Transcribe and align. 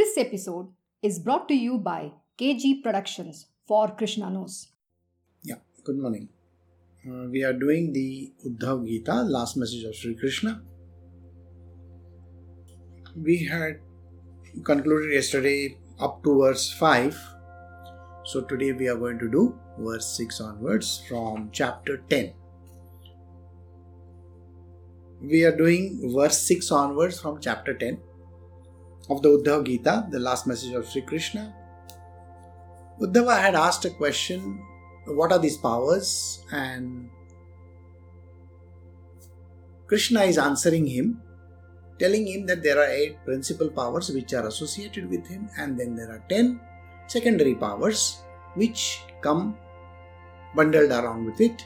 This 0.00 0.16
episode 0.16 0.68
is 1.02 1.18
brought 1.18 1.46
to 1.48 1.54
you 1.54 1.76
by 1.76 2.12
KG 2.38 2.82
Productions 2.82 3.48
for 3.68 3.88
Krishna 3.88 4.30
Knows. 4.30 4.68
Yeah, 5.42 5.56
good 5.84 5.98
morning. 5.98 6.30
Uh, 7.06 7.26
we 7.30 7.44
are 7.44 7.52
doing 7.52 7.92
the 7.92 8.32
Uddhav 8.46 8.86
Gita, 8.86 9.16
last 9.34 9.58
message 9.58 9.84
of 9.84 9.94
Sri 9.94 10.14
Krishna. 10.14 10.62
We 13.14 13.44
had 13.44 13.80
concluded 14.64 15.12
yesterday 15.12 15.76
up 15.98 16.24
to 16.24 16.38
verse 16.44 16.72
5. 16.72 17.20
So 18.24 18.40
today 18.40 18.72
we 18.72 18.88
are 18.88 18.96
going 18.96 19.18
to 19.18 19.30
do 19.30 19.54
verse 19.78 20.16
6 20.16 20.40
onwards 20.40 21.02
from 21.10 21.50
chapter 21.52 21.98
10. 22.08 22.32
We 25.20 25.44
are 25.44 25.54
doing 25.54 26.10
verse 26.16 26.38
6 26.38 26.70
onwards 26.70 27.20
from 27.20 27.38
chapter 27.38 27.74
10 27.74 28.00
of 29.10 29.22
the 29.22 29.28
Uddhav 29.28 29.66
Gita, 29.66 30.06
the 30.10 30.18
last 30.18 30.46
message 30.46 30.72
of 30.72 30.88
Sri 30.88 31.02
Krishna. 31.02 31.54
Uddhava 33.00 33.40
had 33.40 33.54
asked 33.54 33.84
a 33.84 33.90
question 33.90 34.62
what 35.06 35.32
are 35.32 35.38
these 35.38 35.56
powers? 35.56 36.44
And 36.52 37.10
Krishna 39.86 40.22
is 40.22 40.38
answering 40.38 40.86
him, 40.86 41.20
telling 41.98 42.26
him 42.26 42.46
that 42.46 42.62
there 42.62 42.78
are 42.78 42.86
eight 42.86 43.24
principal 43.24 43.68
powers 43.70 44.10
which 44.10 44.32
are 44.34 44.46
associated 44.46 45.10
with 45.10 45.26
him, 45.26 45.48
and 45.58 45.78
then 45.78 45.96
there 45.96 46.10
are 46.10 46.22
ten 46.28 46.60
secondary 47.08 47.54
powers 47.54 48.22
which 48.54 49.02
come 49.20 49.56
bundled 50.54 50.90
around 50.90 51.24
with 51.24 51.40
it. 51.40 51.64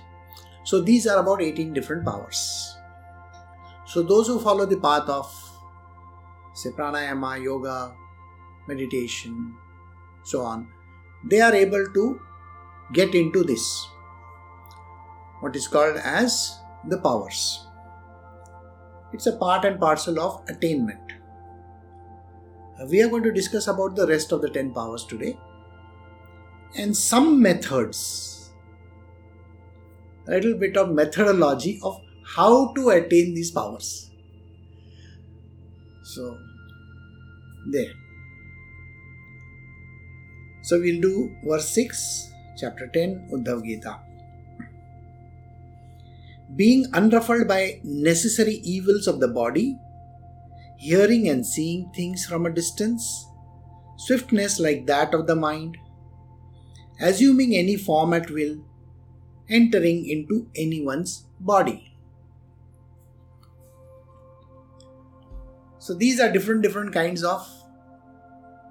So 0.64 0.80
these 0.80 1.06
are 1.06 1.18
about 1.18 1.42
18 1.42 1.74
different 1.74 2.06
powers. 2.06 2.76
So 3.86 4.02
those 4.02 4.26
who 4.26 4.40
follow 4.40 4.64
the 4.64 4.78
path 4.78 5.08
of 5.08 5.43
say 6.54 6.70
pranayama, 6.70 7.42
yoga, 7.42 7.94
meditation, 8.66 9.54
so 10.22 10.42
on, 10.42 10.68
they 11.24 11.40
are 11.40 11.54
able 11.54 11.86
to 11.94 12.20
get 12.92 13.14
into 13.14 13.42
this 13.42 13.88
what 15.40 15.56
is 15.56 15.68
called 15.68 15.96
as 15.96 16.58
the 16.88 16.98
powers. 16.98 17.66
It's 19.12 19.26
a 19.26 19.36
part 19.36 19.64
and 19.64 19.78
parcel 19.78 20.18
of 20.20 20.42
attainment. 20.48 21.12
Uh, 22.80 22.86
we 22.90 23.02
are 23.02 23.08
going 23.08 23.22
to 23.22 23.32
discuss 23.32 23.68
about 23.68 23.94
the 23.94 24.06
rest 24.06 24.32
of 24.32 24.42
the 24.42 24.48
10 24.48 24.72
powers 24.72 25.04
today. 25.04 25.38
And 26.76 26.96
some 26.96 27.40
methods 27.40 28.34
a 30.26 30.30
little 30.30 30.54
bit 30.54 30.76
of 30.76 30.90
methodology 30.90 31.78
of 31.82 32.00
how 32.24 32.72
to 32.72 32.88
attain 32.90 33.34
these 33.34 33.50
powers 33.50 34.10
so 36.16 36.38
there 37.76 37.94
so 40.68 40.80
we'll 40.80 41.00
do 41.00 41.36
verse 41.44 41.68
6 41.68 42.32
chapter 42.56 42.86
10, 42.86 43.28
Uddhav 43.32 43.64
Gita. 43.64 43.98
Being 46.56 46.86
unruffled 46.92 47.48
by 47.48 47.80
necessary 47.84 48.54
evils 48.64 49.06
of 49.06 49.20
the 49.20 49.28
body, 49.28 49.76
hearing 50.78 51.28
and 51.28 51.44
seeing 51.44 51.90
things 51.94 52.24
from 52.24 52.46
a 52.46 52.50
distance, 52.50 53.26
swiftness 53.96 54.58
like 54.58 54.86
that 54.86 55.12
of 55.12 55.26
the 55.26 55.36
mind, 55.36 55.76
assuming 56.98 57.54
any 57.54 57.76
form 57.76 58.14
at 58.14 58.30
will, 58.30 58.56
entering 59.50 60.08
into 60.08 60.48
anyone's 60.56 61.24
body. 61.40 61.93
So 65.84 65.92
these 65.92 66.18
are 66.18 66.32
different 66.32 66.62
different 66.62 66.94
kinds 66.94 67.22
of 67.22 67.46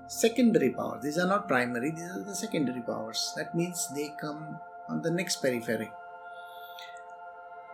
secondary 0.08 0.70
powers. 0.72 1.04
These 1.04 1.20
are 1.20 1.28
not 1.28 1.48
primary, 1.48 1.92
these 1.92 2.10
are 2.10 2.24
the 2.24 2.36
secondary 2.36 2.82
powers. 2.82 3.34
That 3.36 3.54
means 3.54 3.88
they 3.96 4.08
come 4.20 4.58
on 4.90 5.04
the 5.04 5.12
next 5.12 5.36
periphery. 5.44 5.92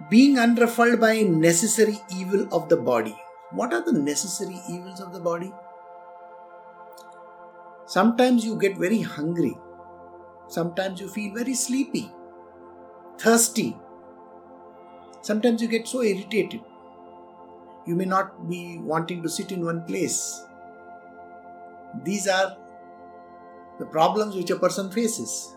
Being 0.09 0.35
unruffled 0.35 0.99
by 0.99 1.21
necessary 1.21 1.97
evil 2.17 2.47
of 2.51 2.67
the 2.67 2.75
body. 2.75 3.15
What 3.51 3.73
are 3.73 3.81
the 3.81 3.93
necessary 3.93 4.59
evils 4.69 4.99
of 4.99 5.13
the 5.13 5.21
body? 5.21 5.53
Sometimes 7.85 8.43
you 8.43 8.57
get 8.59 8.77
very 8.77 9.01
hungry. 9.01 9.57
Sometimes 10.49 10.99
you 10.99 11.07
feel 11.07 11.33
very 11.33 11.53
sleepy, 11.53 12.11
thirsty. 13.17 13.77
Sometimes 15.21 15.61
you 15.61 15.69
get 15.69 15.87
so 15.87 16.01
irritated. 16.01 16.59
You 17.89 17.95
may 17.95 18.05
not 18.05 18.47
be 18.49 18.61
wanting 18.93 19.23
to 19.23 19.29
sit 19.37 19.51
in 19.57 19.65
one 19.65 19.83
place 19.89 20.19
these 22.03 22.27
are 22.27 22.55
the 23.79 23.85
problems 23.85 24.35
which 24.35 24.51
a 24.51 24.55
person 24.55 24.91
faces. 24.91 25.55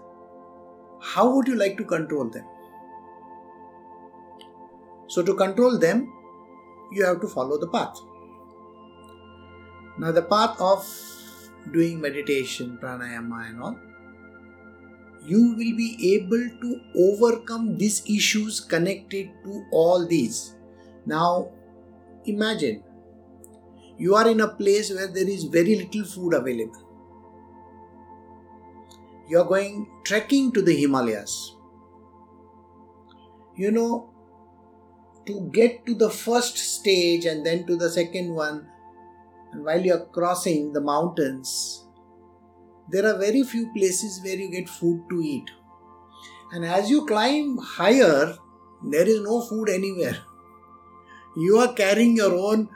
How 1.00 1.34
would 1.34 1.48
you 1.48 1.56
like 1.56 1.76
to 1.78 1.84
control 1.84 2.30
them? 2.30 2.44
So, 5.08 5.22
to 5.22 5.34
control 5.34 5.78
them, 5.78 6.10
you 6.92 7.04
have 7.04 7.20
to 7.20 7.28
follow 7.28 7.58
the 7.58 7.68
path. 7.68 7.98
Now, 9.98 10.10
the 10.12 10.22
path 10.22 10.58
of 10.60 10.88
doing 11.72 12.00
meditation, 12.00 12.78
pranayama, 12.80 13.50
and 13.50 13.62
all, 13.62 13.78
you 15.26 15.50
will 15.50 15.76
be 15.76 16.14
able 16.14 16.48
to 16.60 16.80
overcome 16.96 17.76
these 17.76 18.02
issues 18.08 18.60
connected 18.60 19.30
to 19.44 19.64
all 19.70 20.06
these. 20.06 20.54
Now, 21.04 21.50
imagine 22.24 22.82
you 23.98 24.14
are 24.14 24.28
in 24.28 24.40
a 24.40 24.48
place 24.48 24.92
where 24.92 25.06
there 25.06 25.28
is 25.28 25.44
very 25.44 25.76
little 25.76 26.04
food 26.04 26.34
available. 26.34 26.88
You 29.28 29.40
are 29.40 29.44
going 29.44 29.86
trekking 30.04 30.52
to 30.52 30.62
the 30.62 30.74
Himalayas. 30.74 31.56
You 33.56 33.70
know, 33.70 34.10
to 35.26 35.48
get 35.52 35.86
to 35.86 35.94
the 35.94 36.10
first 36.10 36.56
stage 36.58 37.26
and 37.26 37.46
then 37.46 37.66
to 37.66 37.76
the 37.76 37.90
second 37.90 38.34
one, 38.34 38.66
and 39.52 39.64
while 39.64 39.80
you 39.80 39.94
are 39.94 40.06
crossing 40.06 40.72
the 40.72 40.80
mountains, 40.80 41.86
there 42.90 43.06
are 43.06 43.18
very 43.18 43.42
few 43.44 43.72
places 43.72 44.20
where 44.24 44.36
you 44.36 44.50
get 44.50 44.68
food 44.68 45.04
to 45.10 45.20
eat. 45.22 45.50
And 46.52 46.64
as 46.64 46.90
you 46.90 47.06
climb 47.06 47.58
higher, 47.58 48.34
there 48.84 49.06
is 49.06 49.20
no 49.20 49.42
food 49.42 49.68
anywhere. 49.68 50.18
You 51.36 51.58
are 51.58 51.72
carrying 51.72 52.16
your 52.16 52.34
own 52.34 52.68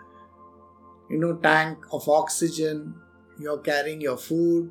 you 1.10 1.18
know 1.18 1.34
tank 1.36 1.78
of 1.92 2.08
oxygen. 2.08 2.94
You're 3.38 3.58
carrying 3.58 4.00
your 4.00 4.16
food. 4.16 4.70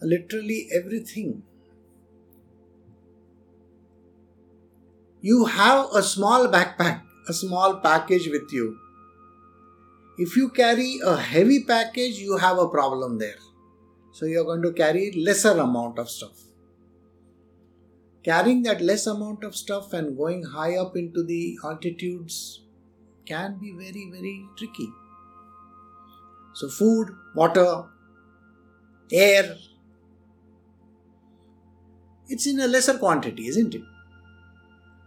Literally 0.00 0.68
everything. 0.72 1.42
You 5.20 5.44
have 5.46 5.88
a 5.94 6.02
small 6.02 6.48
backpack 6.48 7.02
a 7.28 7.32
small 7.32 7.76
package 7.80 8.28
with 8.28 8.52
you. 8.52 8.78
If 10.18 10.36
you 10.36 10.48
carry 10.50 10.98
a 11.04 11.16
heavy 11.16 11.64
package 11.64 12.18
you 12.18 12.36
have 12.36 12.58
a 12.58 12.68
problem 12.68 13.18
there. 13.18 13.40
So 14.12 14.26
you're 14.26 14.44
going 14.44 14.62
to 14.62 14.72
carry 14.72 15.12
lesser 15.12 15.58
amount 15.58 15.98
of 15.98 16.10
stuff 16.10 16.49
carrying 18.22 18.62
that 18.62 18.80
less 18.80 19.06
amount 19.06 19.44
of 19.44 19.56
stuff 19.56 19.92
and 19.92 20.16
going 20.16 20.44
high 20.44 20.76
up 20.76 20.96
into 20.96 21.22
the 21.22 21.58
altitudes 21.64 22.62
can 23.26 23.58
be 23.58 23.72
very, 23.72 24.10
very 24.10 24.44
tricky. 24.56 24.90
So, 26.54 26.68
food, 26.68 27.14
water, 27.34 27.84
air, 29.12 29.56
it's 32.28 32.46
in 32.46 32.60
a 32.60 32.66
lesser 32.66 32.98
quantity, 32.98 33.46
isn't 33.48 33.74
it? 33.74 33.82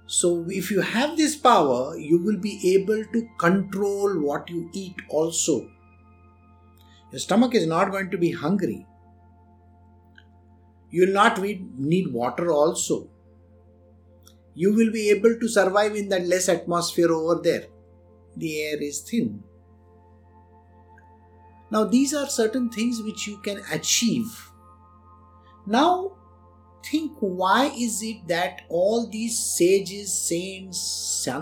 So, 0.07 0.45
if 0.47 0.71
you 0.71 0.81
have 0.81 1.17
this 1.17 1.35
power, 1.35 1.97
you 1.97 2.17
will 2.17 2.37
be 2.37 2.75
able 2.75 3.03
to 3.13 3.29
control 3.39 4.19
what 4.19 4.49
you 4.49 4.69
eat 4.73 4.95
also. 5.09 5.69
Your 7.11 7.19
stomach 7.19 7.55
is 7.55 7.67
not 7.67 7.91
going 7.91 8.09
to 8.11 8.17
be 8.17 8.31
hungry. 8.31 8.85
You 10.93 11.07
will 11.07 11.13
not 11.13 11.41
need 11.41 12.13
water 12.13 12.51
also. 12.51 13.09
You 14.53 14.73
will 14.73 14.91
be 14.91 15.09
able 15.09 15.39
to 15.39 15.47
survive 15.47 15.95
in 15.95 16.09
that 16.09 16.27
less 16.27 16.47
atmosphere 16.47 17.11
over 17.11 17.41
there 17.41 17.63
the 18.35 18.61
air 18.61 18.81
is 18.81 19.01
thin. 19.01 19.43
Now, 21.71 21.85
these 21.85 22.13
are 22.13 22.27
certain 22.27 22.69
things 22.69 23.01
which 23.01 23.27
you 23.27 23.37
can 23.37 23.61
achieve. 23.71 24.51
Now, 25.65 26.11
think 26.85 27.13
why 27.19 27.71
is 27.77 28.03
it 28.03 28.27
that 28.27 28.61
all 28.69 29.07
these 29.07 29.37
sages, 29.37 30.13
saints, 30.13 30.79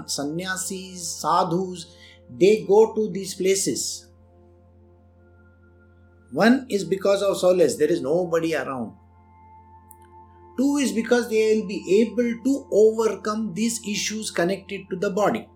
sannyasis, 0.08 1.22
sadhus, 1.22 1.96
they 2.30 2.64
go 2.68 2.94
to 2.94 3.10
these 3.10 3.34
places? 3.36 4.08
One 6.32 6.66
is 6.70 6.86
because 6.86 7.22
of 7.22 7.38
solace, 7.38 7.76
there 7.76 7.92
is 7.92 8.02
nobody 8.02 8.56
around. 8.56 8.94
Two 10.58 10.78
is 10.78 10.92
because 10.92 11.30
they 11.30 11.56
will 11.56 11.68
be 11.68 12.02
able 12.02 12.44
to 12.44 12.68
overcome 12.72 13.54
these 13.54 13.80
issues 13.88 14.32
connected 14.32 14.82
to 14.90 14.98
the 14.98 15.10
body. 15.10 15.48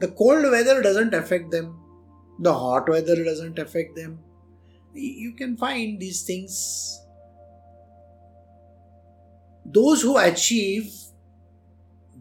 The 0.00 0.08
cold 0.08 0.44
weather 0.50 0.82
doesn't 0.82 1.14
affect 1.14 1.50
them. 1.50 1.80
The 2.38 2.54
hot 2.54 2.88
weather 2.88 3.24
doesn't 3.24 3.58
affect 3.58 3.96
them. 3.96 4.20
You 4.94 5.34
can 5.34 5.56
find 5.56 5.98
these 5.98 6.22
things. 6.22 7.00
Those 9.64 10.02
who 10.02 10.16
achieve 10.16 10.92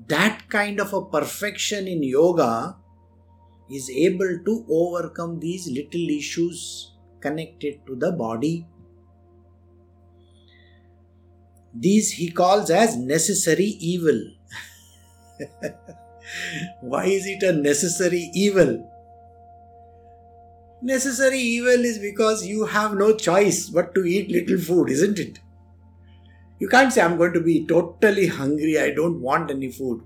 that 0.08 0.50
kind 0.50 0.80
of 0.80 0.94
a 0.94 1.06
perfection 1.06 1.88
in 1.88 2.02
yoga 2.02 2.78
is 3.70 3.90
able 3.90 4.40
to 4.46 4.66
overcome 4.70 5.40
these 5.40 5.68
little 5.68 6.10
issues 6.10 6.94
connected 7.20 7.86
to 7.86 7.96
the 7.96 8.12
body. 8.12 8.66
These 11.80 12.12
he 12.12 12.32
calls 12.32 12.70
as 12.70 12.98
necessary 12.98 13.78
evil. 13.80 14.20
Why 16.82 17.06
is 17.06 17.26
it 17.28 17.44
a 17.44 17.54
necessary 17.54 18.32
evil? 18.34 18.90
Necessary 20.82 21.40
evil 21.40 21.86
is 21.86 22.00
because 22.00 22.46
you 22.46 22.66
have 22.66 22.94
no 22.96 23.16
choice 23.16 23.70
but 23.70 23.94
to 23.96 24.06
eat 24.06 24.30
little 24.30 24.60
food, 24.60 24.90
isn't 24.90 25.20
it? 25.20 25.40
You 26.60 26.68
can't 26.68 26.92
say, 26.92 27.02
I'm 27.02 27.18
going 27.18 27.34
to 27.34 27.42
be 27.42 27.66
totally 27.66 28.28
hungry, 28.28 28.80
I 28.80 28.92
don't 28.92 29.22
want 29.22 29.52
any 29.52 29.72
food. 29.72 30.02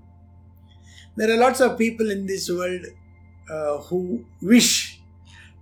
There 1.16 1.30
are 1.30 1.38
lots 1.38 1.60
of 1.60 1.78
people 1.78 2.10
in 2.10 2.26
this 2.26 2.50
world 2.50 2.86
uh, 3.50 3.78
who 3.78 4.24
wish 4.40 5.00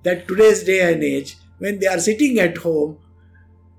that 0.02 0.26
today's 0.26 0.64
day 0.64 0.92
and 0.92 1.02
age, 1.02 1.36
when 1.58 1.78
they 1.78 1.86
are 1.86 1.98
sitting 1.98 2.38
at 2.38 2.58
home, 2.58 2.98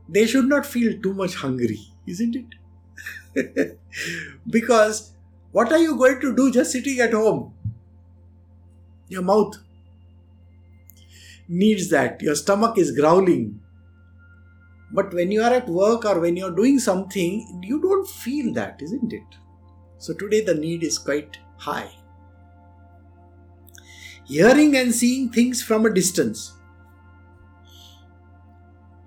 they 0.08 0.28
should 0.28 0.48
not 0.48 0.66
feel 0.66 1.02
too 1.02 1.14
much 1.14 1.36
hungry, 1.36 1.80
isn't 2.12 2.36
it? 2.36 3.78
because 4.50 5.12
what 5.52 5.72
are 5.72 5.80
you 5.80 5.96
going 5.98 6.20
to 6.22 6.36
do 6.36 6.52
just 6.52 6.72
sitting 6.72 7.00
at 7.00 7.14
home? 7.14 7.54
Your 9.10 9.22
mouth 9.22 9.58
needs 11.48 11.90
that. 11.90 12.22
Your 12.22 12.36
stomach 12.36 12.78
is 12.78 12.92
growling. 12.98 13.60
But 14.94 15.14
when 15.14 15.32
you 15.32 15.42
are 15.42 15.54
at 15.54 15.70
work 15.70 16.06
or 16.06 16.20
when 16.20 16.36
you 16.36 16.46
are 16.46 16.56
doing 16.56 16.80
something, 16.80 17.62
you 17.64 17.82
don't 17.82 18.08
feel 18.08 18.54
that, 18.54 18.82
isn't 18.82 19.14
it? 19.14 19.24
So 19.98 20.14
today 20.14 20.42
the 20.42 20.56
need 20.56 20.84
is 20.84 20.98
quite 20.98 21.38
high. 21.58 21.92
Hearing 24.26 24.76
and 24.76 24.94
seeing 24.94 25.30
things 25.30 25.62
from 25.62 25.86
a 25.86 25.94
distance. 25.94 26.54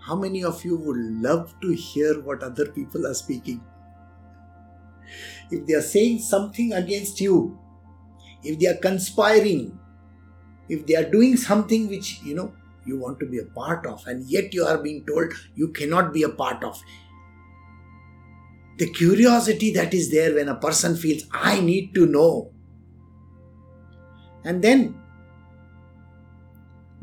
How 0.06 0.14
many 0.14 0.44
of 0.44 0.62
you 0.64 0.76
would 0.76 0.98
love 1.22 1.54
to 1.62 1.72
hear 1.72 2.20
what 2.20 2.42
other 2.42 2.66
people 2.66 3.06
are 3.06 3.14
speaking? 3.14 3.62
If 5.50 5.66
they 5.66 5.74
are 5.74 5.82
saying 5.82 6.18
something 6.18 6.74
against 6.74 7.20
you, 7.20 7.58
if 8.42 8.58
they 8.58 8.66
are 8.66 8.76
conspiring, 8.76 9.78
if 10.68 10.86
they 10.86 10.96
are 10.96 11.10
doing 11.10 11.36
something 11.38 11.88
which 11.88 12.20
you 12.22 12.34
know 12.34 12.52
you 12.84 12.98
want 12.98 13.18
to 13.20 13.26
be 13.26 13.38
a 13.38 13.44
part 13.44 13.86
of, 13.86 14.06
and 14.06 14.24
yet 14.26 14.52
you 14.52 14.64
are 14.64 14.76
being 14.76 15.06
told 15.06 15.32
you 15.54 15.68
cannot 15.68 16.12
be 16.12 16.22
a 16.22 16.28
part 16.28 16.62
of. 16.62 16.82
The 18.76 18.90
curiosity 18.90 19.72
that 19.74 19.94
is 19.94 20.10
there 20.10 20.34
when 20.34 20.48
a 20.48 20.56
person 20.56 20.96
feels, 20.96 21.22
I 21.32 21.60
need 21.60 21.94
to 21.94 22.06
know. 22.06 22.50
And 24.44 24.60
then, 24.60 25.00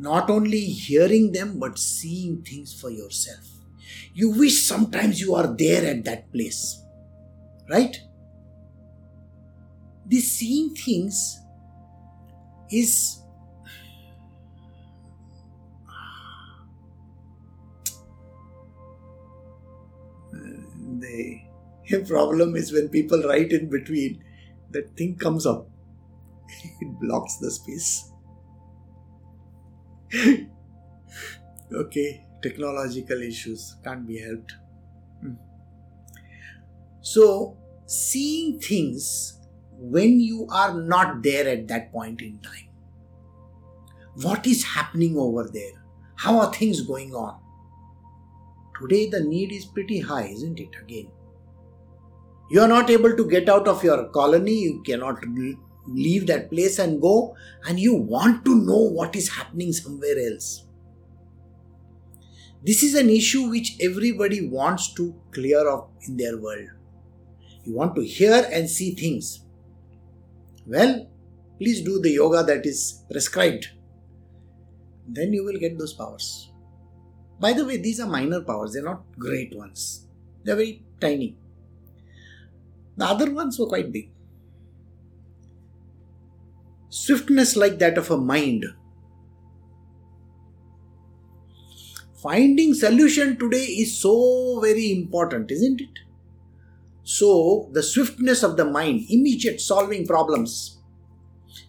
not 0.02 0.32
only 0.32 0.62
hearing 0.62 1.32
them, 1.32 1.60
but 1.60 1.78
seeing 1.78 2.42
things 2.42 2.74
for 2.74 2.90
yourself. 2.90 3.48
You 4.14 4.32
wish 4.32 4.64
sometimes 4.64 5.22
you 5.22 5.36
are 5.36 5.56
there 5.56 5.86
at 5.86 6.04
that 6.06 6.32
place. 6.34 6.84
Right? 7.70 7.96
The 10.08 10.20
seeing 10.20 10.74
things 10.74 11.40
is 12.72 13.22
the 21.92 22.06
problem 22.08 22.56
is 22.56 22.74
when 22.74 22.90
people 22.90 23.22
write 23.24 23.52
in 23.52 23.70
between, 23.70 24.24
that 24.72 24.96
thing 24.98 25.16
comes 25.16 25.46
up. 25.46 25.68
it 26.82 27.00
blocks 27.00 27.38
the 27.38 27.52
space. 27.52 28.11
Okay, 31.74 32.26
technological 32.42 33.22
issues 33.22 33.78
can't 33.84 34.08
be 34.08 34.20
helped. 34.20 34.56
Hmm. 35.22 35.34
So, 37.02 37.58
seeing 37.86 38.60
things 38.60 39.40
when 39.82 40.20
you 40.20 40.48
are 40.52 40.80
not 40.80 41.24
there 41.24 41.48
at 41.48 41.68
that 41.68 41.92
point 41.92 42.22
in 42.22 42.38
time. 42.40 42.70
What 44.22 44.46
is 44.46 44.64
happening 44.64 45.18
over 45.18 45.50
there? 45.52 45.84
How 46.16 46.40
are 46.40 46.54
things 46.54 46.82
going 46.82 47.16
on? 47.16 47.40
Today, 48.80 49.10
the 49.10 49.22
need 49.22 49.52
is 49.52 49.66
pretty 49.66 50.00
high, 50.00 50.26
isn't 50.26 50.60
it? 50.60 50.70
Again, 50.82 51.08
you 52.52 52.62
are 52.62 52.68
not 52.68 52.90
able 52.90 53.16
to 53.16 53.28
get 53.28 53.50
out 53.50 53.68
of 53.68 53.84
your 53.84 54.10
colony, 54.10 54.54
you 54.54 54.84
cannot 54.86 55.24
leave 55.88 56.28
that 56.28 56.50
place 56.50 56.80
and 56.80 57.02
go, 57.02 57.36
and 57.68 57.80
you 57.80 57.96
want 57.96 58.46
to 58.46 58.56
know 58.56 58.78
what 58.78 59.16
is 59.16 59.30
happening 59.30 59.74
somewhere 59.74 60.18
else. 60.32 60.66
This 62.64 62.84
is 62.84 62.94
an 62.94 63.10
issue 63.10 63.50
which 63.50 63.76
everybody 63.82 64.48
wants 64.48 64.94
to 64.94 65.16
clear 65.32 65.68
up 65.68 65.92
in 66.08 66.18
their 66.18 66.38
world. 66.38 66.70
You 67.64 67.74
want 67.76 67.96
to 67.96 68.04
hear 68.04 68.48
and 68.52 68.70
see 68.70 68.94
things. 68.94 69.42
Well, 70.68 71.08
please 71.58 71.82
do 71.82 72.00
the 72.00 72.12
yoga 72.12 72.44
that 72.44 72.66
is 72.66 73.04
prescribed. 73.12 73.70
Then 75.08 75.34
you 75.34 75.44
will 75.44 75.60
get 75.60 75.78
those 75.78 75.94
powers. 75.94 76.52
By 77.40 77.54
the 77.54 77.66
way, 77.66 77.78
these 77.78 78.00
are 78.00 78.08
minor 78.08 78.42
powers, 78.42 78.74
they're 78.74 78.84
not 78.84 79.04
great 79.18 79.56
ones. 79.56 80.06
They're 80.44 80.56
very 80.56 80.84
tiny. 81.00 81.36
The 82.98 83.06
other 83.06 83.34
ones 83.34 83.58
were 83.58 83.66
quite 83.66 83.92
big. 83.92 84.12
Swiftness 86.94 87.56
like 87.56 87.80
that 87.80 87.98
of 87.98 88.12
a 88.12 88.18
mind. 88.18 88.66
Finding 92.22 92.74
solution 92.74 93.40
today 93.40 93.64
is 93.64 93.98
so 93.98 94.60
very 94.60 94.92
important, 94.92 95.52
isn't 95.52 95.80
it? 95.80 96.00
So, 97.04 97.70
the 97.72 97.82
swiftness 97.82 98.44
of 98.44 98.58
the 98.58 98.66
mind, 98.66 99.06
immediate 99.10 99.62
solving 99.62 100.06
problems. 100.06 100.82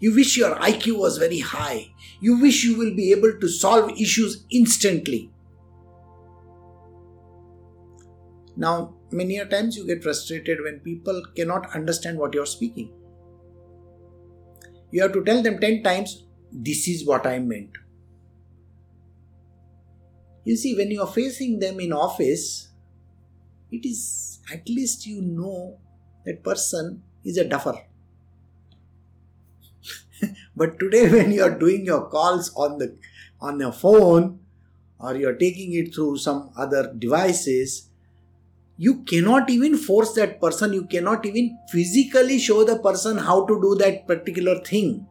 You 0.01 0.13
wish 0.13 0.37
your 0.37 0.57
IQ 0.57 0.99
was 0.99 1.19
very 1.19 1.39
high. 1.39 1.93
You 2.21 2.41
wish 2.41 2.65
you 2.65 2.77
will 2.77 2.93
be 2.97 3.13
able 3.13 3.39
to 3.39 3.49
solve 3.49 3.93
issues 3.93 4.45
instantly. 4.51 5.31
Now, 8.57 8.95
many 9.13 9.39
a 9.39 9.47
times 9.47 9.77
you 9.77 9.87
get 9.87 10.03
frustrated 10.03 10.65
when 10.65 10.81
people 10.81 11.23
cannot 11.37 11.73
understand 11.77 12.19
what 12.19 12.35
you're 12.35 12.45
speaking. 12.45 12.93
You 14.93 15.03
have 15.03 15.13
to 15.15 15.25
tell 15.25 15.43
them 15.43 15.59
10 15.59 15.83
times, 15.83 16.23
This 16.53 16.87
is 16.87 17.07
what 17.07 17.27
I 17.27 17.39
meant. 17.39 17.71
You 20.45 20.55
see, 20.55 20.75
when 20.77 20.91
you 20.91 21.01
are 21.01 21.07
facing 21.07 21.61
them 21.61 21.81
in 21.81 21.95
office, 21.95 22.69
it 23.71 23.87
is 23.87 24.41
at 24.53 24.69
least 24.69 25.07
you 25.07 25.23
know 25.23 25.79
that 26.27 26.43
person 26.45 27.03
is 27.25 27.39
a 27.39 27.45
duffer. 27.45 27.75
but 30.57 30.79
today, 30.79 31.09
when 31.11 31.33
you 31.33 31.43
are 31.43 31.59
doing 31.59 31.87
your 31.87 32.07
calls 32.11 32.53
on 32.55 32.77
the 32.77 32.95
on 33.41 33.59
your 33.61 33.73
phone 33.73 34.41
or 34.99 35.17
you 35.17 35.27
are 35.29 35.41
taking 35.47 35.73
it 35.73 35.95
through 35.95 36.19
some 36.19 36.51
other 36.57 36.93
devices, 36.93 37.89
you 38.77 39.03
cannot 39.05 39.51
even 39.51 39.77
force 39.77 40.15
that 40.15 40.41
person, 40.41 40.73
you 40.73 40.85
cannot 40.87 41.25
even 41.27 41.59
physically 41.71 42.39
show 42.39 42.65
the 42.65 42.79
person 42.79 43.19
how 43.19 43.47
to 43.47 43.61
do 43.61 43.75
that 43.77 44.07
particular 44.07 44.59
thing. 44.61 45.07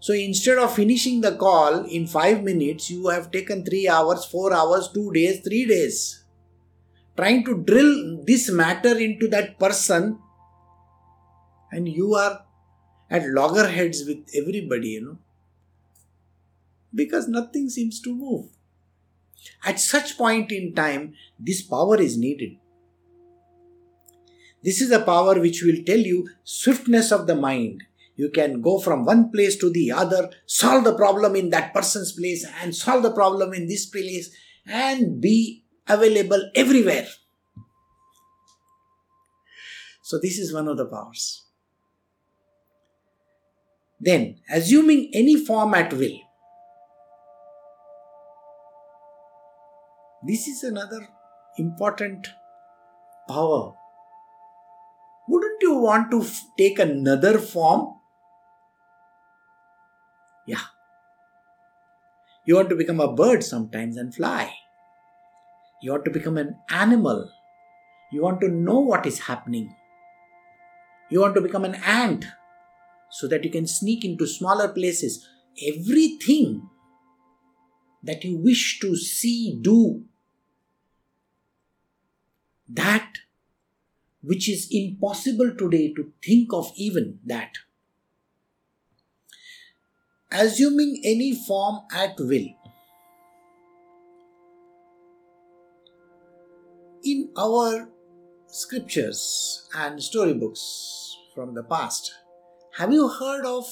So 0.00 0.12
instead 0.12 0.58
of 0.58 0.74
finishing 0.74 1.20
the 1.20 1.34
call 1.36 1.84
in 1.84 2.06
5 2.06 2.44
minutes, 2.44 2.88
you 2.90 3.08
have 3.08 3.32
taken 3.32 3.64
3 3.64 3.88
hours, 3.88 4.24
4 4.26 4.52
hours, 4.52 4.90
2 4.94 5.12
days, 5.12 5.40
3 5.40 5.66
days. 5.66 6.24
Trying 7.16 7.44
to 7.46 7.64
drill 7.64 8.22
this 8.24 8.48
matter 8.48 8.96
into 8.96 9.26
that 9.28 9.58
person, 9.58 10.20
and 11.72 11.88
you 11.88 12.14
are 12.14 12.44
at 13.10 13.28
loggerheads 13.28 14.04
with 14.06 14.18
everybody, 14.36 14.90
you 14.90 15.04
know, 15.04 15.18
because 16.94 17.26
nothing 17.26 17.68
seems 17.68 18.00
to 18.02 18.14
move. 18.14 18.46
At 19.64 19.80
such 19.80 20.16
point 20.16 20.52
in 20.52 20.74
time, 20.74 21.14
this 21.40 21.60
power 21.60 22.00
is 22.00 22.16
needed. 22.16 22.56
This 24.68 24.82
is 24.82 24.90
a 24.90 25.00
power 25.00 25.40
which 25.40 25.62
will 25.62 25.82
tell 25.86 25.96
you 25.96 26.28
swiftness 26.44 27.10
of 27.10 27.26
the 27.26 27.34
mind. 27.34 27.84
You 28.16 28.28
can 28.28 28.60
go 28.60 28.78
from 28.78 29.06
one 29.06 29.30
place 29.30 29.56
to 29.60 29.70
the 29.70 29.92
other, 29.92 30.28
solve 30.44 30.84
the 30.84 30.94
problem 30.94 31.34
in 31.36 31.48
that 31.48 31.72
person's 31.72 32.12
place, 32.12 32.44
and 32.60 32.76
solve 32.76 33.02
the 33.02 33.14
problem 33.14 33.54
in 33.54 33.66
this 33.66 33.86
place, 33.86 34.28
and 34.66 35.22
be 35.22 35.64
available 35.88 36.50
everywhere. 36.54 37.06
So, 40.02 40.18
this 40.20 40.38
is 40.38 40.52
one 40.52 40.68
of 40.68 40.76
the 40.76 40.84
powers. 40.84 41.46
Then, 43.98 44.36
assuming 44.50 45.10
any 45.14 45.42
form 45.46 45.72
at 45.72 45.94
will, 45.94 46.20
this 50.26 50.46
is 50.46 50.62
another 50.62 51.08
important 51.56 52.28
power 53.26 53.77
wouldn't 55.60 55.76
you 55.76 55.82
want 55.82 56.10
to 56.12 56.20
f- 56.20 56.42
take 56.56 56.78
another 56.78 57.38
form? 57.38 57.94
Yeah. 60.46 60.60
You 62.46 62.54
want 62.54 62.68
to 62.70 62.76
become 62.76 63.00
a 63.00 63.12
bird 63.12 63.42
sometimes 63.42 63.96
and 63.96 64.14
fly. 64.14 64.52
You 65.82 65.92
want 65.92 66.04
to 66.04 66.10
become 66.10 66.38
an 66.38 66.56
animal. 66.70 67.30
You 68.12 68.22
want 68.22 68.40
to 68.40 68.48
know 68.48 68.78
what 68.78 69.06
is 69.06 69.20
happening. 69.20 69.74
You 71.10 71.20
want 71.20 71.34
to 71.34 71.40
become 71.40 71.64
an 71.64 71.74
ant 71.76 72.26
so 73.10 73.26
that 73.28 73.44
you 73.44 73.50
can 73.50 73.66
sneak 73.66 74.04
into 74.04 74.26
smaller 74.26 74.68
places. 74.68 75.26
Everything 75.66 76.68
that 78.02 78.22
you 78.24 78.38
wish 78.38 78.78
to 78.80 78.96
see, 78.96 79.58
do, 79.60 80.04
that 82.68 83.12
which 84.22 84.48
is 84.48 84.68
impossible 84.70 85.52
today 85.56 85.92
to 85.94 86.12
think 86.24 86.52
of 86.52 86.72
even 86.76 87.18
that. 87.24 87.52
Assuming 90.30 91.00
any 91.04 91.34
form 91.34 91.80
at 91.94 92.16
will. 92.18 92.48
In 97.04 97.30
our 97.38 97.88
scriptures 98.48 99.68
and 99.74 100.02
storybooks 100.02 101.16
from 101.34 101.54
the 101.54 101.62
past, 101.62 102.12
have 102.76 102.92
you 102.92 103.08
heard 103.08 103.46
of 103.46 103.64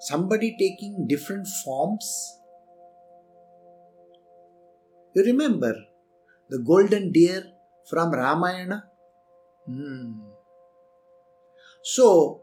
somebody 0.00 0.56
taking 0.58 1.06
different 1.06 1.46
forms? 1.64 2.38
You 5.14 5.22
remember 5.24 5.76
the 6.48 6.58
golden 6.58 7.12
deer 7.12 7.44
from 7.88 8.12
Ramayana? 8.12 8.87
Hmm. 9.68 10.12
So, 11.82 12.40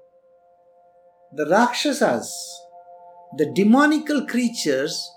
the 1.34 1.48
Rakshasas, 1.48 2.32
the 3.36 3.52
demonical 3.52 4.28
creatures, 4.28 5.12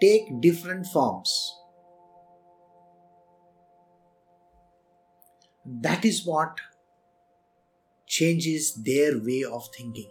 take 0.00 0.40
different 0.40 0.86
forms. 0.86 1.54
That 5.64 6.06
is 6.06 6.24
what 6.24 6.58
changes 8.06 8.74
their 8.74 9.18
way 9.18 9.44
of 9.44 9.68
thinking. 9.76 10.10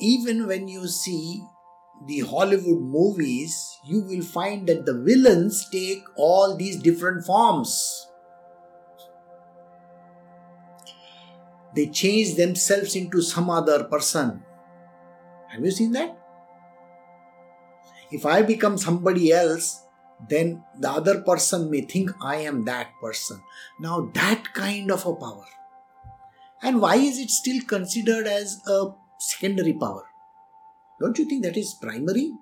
Even 0.00 0.46
when 0.46 0.68
you 0.68 0.86
see 0.86 1.42
the 2.06 2.20
Hollywood 2.20 2.80
movies, 2.80 3.78
you 3.84 4.00
will 4.02 4.22
find 4.22 4.68
that 4.68 4.86
the 4.86 4.94
villains 4.94 5.68
take 5.70 6.04
all 6.16 6.56
these 6.56 6.80
different 6.80 7.24
forms. 7.24 8.07
They 11.78 11.86
change 11.86 12.34
themselves 12.34 12.96
into 12.96 13.22
some 13.22 13.48
other 13.48 13.84
person. 13.84 14.42
Have 15.46 15.64
you 15.64 15.70
seen 15.70 15.92
that? 15.92 16.18
If 18.10 18.26
I 18.26 18.42
become 18.42 18.76
somebody 18.76 19.30
else, 19.32 19.84
then 20.28 20.64
the 20.76 20.90
other 20.90 21.20
person 21.20 21.70
may 21.70 21.82
think 21.82 22.10
I 22.20 22.38
am 22.38 22.64
that 22.64 22.88
person. 23.00 23.40
Now, 23.78 24.10
that 24.14 24.52
kind 24.54 24.90
of 24.90 25.06
a 25.06 25.14
power. 25.14 25.44
And 26.64 26.80
why 26.80 26.96
is 26.96 27.20
it 27.20 27.30
still 27.30 27.62
considered 27.62 28.26
as 28.26 28.60
a 28.66 28.88
secondary 29.20 29.74
power? 29.74 30.02
Don't 31.00 31.16
you 31.16 31.26
think 31.28 31.44
that 31.44 31.56
is 31.56 31.76
primary? 31.80 32.32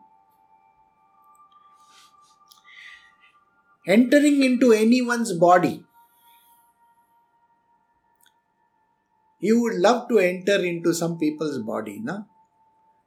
Entering 3.86 4.42
into 4.42 4.72
anyone's 4.72 5.34
body. 5.34 5.84
You 9.38 9.60
would 9.62 9.74
love 9.74 10.08
to 10.08 10.18
enter 10.18 10.64
into 10.64 10.94
some 10.94 11.18
people's 11.18 11.58
body, 11.58 12.00
no? 12.02 12.24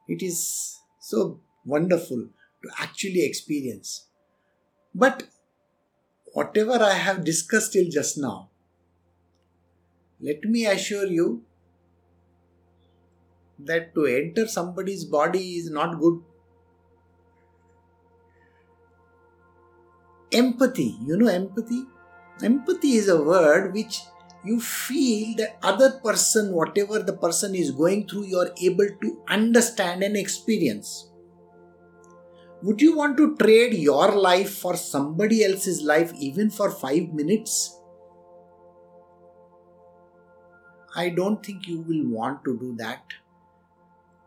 It 0.08 0.22
is 0.22 0.78
so 0.98 1.40
wonderful 1.64 2.28
to 2.62 2.70
actually 2.78 3.24
experience. 3.24 4.06
But 4.94 5.24
whatever 6.32 6.82
I 6.82 6.94
have 6.94 7.24
discussed 7.24 7.72
till 7.72 7.90
just 7.90 8.18
now, 8.18 8.50
let 10.20 10.42
me 10.44 10.66
assure 10.66 11.06
you 11.06 11.42
that 13.58 13.94
to 13.94 14.06
enter 14.06 14.46
somebody's 14.46 15.04
body 15.04 15.56
is 15.56 15.70
not 15.70 15.98
good. 15.98 16.20
Empathy, 20.32 20.96
you 21.04 21.16
know, 21.16 21.26
empathy? 21.26 21.84
Empathy 22.42 22.92
is 22.92 23.08
a 23.08 23.20
word 23.20 23.74
which 23.74 24.00
you 24.44 24.60
feel 24.60 25.36
that 25.36 25.58
other 25.62 26.00
person, 26.02 26.52
whatever 26.52 27.00
the 27.00 27.12
person 27.12 27.54
is 27.54 27.70
going 27.70 28.06
through, 28.06 28.24
you 28.24 28.38
are 28.38 28.52
able 28.62 28.88
to 29.02 29.22
understand 29.28 30.02
and 30.02 30.16
experience. 30.16 31.10
Would 32.62 32.80
you 32.80 32.96
want 32.96 33.16
to 33.16 33.36
trade 33.36 33.74
your 33.74 34.12
life 34.12 34.58
for 34.58 34.76
somebody 34.76 35.44
else's 35.44 35.82
life 35.82 36.12
even 36.18 36.50
for 36.50 36.70
five 36.70 37.12
minutes? 37.12 37.76
I 40.94 41.08
don't 41.10 41.44
think 41.44 41.66
you 41.68 41.80
will 41.80 42.06
want 42.08 42.44
to 42.44 42.58
do 42.58 42.74
that. 42.76 43.02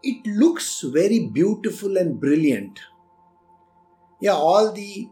It 0.01 0.25
looks 0.25 0.81
very 0.81 1.27
beautiful 1.27 1.97
and 1.97 2.19
brilliant. 2.19 2.79
Yeah, 4.19 4.33
all 4.33 4.71
the 4.71 5.09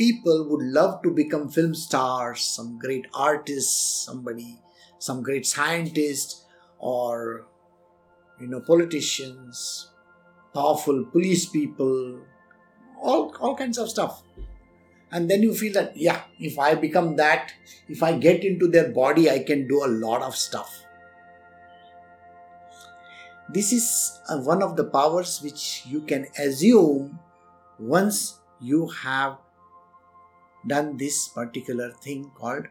people 0.00 0.46
would 0.48 0.64
love 0.64 1.02
to 1.02 1.10
become 1.10 1.50
film 1.50 1.74
stars, 1.74 2.40
some 2.40 2.78
great 2.78 3.06
artists, 3.12 4.06
somebody, 4.06 4.56
some 4.98 5.22
great 5.22 5.44
scientist, 5.46 6.46
or 6.78 7.44
you 8.40 8.46
know, 8.46 8.60
politicians, 8.60 9.90
powerful 10.54 11.04
police 11.12 11.44
people, 11.44 12.18
all, 12.98 13.34
all 13.40 13.54
kinds 13.54 13.76
of 13.76 13.90
stuff. 13.90 14.22
And 15.12 15.30
then 15.30 15.42
you 15.42 15.52
feel 15.54 15.74
that, 15.74 15.94
yeah, 15.94 16.22
if 16.38 16.58
I 16.58 16.76
become 16.76 17.16
that, 17.16 17.52
if 17.86 18.02
I 18.02 18.16
get 18.16 18.42
into 18.42 18.68
their 18.68 18.88
body, 18.88 19.28
I 19.28 19.40
can 19.40 19.68
do 19.68 19.84
a 19.84 19.90
lot 20.06 20.22
of 20.22 20.34
stuff. 20.34 20.82
This 23.50 23.70
is 23.70 24.18
uh, 24.30 24.38
one 24.38 24.62
of 24.62 24.76
the 24.76 24.84
powers 24.84 25.42
which 25.42 25.82
you 25.86 26.00
can 26.00 26.26
assume 26.38 27.18
once 27.78 28.38
you 28.62 28.88
have 28.88 29.36
done 30.66 30.96
this 30.96 31.28
particular 31.28 31.90
thing 31.90 32.30
called 32.34 32.66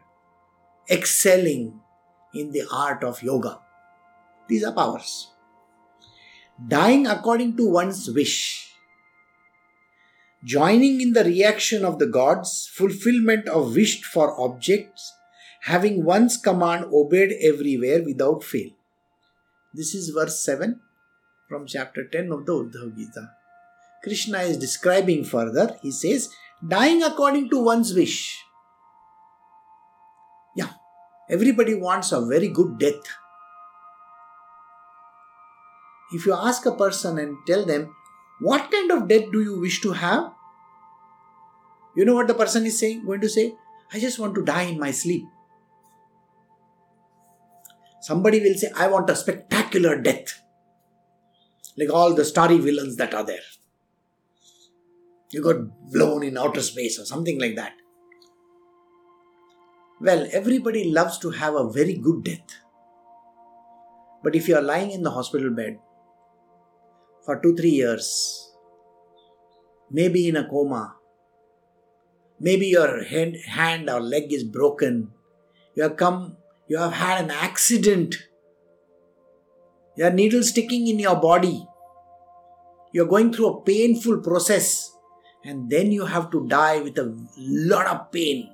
excelling 0.88 1.80
in 2.34 2.52
the 2.52 2.64
art 2.72 3.04
of 3.04 3.22
yoga. 3.22 3.60
These 4.48 4.64
are 4.64 4.72
powers. 4.72 5.28
Dying 6.68 7.06
according 7.06 7.56
to 7.56 7.70
one's 7.70 8.10
wish 8.10 8.70
joining 10.42 11.00
in 11.00 11.12
the 11.12 11.24
reaction 11.24 11.84
of 11.84 11.98
the 11.98 12.06
gods, 12.06 12.70
fulfillment 12.72 13.48
of 13.48 13.74
wished 13.74 14.04
for 14.04 14.40
objects, 14.40 15.12
having 15.62 16.04
one's 16.04 16.36
command 16.36 16.86
obeyed 16.92 17.32
everywhere 17.42 18.02
without 18.02 18.42
fail. 18.42 18.70
This 19.74 19.94
is 19.94 20.10
verse 20.10 20.40
7 20.40 20.80
from 21.48 21.66
chapter 21.66 22.06
10 22.06 22.32
of 22.32 22.46
the 22.46 22.52
Uddhav 22.52 22.96
Gita. 22.96 23.30
Krishna 24.02 24.38
is 24.38 24.56
describing 24.56 25.24
further, 25.24 25.76
he 25.82 25.90
says, 25.90 26.30
dying 26.66 27.02
according 27.02 27.50
to 27.50 27.62
one's 27.62 27.94
wish. 27.94 28.44
Yeah, 30.56 30.70
everybody 31.28 31.74
wants 31.74 32.12
a 32.12 32.20
very 32.24 32.48
good 32.48 32.78
death. 32.78 33.02
If 36.12 36.26
you 36.26 36.34
ask 36.34 36.66
a 36.66 36.72
person 36.72 37.18
and 37.18 37.36
tell 37.46 37.64
them, 37.64 37.94
what 38.40 38.70
kind 38.70 38.90
of 38.90 39.06
death 39.06 39.30
do 39.32 39.42
you 39.42 39.60
wish 39.60 39.80
to 39.82 39.92
have? 39.92 40.32
You 41.96 42.04
know 42.04 42.14
what 42.14 42.26
the 42.28 42.34
person 42.34 42.66
is 42.66 42.78
saying? 42.78 43.04
Going 43.04 43.20
to 43.20 43.28
say, 43.28 43.54
I 43.92 44.00
just 44.00 44.18
want 44.18 44.34
to 44.34 44.44
die 44.44 44.62
in 44.62 44.78
my 44.78 44.90
sleep. 44.90 45.24
Somebody 48.00 48.40
will 48.40 48.54
say, 48.54 48.70
I 48.76 48.88
want 48.88 49.10
a 49.10 49.16
spectacular 49.16 50.00
death. 50.00 50.42
Like 51.76 51.90
all 51.90 52.14
the 52.14 52.24
starry 52.24 52.58
villains 52.58 52.96
that 52.96 53.14
are 53.14 53.24
there. 53.24 53.40
You 55.32 55.42
got 55.42 55.90
blown 55.92 56.24
in 56.24 56.36
outer 56.36 56.60
space 56.60 56.98
or 56.98 57.04
something 57.04 57.40
like 57.40 57.56
that. 57.56 57.72
Well, 60.00 60.26
everybody 60.32 60.90
loves 60.90 61.18
to 61.18 61.30
have 61.30 61.54
a 61.54 61.70
very 61.70 61.94
good 61.94 62.24
death. 62.24 62.56
But 64.22 64.34
if 64.34 64.48
you 64.48 64.56
are 64.56 64.62
lying 64.62 64.90
in 64.90 65.02
the 65.02 65.10
hospital 65.10 65.50
bed 65.50 65.78
for 67.24 67.38
two, 67.40 67.54
three 67.54 67.70
years, 67.70 68.50
maybe 69.90 70.28
in 70.28 70.36
a 70.36 70.48
coma, 70.48 70.96
maybe 72.38 72.66
your 72.66 73.04
hand, 73.04 73.88
or 73.88 74.00
leg 74.00 74.32
is 74.32 74.44
broken, 74.44 75.10
you 75.74 75.82
have 75.82 75.96
come, 75.96 76.36
you 76.66 76.78
have 76.78 76.94
had 76.94 77.24
an 77.24 77.30
accident, 77.30 78.16
you 79.96 80.04
have 80.04 80.14
needle 80.14 80.42
sticking 80.42 80.88
in 80.88 80.98
your 80.98 81.16
body, 81.16 81.66
you 82.92 83.02
are 83.02 83.08
going 83.08 83.32
through 83.32 83.48
a 83.48 83.60
painful 83.62 84.18
process, 84.18 84.89
and 85.44 85.70
then 85.70 85.90
you 85.90 86.04
have 86.06 86.30
to 86.30 86.46
die 86.48 86.80
with 86.80 86.98
a 86.98 87.16
lot 87.38 87.86
of 87.86 88.12
pain. 88.12 88.50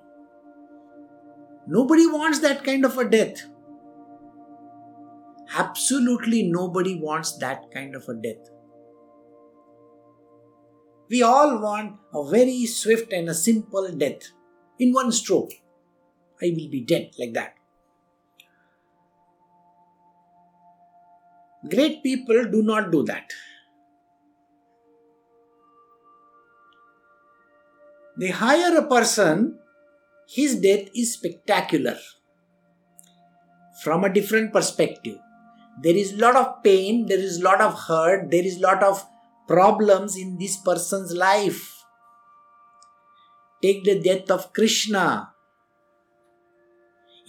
Nobody 1.66 2.06
wants 2.06 2.38
that 2.40 2.62
kind 2.64 2.84
of 2.84 2.96
a 2.96 3.08
death. 3.08 3.42
Absolutely 5.56 6.42
nobody 6.44 6.98
wants 7.00 7.38
that 7.38 7.70
kind 7.72 7.94
of 7.96 8.08
a 8.08 8.14
death. 8.14 8.50
We 11.08 11.22
all 11.22 11.60
want 11.60 11.96
a 12.12 12.28
very 12.28 12.66
swift 12.66 13.12
and 13.12 13.28
a 13.28 13.34
simple 13.34 13.90
death 13.92 14.32
in 14.78 14.92
one 14.92 15.12
stroke. 15.12 15.52
I 16.42 16.46
will 16.46 16.68
be 16.68 16.84
dead 16.86 17.10
like 17.18 17.32
that. 17.34 17.54
Great 21.68 22.02
people 22.02 22.44
do 22.44 22.62
not 22.62 22.90
do 22.92 23.02
that. 23.04 23.32
They 28.18 28.28
higher 28.28 28.76
a 28.76 28.86
person, 28.86 29.58
his 30.26 30.56
death 30.56 30.88
is 30.94 31.12
spectacular 31.12 31.98
from 33.82 34.04
a 34.04 34.12
different 34.12 34.52
perspective. 34.52 35.18
There 35.82 35.94
is 35.94 36.12
a 36.12 36.16
lot 36.16 36.36
of 36.36 36.62
pain, 36.62 37.06
there 37.06 37.18
is 37.18 37.40
a 37.40 37.44
lot 37.44 37.60
of 37.60 37.78
hurt, 37.78 38.30
there 38.30 38.44
is 38.44 38.56
a 38.56 38.62
lot 38.62 38.82
of 38.82 39.04
problems 39.46 40.16
in 40.16 40.38
this 40.38 40.56
person's 40.56 41.12
life. 41.12 41.84
Take 43.60 43.84
the 43.84 44.00
death 44.00 44.30
of 44.30 44.52
Krishna. 44.54 45.32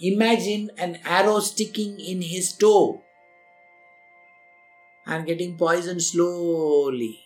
Imagine 0.00 0.70
an 0.78 0.98
arrow 1.04 1.40
sticking 1.40 2.00
in 2.00 2.22
his 2.22 2.54
toe 2.54 3.02
and 5.06 5.26
getting 5.26 5.58
poisoned 5.58 6.02
slowly 6.02 7.18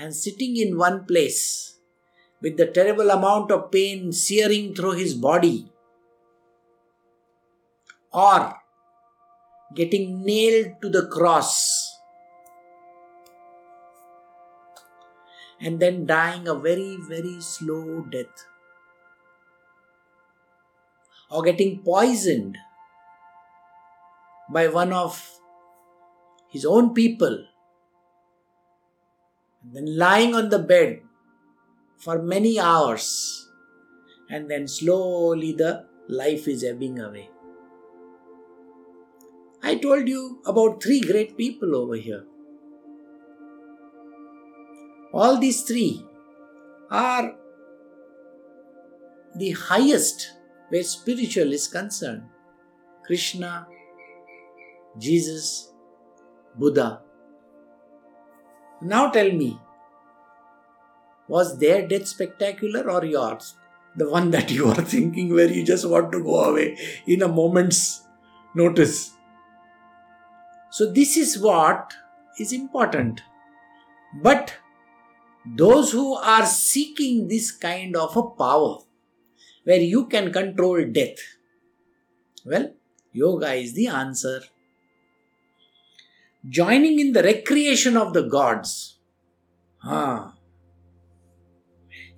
and 0.00 0.14
sitting 0.14 0.56
in 0.56 0.78
one 0.78 1.04
place 1.04 1.79
with 2.40 2.56
the 2.56 2.66
terrible 2.66 3.10
amount 3.10 3.50
of 3.50 3.70
pain 3.70 4.12
searing 4.12 4.74
through 4.74 4.92
his 4.92 5.14
body. 5.14 5.70
Or 8.12 8.56
getting 9.74 10.24
nailed 10.24 10.80
to 10.82 10.88
the 10.88 11.06
cross. 11.06 11.86
And 15.60 15.78
then 15.78 16.06
dying 16.06 16.48
a 16.48 16.54
very, 16.54 16.96
very 17.06 17.38
slow 17.40 18.06
death, 18.10 18.46
or 21.30 21.42
getting 21.42 21.82
poisoned 21.82 22.56
by 24.50 24.68
one 24.68 24.94
of 24.94 25.22
his 26.48 26.64
own 26.64 26.94
people, 26.94 27.44
and 29.62 29.74
then 29.74 29.98
lying 29.98 30.34
on 30.34 30.48
the 30.48 30.58
bed 30.58 31.02
for 32.00 32.20
many 32.20 32.58
hours, 32.58 33.50
and 34.30 34.50
then 34.50 34.66
slowly 34.66 35.52
the 35.52 35.84
life 36.08 36.48
is 36.48 36.64
ebbing 36.64 36.98
away. 36.98 37.28
I 39.62 39.74
told 39.76 40.08
you 40.08 40.40
about 40.46 40.82
three 40.82 41.00
great 41.00 41.36
people 41.36 41.76
over 41.76 41.94
here. 41.94 42.24
All 45.12 45.38
these 45.38 45.62
three 45.62 46.04
are 46.90 47.34
the 49.36 49.50
highest 49.50 50.32
where 50.70 50.82
spiritual 50.82 51.52
is 51.52 51.66
concerned 51.68 52.22
Krishna, 53.04 53.66
Jesus, 54.98 55.72
Buddha. 56.56 57.02
Now 58.82 59.10
tell 59.10 59.30
me, 59.32 59.58
was 61.30 61.58
their 61.58 61.86
death 61.86 62.08
spectacular 62.08 62.90
or 62.90 63.04
yours? 63.04 63.54
The 63.96 64.10
one 64.10 64.30
that 64.32 64.50
you 64.50 64.68
are 64.68 64.82
thinking 64.94 65.32
where 65.32 65.50
you 65.50 65.64
just 65.64 65.88
want 65.88 66.10
to 66.12 66.22
go 66.22 66.44
away 66.50 66.76
in 67.06 67.22
a 67.22 67.28
moment's 67.28 68.02
notice. 68.54 69.12
So, 70.70 70.92
this 70.92 71.16
is 71.16 71.38
what 71.38 71.94
is 72.38 72.52
important. 72.52 73.22
But 74.22 74.54
those 75.46 75.92
who 75.92 76.14
are 76.14 76.46
seeking 76.46 77.28
this 77.28 77.50
kind 77.52 77.96
of 77.96 78.16
a 78.16 78.22
power 78.22 78.78
where 79.64 79.80
you 79.80 80.06
can 80.06 80.32
control 80.32 80.84
death, 80.90 81.18
well, 82.44 82.72
yoga 83.12 83.52
is 83.54 83.74
the 83.74 83.86
answer. 83.86 84.40
Joining 86.48 86.98
in 86.98 87.12
the 87.12 87.22
recreation 87.22 87.96
of 87.96 88.14
the 88.14 88.22
gods. 88.22 88.98
Ah. 89.84 90.34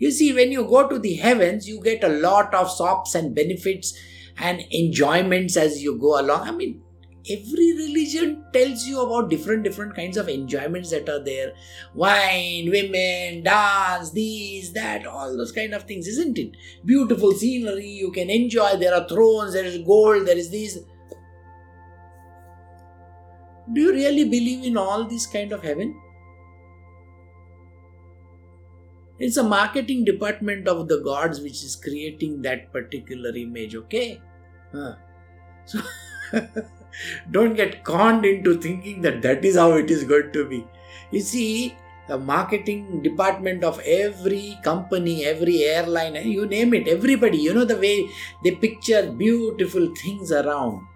You 0.03 0.11
see, 0.11 0.33
when 0.33 0.51
you 0.51 0.65
go 0.65 0.89
to 0.89 0.99
the 0.99 1.15
heavens, 1.15 1.69
you 1.69 1.81
get 1.81 2.03
a 2.03 2.09
lot 2.09 2.53
of 2.53 2.69
sops 2.69 3.15
and 3.15 3.37
benefits 3.37 3.97
and 4.37 4.61
enjoyments 4.73 5.57
as 5.57 5.81
you 5.81 5.97
go 5.97 6.21
along. 6.21 6.49
I 6.49 6.51
mean, 6.51 6.83
every 7.31 7.73
religion 7.77 8.45
tells 8.53 8.85
you 8.85 9.01
about 9.01 9.31
different 9.31 9.63
different 9.63 9.95
kinds 9.95 10.17
of 10.17 10.29
enjoyments 10.29 10.91
that 10.91 11.09
are 11.09 11.23
there. 11.25 11.53
Wine 11.95 12.69
women 12.73 13.45
dance 13.45 14.11
these 14.11 14.73
that 14.73 15.07
all 15.07 15.37
those 15.37 15.53
kind 15.53 15.73
of 15.73 15.85
things 15.85 16.09
isn't 16.09 16.37
it? 16.37 16.57
Beautiful 16.85 17.31
scenery 17.31 17.87
you 17.87 18.11
can 18.11 18.29
enjoy. 18.29 18.77
There 18.79 18.97
are 18.97 19.07
thrones 19.07 19.53
there 19.53 19.65
is 19.65 19.79
gold 19.87 20.27
there 20.27 20.37
is 20.37 20.51
this. 20.51 20.81
Do 23.73 23.81
you 23.81 23.93
really 23.93 24.25
believe 24.25 24.65
in 24.65 24.77
all 24.77 25.05
this 25.05 25.29
kind 25.29 25.53
of 25.53 25.63
heaven 25.63 25.95
it's 29.23 29.37
a 29.37 29.49
marketing 29.55 30.05
department 30.05 30.69
of 30.75 30.87
the 30.93 31.01
gods 31.09 31.41
which 31.47 31.65
is 31.69 31.77
creating 31.77 32.43
that 32.43 32.71
particular 32.73 33.35
image 33.47 33.77
okay 33.83 34.21
huh. 34.73 34.95
so 35.65 35.81
Don't 37.31 37.55
get 37.55 37.85
conned 37.85 38.25
into 38.25 38.59
thinking 38.61 39.01
that 39.03 39.23
that 39.23 39.45
is 39.45 39.57
how 39.57 39.73
it 39.73 39.91
is 39.91 40.05
going 40.05 40.33
to 40.33 40.45
be. 40.49 40.67
You 41.11 41.21
see, 41.21 41.77
the 42.09 42.19
marketing 42.19 43.03
department 43.03 43.65
of 43.65 43.81
every 43.81 44.59
company, 44.63 45.25
every 45.25 45.63
airline, 45.65 46.17
eh, 46.17 46.23
you 46.23 46.47
name 46.47 46.75
it, 46.75 46.89
everybody, 46.89 47.39
you 47.39 47.55
know 47.55 47.65
the 47.65 47.77
way 47.77 48.09
they 48.45 48.53
picture 48.53 49.11
beautiful 49.11 49.93
things 50.03 50.33
around. 50.33 50.87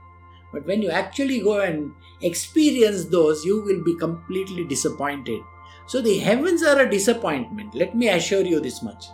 But 0.52 0.66
when 0.66 0.82
you 0.82 0.90
actually 0.90 1.40
go 1.40 1.60
and 1.60 1.92
experience 2.22 3.04
those, 3.06 3.44
you 3.44 3.62
will 3.62 3.82
be 3.84 3.96
completely 3.96 4.64
disappointed. 4.64 5.40
So 5.86 6.00
the 6.00 6.18
heavens 6.18 6.62
are 6.62 6.80
a 6.80 6.90
disappointment. 6.90 7.74
Let 7.74 7.94
me 7.94 8.08
assure 8.08 8.42
you 8.42 8.60
this 8.60 8.82
much. 8.82 9.06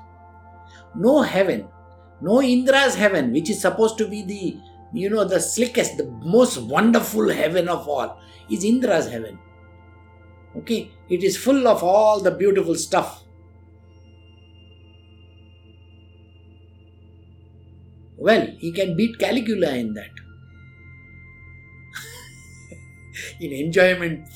No 0.95 1.23
heaven, 1.23 1.69
no 2.21 2.41
Indra's 2.43 2.95
heaven, 2.95 3.33
which 3.33 3.51
is 3.51 3.61
supposed 3.61 3.99
to 3.99 4.09
be 4.09 4.23
the 4.23 4.57
you 4.93 5.09
know, 5.09 5.25
the 5.25 5.41
slickest, 5.41 5.97
the 5.97 6.05
most 6.23 6.59
wonderful 6.59 7.29
heaven 7.31 7.69
of 7.69 7.89
all 7.89 8.21
is 8.51 8.65
Indra's 8.65 9.09
heaven. 9.09 9.39
Okay, 10.57 10.91
it 11.09 11.23
is 11.23 11.37
full 11.37 11.67
of 11.67 11.83
all 11.83 12.21
the 12.21 12.31
beautiful 12.31 12.75
stuff. 12.75 13.25
Well, 18.19 18.47
he 18.59 18.71
can 18.73 18.97
beat 18.97 19.19
Caligula 19.19 19.75
in 19.75 19.95
that. 19.95 20.11
in 23.41 23.53
enjoyment, 23.53 24.29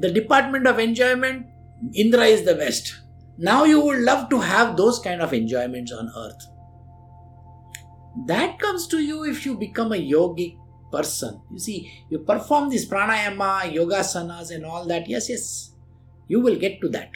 the 0.00 0.10
department 0.10 0.66
of 0.66 0.78
enjoyment, 0.78 1.46
Indra 1.94 2.24
is 2.24 2.44
the 2.44 2.54
best. 2.54 3.00
Now 3.38 3.64
you 3.64 3.80
would 3.80 4.00
love 4.00 4.28
to 4.30 4.40
have 4.40 4.76
those 4.76 4.98
kind 4.98 5.22
of 5.22 5.32
enjoyments 5.32 5.92
on 5.92 6.12
earth. 6.16 6.46
That 8.26 8.58
comes 8.58 8.86
to 8.88 8.98
you 8.98 9.24
if 9.24 9.46
you 9.46 9.56
become 9.56 9.92
a 9.92 9.96
yogic 9.96 10.56
person. 10.90 11.40
You 11.52 11.58
see, 11.58 12.04
you 12.10 12.18
perform 12.18 12.68
this 12.68 12.86
pranayama, 12.86 13.72
yoga 13.72 13.96
yogasanas, 13.96 14.54
and 14.54 14.66
all 14.66 14.86
that. 14.86 15.08
Yes, 15.08 15.30
yes, 15.30 15.72
you 16.28 16.40
will 16.40 16.56
get 16.56 16.80
to 16.80 16.88
that. 16.90 17.10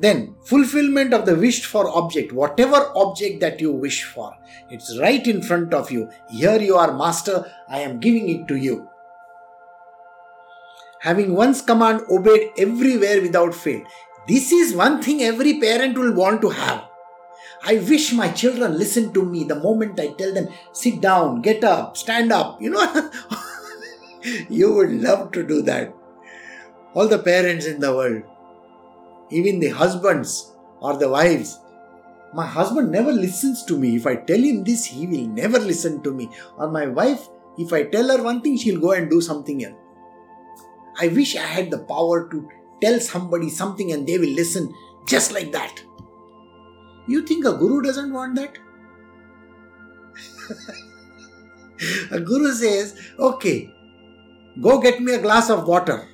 Then, 0.00 0.36
fulfillment 0.44 1.12
of 1.12 1.26
the 1.26 1.34
wished 1.34 1.64
for 1.66 1.88
object, 1.88 2.32
whatever 2.32 2.92
object 2.94 3.40
that 3.40 3.60
you 3.60 3.72
wish 3.72 4.04
for, 4.04 4.32
it's 4.70 4.96
right 4.98 5.26
in 5.26 5.42
front 5.42 5.74
of 5.74 5.90
you. 5.90 6.08
Here 6.30 6.60
you 6.60 6.76
are, 6.76 6.96
Master, 6.96 7.50
I 7.68 7.80
am 7.80 7.98
giving 7.98 8.28
it 8.28 8.46
to 8.48 8.56
you. 8.56 8.88
Having 11.00 11.34
one's 11.34 11.62
command 11.62 12.02
obeyed 12.10 12.50
everywhere 12.58 13.22
without 13.22 13.54
fail. 13.54 13.82
This 14.26 14.52
is 14.52 14.74
one 14.74 15.00
thing 15.02 15.22
every 15.22 15.60
parent 15.60 15.96
will 15.96 16.12
want 16.12 16.40
to 16.42 16.50
have. 16.50 16.84
I 17.62 17.74
wish 17.74 18.12
my 18.12 18.30
children 18.30 18.78
listen 18.78 19.12
to 19.14 19.24
me 19.24 19.44
the 19.44 19.54
moment 19.54 19.98
I 19.98 20.08
tell 20.08 20.32
them, 20.32 20.48
sit 20.72 21.00
down, 21.00 21.42
get 21.42 21.64
up, 21.64 21.96
stand 21.96 22.32
up. 22.32 22.60
You 22.60 22.70
know, 22.70 23.10
you 24.48 24.72
would 24.74 24.90
love 24.92 25.32
to 25.32 25.42
do 25.46 25.62
that. 25.62 25.94
All 26.94 27.08
the 27.08 27.18
parents 27.18 27.66
in 27.66 27.80
the 27.80 27.94
world, 27.94 28.22
even 29.30 29.60
the 29.60 29.68
husbands 29.68 30.52
or 30.80 30.96
the 30.96 31.08
wives. 31.08 31.58
My 32.34 32.46
husband 32.46 32.92
never 32.92 33.12
listens 33.12 33.64
to 33.64 33.78
me. 33.78 33.96
If 33.96 34.06
I 34.06 34.16
tell 34.16 34.38
him 34.38 34.64
this, 34.64 34.84
he 34.84 35.06
will 35.06 35.26
never 35.28 35.58
listen 35.58 36.02
to 36.02 36.12
me. 36.12 36.28
Or 36.58 36.70
my 36.70 36.86
wife, 36.86 37.28
if 37.56 37.72
I 37.72 37.84
tell 37.84 38.08
her 38.08 38.22
one 38.22 38.42
thing, 38.42 38.58
she'll 38.58 38.80
go 38.80 38.92
and 38.92 39.08
do 39.08 39.20
something 39.20 39.64
else. 39.64 39.74
I 41.00 41.08
wish 41.08 41.36
I 41.36 41.42
had 41.42 41.70
the 41.70 41.78
power 41.78 42.28
to 42.30 42.48
tell 42.82 43.00
somebody 43.00 43.48
something 43.50 43.92
and 43.92 44.06
they 44.06 44.18
will 44.18 44.30
listen 44.30 44.74
just 45.06 45.32
like 45.32 45.52
that. 45.52 45.82
You 47.06 47.26
think 47.26 47.44
a 47.44 47.52
guru 47.52 47.82
doesn't 47.82 48.12
want 48.12 48.34
that? 48.36 48.58
a 52.10 52.20
guru 52.20 52.52
says, 52.52 53.00
Okay, 53.18 53.72
go 54.60 54.80
get 54.80 55.00
me 55.00 55.14
a 55.14 55.22
glass 55.22 55.50
of 55.50 55.66
water. 55.66 56.06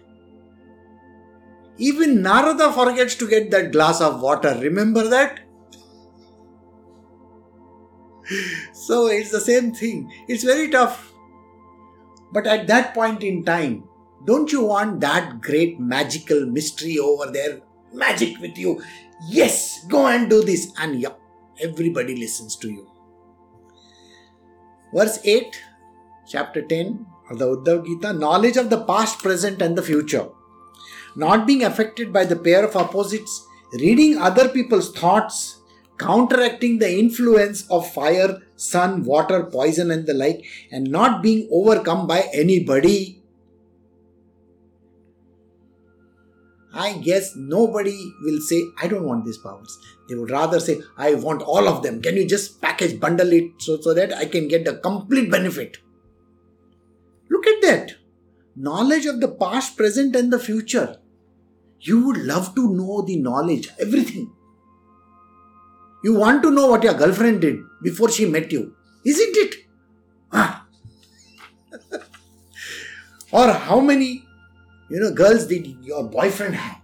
Even 1.76 2.22
Narada 2.22 2.72
forgets 2.72 3.16
to 3.16 3.28
get 3.28 3.50
that 3.50 3.72
glass 3.72 4.00
of 4.00 4.20
water. 4.20 4.56
Remember 4.60 5.08
that? 5.08 5.40
so 8.72 9.06
it's 9.08 9.30
the 9.30 9.40
same 9.40 9.72
thing. 9.72 10.12
It's 10.28 10.44
very 10.44 10.68
tough. 10.70 11.12
But 12.32 12.46
at 12.46 12.66
that 12.68 12.94
point 12.94 13.22
in 13.22 13.44
time, 13.44 13.84
don't 14.24 14.50
you 14.50 14.64
want 14.64 15.00
that 15.00 15.40
great 15.40 15.78
magical 15.78 16.46
mystery 16.46 16.98
over 16.98 17.30
there? 17.30 17.60
Magic 17.92 18.38
with 18.40 18.56
you. 18.56 18.82
Yes, 19.28 19.84
go 19.88 20.06
and 20.06 20.28
do 20.30 20.42
this. 20.42 20.72
And 20.78 21.00
yeah, 21.00 21.14
everybody 21.60 22.16
listens 22.16 22.56
to 22.56 22.70
you. 22.70 22.90
Verse 24.94 25.18
8, 25.24 25.60
chapter 26.26 26.62
10 26.62 27.06
of 27.30 27.38
the 27.38 27.56
Uddhav 27.56 27.84
Gita 27.86 28.12
knowledge 28.12 28.56
of 28.56 28.70
the 28.70 28.84
past, 28.84 29.18
present, 29.18 29.60
and 29.60 29.76
the 29.76 29.82
future. 29.82 30.28
Not 31.16 31.46
being 31.46 31.64
affected 31.64 32.12
by 32.12 32.24
the 32.24 32.36
pair 32.36 32.64
of 32.64 32.76
opposites, 32.76 33.46
reading 33.72 34.18
other 34.18 34.48
people's 34.48 34.92
thoughts, 34.92 35.60
counteracting 35.98 36.78
the 36.78 36.98
influence 36.98 37.68
of 37.70 37.90
fire, 37.92 38.40
sun, 38.56 39.04
water, 39.04 39.44
poison, 39.44 39.90
and 39.90 40.06
the 40.06 40.14
like, 40.14 40.44
and 40.70 40.90
not 40.90 41.22
being 41.22 41.48
overcome 41.52 42.06
by 42.06 42.28
anybody. 42.32 43.23
I 46.74 46.98
guess 46.98 47.36
nobody 47.36 48.12
will 48.22 48.40
say, 48.40 48.62
I 48.82 48.88
don't 48.88 49.06
want 49.06 49.24
these 49.24 49.38
powers. 49.38 49.78
They 50.08 50.16
would 50.16 50.30
rather 50.30 50.58
say, 50.58 50.80
I 50.96 51.14
want 51.14 51.42
all 51.42 51.68
of 51.68 51.82
them. 51.82 52.02
Can 52.02 52.16
you 52.16 52.26
just 52.26 52.60
package, 52.60 52.98
bundle 52.98 53.32
it 53.32 53.52
so, 53.58 53.80
so 53.80 53.94
that 53.94 54.12
I 54.12 54.26
can 54.26 54.48
get 54.48 54.64
the 54.64 54.74
complete 54.78 55.30
benefit? 55.30 55.78
Look 57.30 57.46
at 57.46 57.62
that. 57.62 57.92
Knowledge 58.56 59.06
of 59.06 59.20
the 59.20 59.28
past, 59.28 59.76
present, 59.76 60.16
and 60.16 60.32
the 60.32 60.38
future. 60.38 60.98
You 61.80 62.06
would 62.06 62.18
love 62.18 62.54
to 62.56 62.74
know 62.74 63.02
the 63.02 63.16
knowledge, 63.16 63.68
everything. 63.78 64.32
You 66.02 66.14
want 66.14 66.42
to 66.42 66.50
know 66.50 66.66
what 66.66 66.82
your 66.82 66.94
girlfriend 66.94 67.40
did 67.40 67.58
before 67.82 68.10
she 68.10 68.26
met 68.26 68.50
you, 68.52 68.74
isn't 69.04 69.36
it? 69.36 69.54
Ah. 70.32 70.66
or 73.32 73.52
how 73.52 73.80
many, 73.80 74.23
you 74.90 75.00
know, 75.00 75.12
girls 75.12 75.46
did 75.46 75.66
your 75.82 76.04
boyfriend 76.04 76.54
have? 76.54 76.80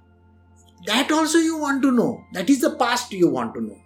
That 0.87 1.11
also 1.13 1.39
you 1.39 1.59
want 1.59 1.83
to 1.83 1.93
know. 1.93 2.25
That 2.33 2.49
is 2.49 2.61
the 2.61 2.77
past 2.77 3.13
you 3.13 3.29
want 3.29 3.55
to 3.55 3.61
know. 3.61 3.79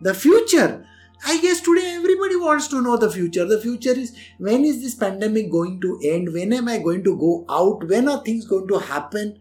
The 0.00 0.14
future, 0.14 0.86
I 1.24 1.40
guess 1.40 1.60
today 1.60 1.94
everybody 1.94 2.36
wants 2.36 2.68
to 2.68 2.82
know 2.82 2.96
the 2.96 3.10
future. 3.10 3.44
The 3.44 3.60
future 3.60 3.92
is 3.92 4.16
when 4.38 4.64
is 4.64 4.82
this 4.82 4.94
pandemic 4.94 5.50
going 5.50 5.80
to 5.82 6.00
end? 6.04 6.32
When 6.32 6.52
am 6.52 6.68
I 6.68 6.78
going 6.78 7.04
to 7.04 7.16
go 7.16 7.44
out? 7.48 7.88
When 7.88 8.08
are 8.08 8.22
things 8.22 8.46
going 8.46 8.68
to 8.68 8.78
happen? 8.78 9.38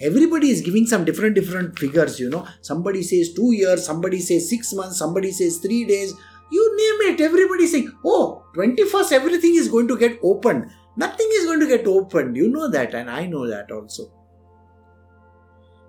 everybody 0.00 0.50
is 0.50 0.62
giving 0.62 0.86
some 0.86 1.04
different 1.04 1.34
different 1.34 1.78
figures 1.78 2.18
you 2.18 2.28
know 2.30 2.46
somebody 2.62 3.02
says 3.02 3.32
2 3.34 3.52
years 3.52 3.84
somebody 3.84 4.20
says 4.20 4.48
6 4.48 4.72
months 4.74 4.98
somebody 4.98 5.30
says 5.30 5.58
3 5.58 5.84
days 5.90 6.14
you 6.50 6.66
name 6.80 7.02
it 7.08 7.20
everybody 7.28 7.66
saying 7.72 7.90
oh 8.04 8.42
21st 8.56 9.12
everything 9.12 9.54
is 9.62 9.68
going 9.74 9.88
to 9.88 9.98
get 10.04 10.18
opened 10.22 10.70
nothing 10.96 11.28
is 11.32 11.46
going 11.46 11.60
to 11.60 11.66
get 11.66 11.86
opened. 11.86 12.36
You 12.36 12.48
know 12.48 12.68
that 12.68 12.94
and 12.94 13.10
i 13.10 13.26
know 13.26 13.46
that 13.46 13.70
also. 13.70 14.10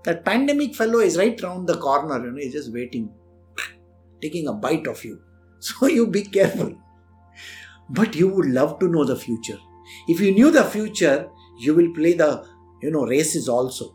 That 0.03 0.25
pandemic 0.25 0.75
fellow 0.75 0.99
is 0.99 1.17
right 1.17 1.39
round 1.41 1.67
the 1.67 1.77
corner 1.77 2.23
you 2.25 2.31
know 2.31 2.39
he's 2.39 2.53
just 2.53 2.73
waiting 2.73 3.11
taking 4.21 4.47
a 4.47 4.53
bite 4.53 4.87
of 4.87 5.03
you. 5.03 5.21
So 5.59 5.85
you 5.85 6.07
be 6.07 6.23
careful. 6.23 6.75
But 7.89 8.15
you 8.15 8.29
would 8.29 8.47
love 8.47 8.79
to 8.79 8.87
know 8.87 9.03
the 9.05 9.15
future. 9.15 9.59
If 10.07 10.19
you 10.19 10.31
knew 10.31 10.49
the 10.49 10.63
future 10.63 11.29
you 11.59 11.75
will 11.75 11.93
play 11.93 12.13
the 12.13 12.45
you 12.81 12.91
know 12.91 13.05
races 13.05 13.47
also. 13.47 13.93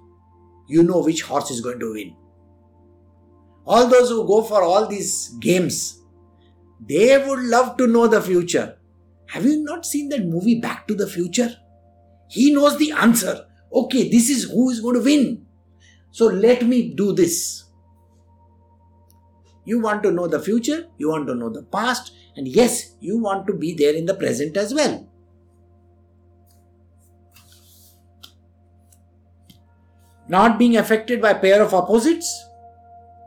You 0.68 0.82
know 0.82 1.00
which 1.00 1.22
horse 1.22 1.50
is 1.50 1.60
going 1.60 1.80
to 1.80 1.92
win. 1.92 2.14
All 3.66 3.88
those 3.88 4.10
who 4.10 4.26
go 4.26 4.42
for 4.42 4.62
all 4.62 4.86
these 4.86 5.30
games, 5.40 6.02
they 6.80 7.18
would 7.18 7.40
love 7.40 7.76
to 7.78 7.86
know 7.86 8.06
the 8.06 8.22
future. 8.22 8.78
Have 9.28 9.44
you 9.44 9.62
not 9.62 9.84
seen 9.84 10.08
that 10.10 10.24
movie 10.24 10.60
Back 10.60 10.86
to 10.88 10.94
the 10.94 11.06
Future? 11.06 11.56
He 12.28 12.52
knows 12.52 12.78
the 12.78 12.92
answer. 12.92 13.46
Okay, 13.72 14.08
this 14.08 14.30
is 14.30 14.44
who 14.44 14.70
is 14.70 14.80
going 14.80 14.96
to 14.96 15.02
win. 15.02 15.46
So 16.10 16.26
let 16.26 16.64
me 16.66 16.94
do 16.94 17.12
this. 17.12 17.64
You 19.64 19.80
want 19.80 20.02
to 20.04 20.12
know 20.12 20.28
the 20.28 20.40
future, 20.40 20.86
you 20.96 21.08
want 21.08 21.26
to 21.26 21.34
know 21.34 21.50
the 21.50 21.64
past, 21.64 22.12
and 22.36 22.46
yes, 22.46 22.94
you 23.00 23.18
want 23.18 23.48
to 23.48 23.52
be 23.52 23.74
there 23.74 23.94
in 23.94 24.06
the 24.06 24.14
present 24.14 24.56
as 24.56 24.72
well. 24.72 25.08
not 30.28 30.58
being 30.58 30.76
affected 30.76 31.20
by 31.22 31.32
pair 31.34 31.62
of 31.62 31.74
opposites 31.74 32.45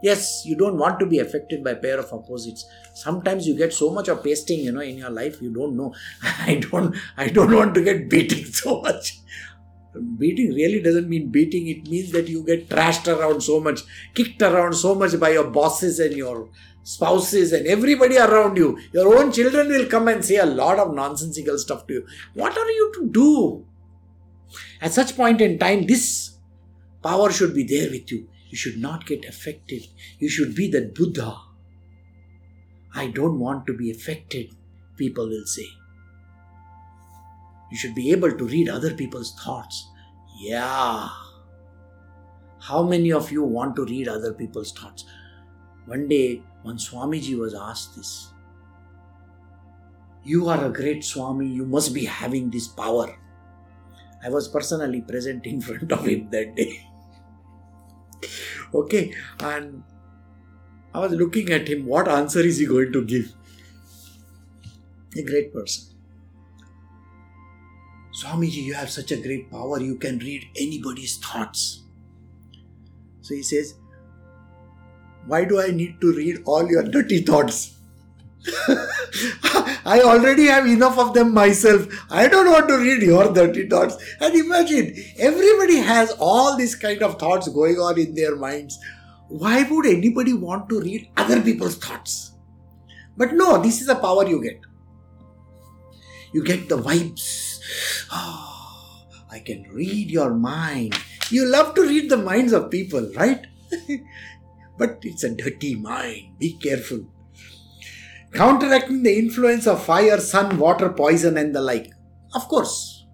yes 0.02 0.44
you 0.46 0.56
don't 0.56 0.78
want 0.78 1.00
to 1.00 1.06
be 1.06 1.20
affected 1.20 1.64
by 1.64 1.74
pair 1.74 2.00
of 2.00 2.12
opposites. 2.14 2.66
Sometimes 2.94 3.48
you 3.48 3.56
get 3.56 3.74
so 3.74 3.90
much 3.92 4.08
of 4.08 4.24
pasting 4.24 4.60
you 4.60 4.72
know 4.72 4.82
in 4.82 4.98
your 4.98 5.10
life 5.10 5.42
you 5.42 5.54
don't 5.54 5.76
know. 5.76 5.94
I 6.24 6.56
don't 6.56 6.96
i 7.18 7.28
don't 7.28 7.56
want 7.56 7.74
to 7.76 7.84
get 7.84 8.10
beating 8.10 8.46
so 8.62 8.82
much. 8.82 9.20
Beating 10.18 10.54
really 10.54 10.82
doesn't 10.82 11.10
mean 11.10 11.30
beating. 11.30 11.68
It 11.68 11.90
means 11.90 12.12
that 12.12 12.28
you 12.28 12.44
get 12.44 12.70
trashed 12.70 13.08
around 13.14 13.42
so 13.42 13.60
much 13.60 13.82
kicked 14.14 14.42
around 14.42 14.74
so 14.74 14.96
much 14.96 15.20
by 15.20 15.30
your 15.30 15.50
bosses 15.50 16.00
and 16.00 16.16
your 16.16 16.50
spouses 16.84 17.52
and 17.54 17.68
everybody 17.68 18.18
around 18.18 18.58
you. 18.58 18.80
Your 18.94 19.18
own 19.18 19.32
children 19.32 19.68
will 19.68 19.88
come 19.88 20.08
and 20.08 20.24
say 20.24 20.38
a 20.38 20.46
lot 20.46 20.80
of 20.80 20.94
nonsensical 20.94 21.58
stuff 21.58 21.88
to 21.88 21.94
you. 21.96 22.08
What 22.34 22.58
are 22.58 22.70
you 22.70 22.92
to 22.96 23.08
do? 23.10 23.66
At 24.82 24.94
such 24.94 25.16
point 25.16 25.42
in 25.42 25.60
time 25.60 25.86
this 25.86 26.30
Power 27.02 27.32
should 27.32 27.54
be 27.54 27.64
there 27.64 27.90
with 27.90 28.12
you. 28.12 28.28
You 28.50 28.58
should 28.58 28.78
not 28.78 29.06
get 29.06 29.26
affected. 29.26 29.88
You 30.18 30.28
should 30.28 30.56
be 30.56 30.70
that 30.72 30.96
Buddha. 30.96 31.38
I 32.94 33.08
don't 33.08 33.40
want 33.40 33.68
to 33.68 33.74
be 33.74 33.92
affected, 33.92 34.50
people 34.98 35.28
will 35.30 35.46
say. 35.46 35.68
You 37.72 37.78
should 37.78 37.94
be 37.94 38.12
able 38.12 38.32
to 38.32 38.46
read 38.46 38.68
other 38.68 38.96
people's 38.96 39.34
thoughts. 39.36 39.88
Yeah. 40.40 41.10
How 42.60 42.84
many 42.84 43.12
of 43.12 43.32
you 43.32 43.44
want 43.44 43.76
to 43.76 43.86
read 43.86 44.08
other 44.08 44.34
people's 44.34 44.72
thoughts? 44.72 45.06
One 45.86 46.08
day, 46.08 46.42
when 46.64 46.78
Swamiji 46.78 47.38
was 47.38 47.54
asked 47.54 47.96
this, 47.96 48.30
You 50.24 50.50
are 50.50 50.66
a 50.66 50.70
great 50.70 51.04
Swami, 51.04 51.48
you 51.48 51.66
must 51.66 51.94
be 51.94 52.06
having 52.06 52.50
this 52.50 52.68
power. 52.68 53.16
I 54.24 54.30
was 54.30 54.48
personally 54.48 55.02
present 55.02 55.46
in 55.46 55.62
front 55.62 55.92
of 55.92 56.06
him 56.06 56.30
that 56.32 56.56
day. 56.56 56.89
Okay, 58.74 59.14
and 59.40 59.84
I 60.94 61.00
was 61.00 61.12
looking 61.14 61.52
at 61.52 61.68
him, 61.68 61.86
what 61.86 62.08
answer 62.08 62.40
is 62.40 62.58
he 62.58 62.66
going 62.66 62.92
to 62.94 63.06
give? 63.06 63.34
A 65.18 65.24
great 65.24 65.54
person. 65.54 65.96
Swamiji, 68.14 68.64
you 68.64 68.74
have 68.74 68.90
such 68.90 69.12
a 69.12 69.18
great 69.18 69.50
power, 69.50 69.80
you 69.80 69.96
can 69.96 70.20
read 70.20 70.48
anybody's 70.56 71.18
thoughts. 71.18 71.84
So 73.22 73.36
he 73.36 73.44
says, 73.44 73.76
Why 75.26 75.46
do 75.46 75.62
I 75.62 75.72
need 75.72 76.02
to 76.02 76.14
read 76.14 76.44
all 76.46 76.68
your 76.68 76.84
dirty 76.84 77.22
thoughts? 77.22 77.79
I 79.86 80.02
already 80.04 80.46
have 80.46 80.66
enough 80.66 80.98
of 80.98 81.14
them 81.14 81.34
myself. 81.34 81.88
I 82.10 82.28
don't 82.28 82.50
want 82.50 82.68
to 82.70 82.78
read 82.78 83.02
your 83.02 83.34
dirty 83.34 83.68
thoughts. 83.68 83.98
And 84.20 84.34
imagine, 84.34 84.96
everybody 85.18 85.78
has 85.78 86.12
all 86.20 86.56
these 86.56 86.76
kind 86.76 87.04
of 87.04 87.20
thoughts 87.20 87.50
going 87.50 87.76
on 87.76 88.00
in 88.00 88.16
their 88.16 88.36
minds. 88.36 88.80
Why 89.28 89.64
would 89.64 89.86
anybody 89.86 90.34
want 90.34 90.70
to 90.70 90.80
read 90.80 91.10
other 91.18 91.42
people's 91.42 91.76
thoughts? 91.76 92.32
But 93.18 93.34
no, 93.34 93.62
this 93.62 93.82
is 93.82 93.88
the 93.88 93.96
power 93.96 94.28
you 94.28 94.42
get. 94.42 94.62
You 96.34 96.44
get 96.44 96.70
the 96.70 96.78
vibes. 96.78 97.60
Oh, 98.12 99.04
I 99.32 99.40
can 99.40 99.64
read 99.74 100.10
your 100.10 100.34
mind. 100.34 100.96
You 101.30 101.46
love 101.46 101.76
to 101.76 101.82
read 101.82 102.10
the 102.10 102.18
minds 102.18 102.54
of 102.54 102.72
people, 102.72 103.12
right? 103.16 103.46
but 104.78 105.00
it's 105.04 105.24
a 105.24 105.36
dirty 105.36 105.76
mind. 105.76 106.40
Be 106.40 106.54
careful 106.54 107.06
counteracting 108.34 109.04
the 109.04 109.18
influence 109.18 109.68
of 109.68 109.84
fire, 109.84 110.20
sun, 110.20 110.58
water, 110.58 110.90
poison, 110.90 111.38
and 111.38 111.56
the 111.56 111.62
like. 111.62 111.92
Of 112.34 112.48
course, 112.48 113.06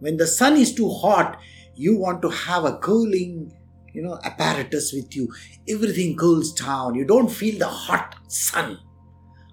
when 0.00 0.16
the 0.16 0.26
sun 0.26 0.56
is 0.56 0.74
too 0.74 0.90
hot, 0.90 1.38
you 1.74 1.96
want 1.96 2.22
to 2.22 2.28
have 2.28 2.64
a 2.64 2.78
cooling, 2.78 3.52
you 3.92 4.02
know, 4.02 4.18
apparatus 4.24 4.92
with 4.92 5.14
you. 5.14 5.32
Everything 5.68 6.16
cools 6.16 6.52
down. 6.52 6.94
You 6.94 7.04
don't 7.04 7.30
feel 7.30 7.58
the 7.58 7.68
hot 7.68 8.16
sun. 8.28 8.78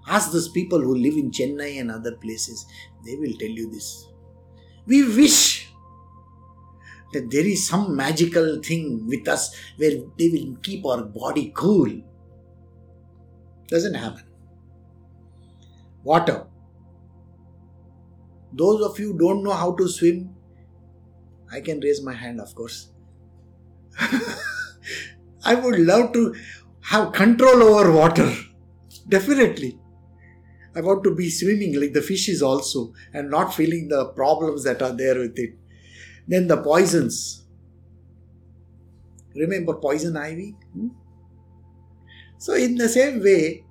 Ask 0.08 0.32
those 0.32 0.50
people 0.50 0.80
who 0.80 0.96
live 0.96 1.14
in 1.14 1.32
Chennai 1.32 1.80
and 1.80 1.92
other 1.92 2.16
places. 2.16 2.66
They 3.06 3.16
will 3.16 3.34
tell 3.38 3.50
you 3.50 3.72
this. 3.72 4.08
We 4.86 5.04
wish 5.16 5.68
that 7.14 7.30
there 7.30 7.46
is 7.46 7.68
some 7.68 7.96
magical 7.96 8.62
thing 8.62 9.06
with 9.08 9.28
us 9.28 9.56
where 9.78 9.92
they 10.18 10.30
will 10.30 10.56
keep 10.62 10.86
our 10.86 11.04
body 11.04 11.52
cool. 11.56 11.90
Doesn't 13.72 13.94
happen. 13.94 14.24
Water. 16.04 16.46
Those 18.54 18.82
of 18.82 19.00
you 19.00 19.18
don't 19.18 19.44
know 19.44 19.54
how 19.54 19.74
to 19.76 19.88
swim, 19.88 20.36
I 21.50 21.62
can 21.62 21.80
raise 21.80 22.02
my 22.04 22.14
hand, 22.14 22.42
of 22.42 22.54
course. 22.54 22.90
I 25.46 25.56
would 25.56 25.80
love 25.80 26.12
to 26.14 26.36
have 26.82 27.14
control 27.14 27.64
over 27.64 27.92
water. 27.94 28.34
Definitely. 29.08 29.80
I 30.76 30.82
want 30.82 31.04
to 31.06 31.16
be 31.16 31.30
swimming 31.30 31.80
like 31.80 31.94
the 31.94 32.02
fishes 32.02 32.42
also 32.42 32.94
and 33.14 33.30
not 33.30 33.54
feeling 33.54 33.88
the 33.88 34.06
problems 34.10 34.64
that 34.66 34.82
are 34.82 34.94
there 34.94 35.18
with 35.20 35.38
it. 35.40 35.56
Then 36.28 36.48
the 36.48 36.58
poisons. 36.58 37.46
Remember 39.36 39.76
poison 39.76 40.18
ivy? 40.18 40.56
Hmm? 40.74 40.90
So, 42.42 42.56
in 42.56 42.74
the 42.76 42.90
same 42.90 43.22
way, 43.22 43.66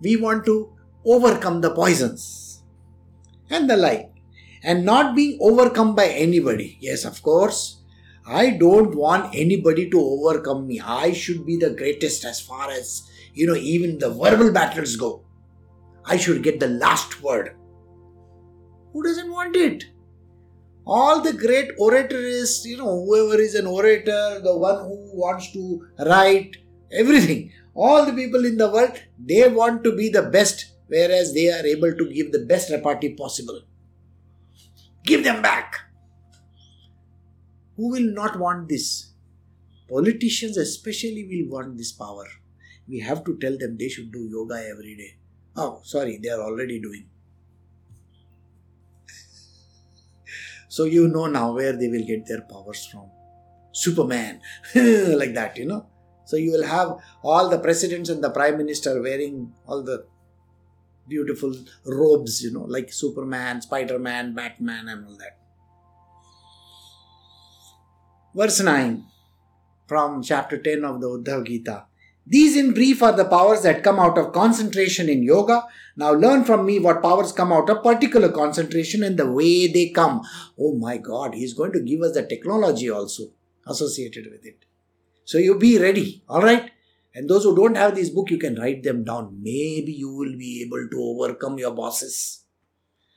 we 0.00 0.16
want 0.16 0.46
to 0.46 0.72
overcome 1.04 1.60
the 1.60 1.74
poisons 1.74 2.62
and 3.50 3.68
the 3.68 3.76
like 3.76 4.10
and 4.62 4.86
not 4.86 5.14
being 5.14 5.36
overcome 5.38 5.94
by 5.94 6.06
anybody. 6.06 6.78
Yes, 6.80 7.04
of 7.04 7.22
course. 7.22 7.82
I 8.26 8.50
don't 8.50 8.94
want 8.94 9.34
anybody 9.34 9.90
to 9.90 10.00
overcome 10.00 10.66
me. 10.66 10.80
I 10.80 11.12
should 11.12 11.44
be 11.44 11.58
the 11.58 11.74
greatest 11.74 12.24
as 12.24 12.40
far 12.40 12.70
as, 12.70 13.10
you 13.34 13.46
know, 13.46 13.54
even 13.56 13.98
the 13.98 14.08
verbal 14.08 14.50
battles 14.50 14.96
go. 14.96 15.22
I 16.06 16.16
should 16.16 16.42
get 16.42 16.58
the 16.58 16.68
last 16.68 17.22
word. 17.22 17.54
Who 18.94 19.02
doesn't 19.02 19.30
want 19.30 19.56
it? 19.56 19.84
All 20.86 21.20
the 21.20 21.34
great 21.34 21.72
orators, 21.78 22.64
you 22.64 22.78
know, 22.78 23.04
whoever 23.04 23.38
is 23.38 23.54
an 23.56 23.66
orator, 23.66 24.40
the 24.42 24.56
one 24.56 24.84
who 24.84 25.10
wants 25.12 25.52
to 25.52 25.86
write, 26.06 26.56
everything, 26.92 27.52
all 27.74 28.04
the 28.06 28.12
people 28.12 28.44
in 28.44 28.56
the 28.56 28.70
world, 28.70 29.00
they 29.18 29.48
want 29.48 29.82
to 29.84 29.96
be 29.96 30.08
the 30.08 30.22
best, 30.22 30.72
whereas 30.88 31.32
they 31.34 31.48
are 31.50 31.64
able 31.66 31.94
to 31.94 32.10
give 32.12 32.32
the 32.32 32.44
best 32.44 32.70
repartee 32.70 33.14
possible. 33.14 33.62
Give 35.04 35.24
them 35.24 35.42
back. 35.42 35.80
Who 37.76 37.90
will 37.90 38.12
not 38.12 38.38
want 38.38 38.68
this? 38.68 39.12
Politicians, 39.88 40.56
especially, 40.56 41.24
will 41.24 41.58
want 41.58 41.76
this 41.76 41.92
power. 41.92 42.26
We 42.88 43.00
have 43.00 43.24
to 43.24 43.36
tell 43.38 43.56
them 43.58 43.76
they 43.78 43.88
should 43.88 44.12
do 44.12 44.28
yoga 44.30 44.54
every 44.70 44.96
day 44.96 45.16
Oh, 45.54 45.80
sorry, 45.84 46.18
they 46.22 46.30
are 46.30 46.40
already 46.40 46.80
doing. 46.80 47.06
so 50.68 50.84
you 50.84 51.08
know 51.08 51.26
now 51.26 51.52
where 51.52 51.74
they 51.74 51.88
will 51.88 52.06
get 52.06 52.26
their 52.26 52.40
powers 52.42 52.86
from. 52.86 53.10
Superman, 53.72 54.40
like 54.74 55.34
that, 55.34 55.56
you 55.56 55.66
know. 55.66 55.86
So 56.32 56.38
you 56.38 56.52
will 56.52 56.64
have 56.64 56.96
all 57.22 57.50
the 57.50 57.58
presidents 57.58 58.08
and 58.08 58.24
the 58.24 58.30
prime 58.30 58.56
minister 58.56 59.02
wearing 59.02 59.52
all 59.66 59.82
the 59.82 60.06
beautiful 61.06 61.54
robes, 61.84 62.42
you 62.42 62.50
know, 62.50 62.62
like 62.62 62.90
Superman, 62.90 63.60
Spider 63.60 63.98
Man, 63.98 64.32
Batman, 64.32 64.88
and 64.88 65.04
all 65.04 65.18
that. 65.18 65.36
Verse 68.34 68.60
9 68.60 69.04
from 69.86 70.22
chapter 70.22 70.56
10 70.56 70.86
of 70.86 71.02
the 71.02 71.08
Uddhav 71.10 71.46
Gita. 71.46 71.84
These, 72.26 72.56
in 72.56 72.72
brief, 72.72 73.02
are 73.02 73.12
the 73.12 73.26
powers 73.26 73.60
that 73.64 73.82
come 73.82 74.00
out 74.00 74.16
of 74.16 74.32
concentration 74.32 75.10
in 75.10 75.22
yoga. 75.22 75.66
Now, 75.98 76.12
learn 76.12 76.44
from 76.44 76.64
me 76.64 76.78
what 76.78 77.02
powers 77.02 77.32
come 77.32 77.52
out 77.52 77.68
of 77.68 77.82
particular 77.82 78.30
concentration 78.30 79.02
and 79.02 79.18
the 79.18 79.30
way 79.30 79.70
they 79.70 79.90
come. 79.90 80.22
Oh 80.58 80.74
my 80.78 80.96
God, 80.96 81.34
he's 81.34 81.52
going 81.52 81.72
to 81.72 81.80
give 81.80 82.00
us 82.00 82.14
the 82.14 82.26
technology 82.26 82.88
also 82.88 83.24
associated 83.66 84.30
with 84.30 84.46
it. 84.46 84.64
So, 85.32 85.38
you 85.38 85.58
be 85.58 85.78
ready, 85.78 86.22
all 86.28 86.42
right? 86.42 86.70
And 87.14 87.26
those 87.26 87.44
who 87.44 87.56
don't 87.56 87.74
have 87.74 87.94
this 87.94 88.10
book, 88.10 88.30
you 88.30 88.36
can 88.36 88.56
write 88.56 88.82
them 88.82 89.02
down. 89.02 89.38
Maybe 89.42 89.94
you 89.96 90.14
will 90.14 90.36
be 90.36 90.62
able 90.62 90.86
to 90.90 90.98
overcome 91.00 91.58
your 91.58 91.70
bosses, 91.70 92.44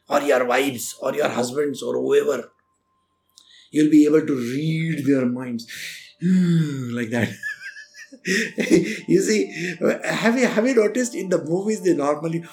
or 0.07 0.21
your 0.21 0.45
wives, 0.45 0.95
or 1.01 1.13
your 1.13 1.27
husbands, 1.27 1.83
or 1.83 1.95
whoever. 1.95 2.51
You'll 3.69 3.91
be 3.91 4.05
able 4.05 4.25
to 4.25 4.33
read 4.33 5.05
their 5.05 5.25
minds 5.25 5.67
like 6.21 7.09
that. 7.09 7.33
you 9.09 9.19
see, 9.19 9.75
have 10.05 10.39
you 10.39 10.47
have 10.47 10.65
you 10.65 10.75
noticed 10.75 11.15
in 11.15 11.27
the 11.27 11.43
movies 11.43 11.81
they 11.81 11.95
normally 11.95 12.45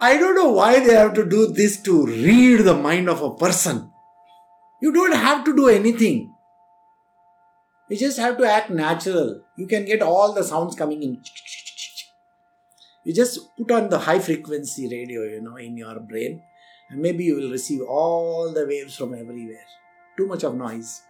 I 0.00 0.16
don't 0.16 0.36
know 0.36 0.50
why 0.50 0.78
they 0.78 0.94
have 0.94 1.14
to 1.14 1.24
do 1.28 1.48
this 1.48 1.82
to 1.82 2.06
read 2.06 2.60
the 2.60 2.76
mind 2.76 3.08
of 3.08 3.20
a 3.20 3.34
person. 3.34 3.90
You 4.80 4.92
don't 4.92 5.16
have 5.16 5.44
to 5.44 5.56
do 5.56 5.68
anything. 5.68 6.31
You 7.88 7.96
just 7.96 8.18
have 8.18 8.38
to 8.38 8.44
act 8.44 8.70
natural. 8.70 9.42
You 9.56 9.66
can 9.66 9.84
get 9.84 10.02
all 10.02 10.32
the 10.32 10.42
sounds 10.42 10.74
coming 10.74 11.02
in. 11.02 11.22
You 13.04 13.12
just 13.12 13.40
put 13.56 13.70
on 13.70 13.88
the 13.88 13.98
high 13.98 14.20
frequency 14.20 14.88
radio, 14.88 15.22
you 15.24 15.42
know, 15.42 15.56
in 15.56 15.76
your 15.76 15.98
brain, 16.00 16.42
and 16.90 17.00
maybe 17.00 17.24
you 17.24 17.36
will 17.36 17.50
receive 17.50 17.82
all 17.82 18.52
the 18.52 18.66
waves 18.66 18.96
from 18.96 19.14
everywhere. 19.14 19.66
Too 20.16 20.26
much 20.26 20.44
of 20.44 20.54
noise. 20.54 21.02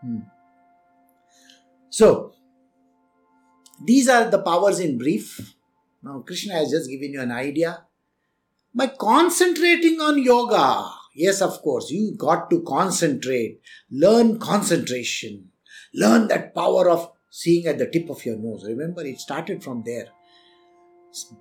Hmm. 0.00 0.20
So, 1.90 2.32
these 3.84 4.08
are 4.08 4.30
the 4.30 4.40
powers 4.40 4.80
in 4.80 4.96
brief. 4.96 5.54
Now, 6.02 6.20
Krishna 6.20 6.54
has 6.54 6.70
just 6.70 6.88
given 6.88 7.12
you 7.12 7.20
an 7.20 7.32
idea. 7.32 7.84
By 8.74 8.88
concentrating 8.88 10.00
on 10.00 10.22
yoga, 10.22 10.90
yes, 11.14 11.42
of 11.42 11.60
course, 11.62 11.90
you 11.90 12.14
got 12.16 12.48
to 12.50 12.62
concentrate. 12.62 13.60
Learn 13.90 14.38
concentration. 14.38 15.50
Learn 15.96 16.28
that 16.28 16.54
power 16.54 16.90
of 16.90 17.12
seeing 17.30 17.66
at 17.66 17.78
the 17.78 17.86
tip 17.86 18.10
of 18.10 18.24
your 18.24 18.36
nose. 18.36 18.64
Remember, 18.66 19.04
it 19.04 19.18
started 19.18 19.62
from 19.64 19.82
there. 19.84 20.08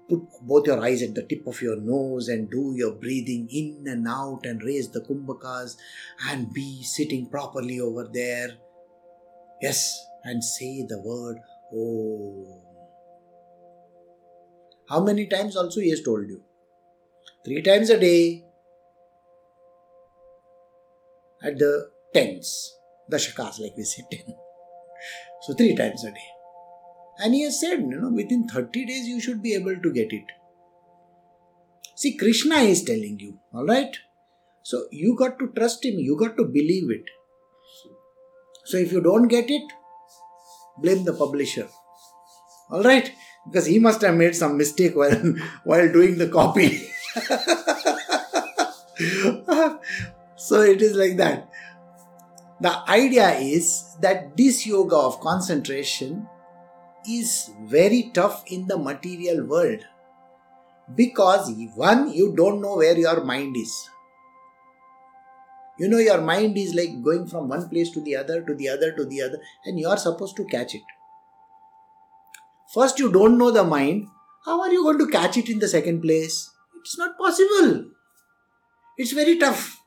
Put 0.09 0.21
both 0.41 0.67
your 0.67 0.81
eyes 0.81 1.01
at 1.01 1.13
the 1.13 1.23
tip 1.23 1.45
of 1.47 1.61
your 1.61 1.75
nose 1.75 2.29
and 2.29 2.49
do 2.49 2.73
your 2.75 2.93
breathing 2.93 3.49
in 3.51 3.83
and 3.87 4.07
out 4.07 4.45
and 4.45 4.63
raise 4.63 4.89
the 4.89 5.01
kumbhakas 5.01 5.75
and 6.29 6.53
be 6.53 6.81
sitting 6.83 7.27
properly 7.29 7.81
over 7.81 8.09
there. 8.11 8.51
Yes, 9.61 10.05
and 10.23 10.41
say 10.43 10.85
the 10.87 11.01
word 11.01 11.37
Om. 11.73 12.61
How 14.87 15.03
many 15.03 15.27
times 15.27 15.57
also 15.57 15.81
he 15.81 15.89
has 15.89 16.01
told 16.01 16.27
you? 16.29 16.41
Three 17.43 17.61
times 17.61 17.89
a 17.89 17.99
day 17.99 18.45
at 21.43 21.57
the 21.57 21.89
tens, 22.13 22.73
the 23.09 23.17
shakas, 23.17 23.59
like 23.59 23.75
we 23.75 23.83
say, 23.83 24.03
ten. 24.11 24.35
So 25.45 25.53
three 25.53 25.75
times 25.75 26.03
a 26.03 26.11
day. 26.11 26.27
And 27.19 27.33
he 27.33 27.43
has 27.43 27.59
said, 27.59 27.79
you 27.79 28.01
know, 28.01 28.09
within 28.09 28.47
30 28.47 28.85
days 28.85 29.07
you 29.07 29.21
should 29.21 29.43
be 29.43 29.53
able 29.53 29.77
to 29.77 29.93
get 29.93 30.11
it. 30.11 30.25
See, 31.95 32.17
Krishna 32.17 32.55
is 32.55 32.83
telling 32.83 33.19
you, 33.19 33.39
alright? 33.53 33.95
So 34.63 34.87
you 34.91 35.15
got 35.15 35.37
to 35.39 35.51
trust 35.55 35.85
him, 35.85 35.99
you 35.99 36.17
got 36.17 36.35
to 36.37 36.45
believe 36.45 36.89
it. 36.89 37.05
So 38.65 38.77
if 38.77 38.91
you 38.91 39.01
don't 39.01 39.27
get 39.27 39.51
it, 39.51 39.61
blame 40.79 41.05
the 41.05 41.13
publisher. 41.13 41.67
All 42.71 42.81
right, 42.81 43.11
because 43.45 43.67
he 43.67 43.77
must 43.77 44.01
have 44.01 44.15
made 44.15 44.35
some 44.35 44.57
mistake 44.57 44.95
while 44.95 45.35
while 45.63 45.93
doing 45.93 46.17
the 46.17 46.27
copy. 46.27 46.81
so 50.35 50.61
it 50.61 50.81
is 50.81 50.95
like 50.95 51.17
that. 51.17 51.47
The 52.61 52.89
idea 52.89 53.37
is 53.37 53.95
that 54.01 54.37
this 54.37 54.65
yoga 54.65 54.95
of 54.95 55.19
concentration 55.19 56.27
is 57.09 57.51
very 57.63 58.11
tough 58.13 58.43
in 58.47 58.67
the 58.67 58.77
material 58.77 59.45
world 59.45 59.81
because 60.95 61.51
one 61.75 62.11
you 62.13 62.33
don't 62.35 62.61
know 62.61 62.77
where 62.77 62.97
your 62.97 63.23
mind 63.23 63.57
is 63.57 63.89
you 65.77 65.89
know, 65.89 65.97
your 65.97 66.21
mind 66.21 66.57
is 66.57 66.73
like 66.73 67.01
going 67.03 67.27
from 67.27 67.49
one 67.49 67.67
place 67.67 67.91
to 67.91 68.01
the 68.01 68.15
other, 68.15 68.41
to 68.41 68.55
the 68.55 68.69
other, 68.69 68.93
to 68.93 69.05
the 69.05 69.21
other, 69.21 69.39
and 69.65 69.79
you 69.79 69.89
are 69.89 69.97
supposed 69.97 70.35
to 70.37 70.45
catch 70.45 70.73
it. 70.73 70.83
First, 72.73 72.97
you 72.99 73.11
don't 73.11 73.37
know 73.37 73.51
the 73.51 73.63
mind. 73.63 74.07
How 74.45 74.61
are 74.61 74.71
you 74.71 74.83
going 74.83 74.99
to 74.99 75.07
catch 75.07 75.37
it 75.37 75.49
in 75.49 75.59
the 75.59 75.67
second 75.67 76.01
place? 76.01 76.49
It's 76.79 76.97
not 76.97 77.17
possible. 77.17 77.85
It's 78.97 79.11
very 79.11 79.37
tough. 79.37 79.81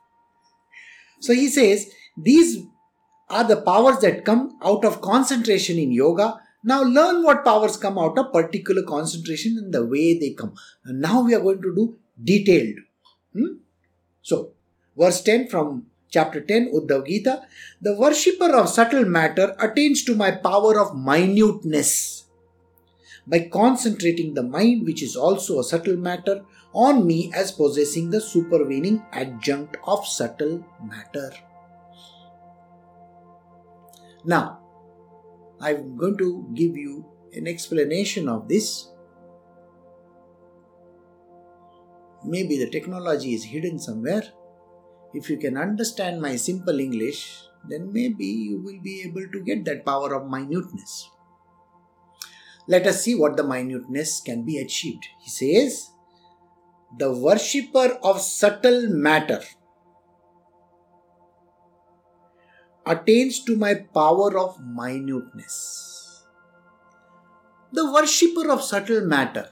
So 1.21 1.33
he 1.33 1.49
says, 1.49 1.91
these 2.23 2.65
are 3.29 3.45
the 3.45 3.61
powers 3.63 3.99
that 4.01 4.25
come 4.25 4.59
out 4.63 4.85
of 4.85 5.01
concentration 5.01 5.79
in 5.79 5.93
yoga. 5.93 6.41
Now 6.65 6.83
learn 6.83 7.23
what 7.23 7.45
powers 7.45 7.77
come 7.77 7.99
out 7.99 8.19
of 8.19 8.33
particular 8.33 8.83
concentration 8.83 9.59
and 9.59 9.73
the 9.73 9.85
way 9.87 10.19
they 10.19 10.31
come. 10.31 10.55
And 10.85 11.01
now 11.01 11.23
we 11.23 11.35
are 11.35 11.41
going 11.41 11.63
to 11.63 11.75
do 11.75 11.97
detailed. 12.23 12.77
Hmm? 13.33 13.59
So 14.23 14.53
Verse 14.99 15.23
10 15.23 15.47
from 15.47 15.87
chapter 16.11 16.41
10 16.41 16.73
Uddhav 16.75 17.07
Gita 17.07 17.43
The 17.81 17.95
worshipper 17.95 18.53
of 18.57 18.69
subtle 18.69 19.05
matter 19.05 19.55
attains 19.61 20.03
to 20.05 20.17
my 20.17 20.33
power 20.33 20.81
of 20.81 20.97
minuteness. 20.97 22.25
By 23.25 23.49
concentrating 23.53 24.35
the 24.35 24.43
mind, 24.43 24.85
which 24.85 25.03
is 25.03 25.15
also 25.15 25.61
a 25.61 25.65
subtle 25.65 25.97
matter, 25.97 26.45
on 26.73 27.07
me 27.07 27.31
as 27.35 27.53
possessing 27.53 28.11
the 28.11 28.21
supervening 28.21 29.05
adjunct 29.13 29.77
of 29.87 30.07
subtle 30.07 30.65
matter. 30.83 31.31
Now, 34.25 34.61
I'm 35.61 35.97
going 35.97 36.17
to 36.19 36.49
give 36.55 36.77
you 36.77 37.05
an 37.33 37.47
explanation 37.47 38.29
of 38.29 38.49
this. 38.49 38.89
Maybe 42.25 42.59
the 42.59 42.71
technology 42.71 43.35
is 43.35 43.45
hidden 43.45 43.79
somewhere. 43.79 44.23
If 45.15 45.31
you 45.31 45.37
can 45.37 45.57
understand 45.57 46.21
my 46.21 46.37
simple 46.37 46.79
English, 46.79 47.43
then 47.69 47.93
maybe 47.93 48.27
you 48.27 48.61
will 48.63 48.81
be 48.83 49.03
able 49.03 49.27
to 49.33 49.41
get 49.41 49.65
that 49.65 49.85
power 49.85 50.15
of 50.15 50.31
minuteness. 50.31 51.11
Let 52.67 52.87
us 52.87 53.03
see 53.03 53.15
what 53.15 53.37
the 53.37 53.45
minuteness 53.45 54.21
can 54.21 54.45
be 54.45 54.59
achieved. 54.59 55.07
He 55.21 55.31
says, 55.31 55.91
The 56.99 57.13
worshipper 57.13 57.99
of 58.03 58.21
subtle 58.21 58.89
matter 58.89 59.41
attains 62.89 63.41
to 63.45 63.57
my 63.57 63.75
power 63.99 64.39
of 64.39 64.59
minuteness. 64.65 66.25
The 67.73 67.93
worshipper 67.93 68.51
of 68.51 68.63
subtle 68.63 69.03
matter. 69.03 69.49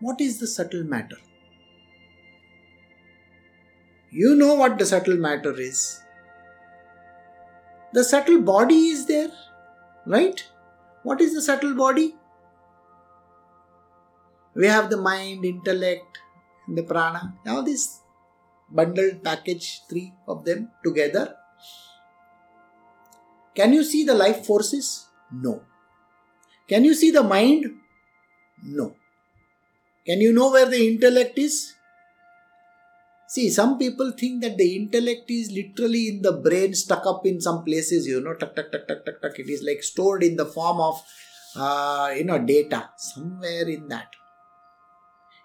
What 0.00 0.20
is 0.20 0.38
the 0.38 0.46
subtle 0.46 0.84
matter? 0.84 1.16
You 4.10 4.34
know 4.34 4.54
what 4.54 4.78
the 4.78 4.86
subtle 4.86 5.16
matter 5.16 5.58
is. 5.58 6.02
The 7.92 8.04
subtle 8.04 8.42
body 8.42 8.88
is 8.88 9.06
there, 9.06 9.30
right? 10.06 10.44
What 11.04 11.20
is 11.20 11.34
the 11.34 11.42
subtle 11.42 11.74
body? 11.74 12.16
We 14.54 14.66
have 14.66 14.90
the 14.90 14.96
mind, 14.96 15.44
intellect, 15.44 16.18
and 16.66 16.76
the 16.78 16.82
prana, 16.82 17.34
all 17.46 17.62
this 17.62 18.00
bundled 18.70 19.24
package, 19.24 19.82
three 19.88 20.12
of 20.28 20.44
them 20.44 20.70
together. 20.84 21.36
Can 23.54 23.72
you 23.72 23.84
see 23.84 24.04
the 24.04 24.14
life 24.14 24.44
forces? 24.44 25.06
No. 25.32 25.62
Can 26.68 26.84
you 26.84 26.94
see 26.94 27.10
the 27.10 27.22
mind? 27.22 27.66
No. 28.62 28.94
Can 30.06 30.20
you 30.20 30.32
know 30.32 30.50
where 30.50 30.66
the 30.66 30.86
intellect 30.86 31.38
is? 31.38 31.74
See, 33.28 33.50
some 33.50 33.78
people 33.78 34.12
think 34.12 34.42
that 34.42 34.56
the 34.58 34.76
intellect 34.76 35.30
is 35.30 35.50
literally 35.50 36.08
in 36.08 36.22
the 36.22 36.32
brain, 36.32 36.74
stuck 36.74 37.06
up 37.06 37.26
in 37.26 37.40
some 37.40 37.64
places, 37.64 38.06
you 38.06 38.20
know, 38.20 38.34
tuck, 38.34 38.54
tuck, 38.54 38.70
tuck, 38.70 38.86
tuck, 38.86 39.04
tuck, 39.04 39.20
tuck. 39.22 39.38
It 39.38 39.48
is 39.48 39.62
like 39.62 39.82
stored 39.82 40.22
in 40.22 40.36
the 40.36 40.46
form 40.46 40.80
of, 40.80 41.02
uh, 41.56 42.12
you 42.16 42.24
know, 42.24 42.38
data, 42.38 42.90
somewhere 42.96 43.68
in 43.68 43.88
that. 43.88 44.08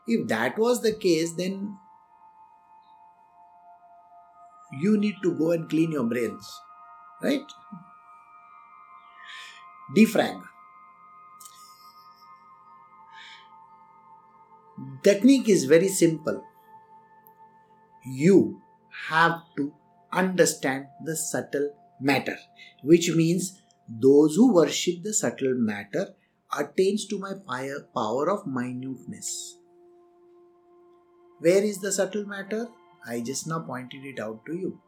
If 0.08 0.28
that 0.28 0.58
was 0.58 0.82
the 0.82 0.94
case, 0.94 1.34
then 1.36 1.78
you 4.82 4.98
need 4.98 5.16
to 5.24 5.34
go 5.34 5.52
and 5.52 5.70
clean 5.70 5.92
your 5.92 6.04
brains, 6.04 6.48
right? 7.24 7.42
Defrag. 9.96 10.42
Technique 15.04 15.50
is 15.50 15.66
very 15.66 15.88
simple 15.88 16.44
you 18.06 18.62
have 19.10 19.42
to 19.58 19.74
understand 20.12 20.86
the 21.04 21.16
subtle 21.16 21.72
matter, 22.00 22.38
which 22.84 23.12
means 23.16 23.62
those 23.88 24.36
who 24.36 24.54
worship 24.54 25.04
the 25.04 25.14
subtle 25.14 25.56
matter 25.56 26.16
attains 26.58 27.06
to 27.08 27.20
my 27.20 27.34
power 27.96 28.30
of 28.30 28.48
minuteness. 28.48 29.58
Where 31.40 31.64
is 31.64 31.80
the 31.80 31.92
subtle 31.92 32.26
matter? 32.26 32.68
I 33.06 33.22
just 33.22 33.48
now 33.48 33.60
pointed 33.60 34.04
it 34.04 34.20
out 34.20 34.46
to 34.46 34.54
you. 34.54 34.82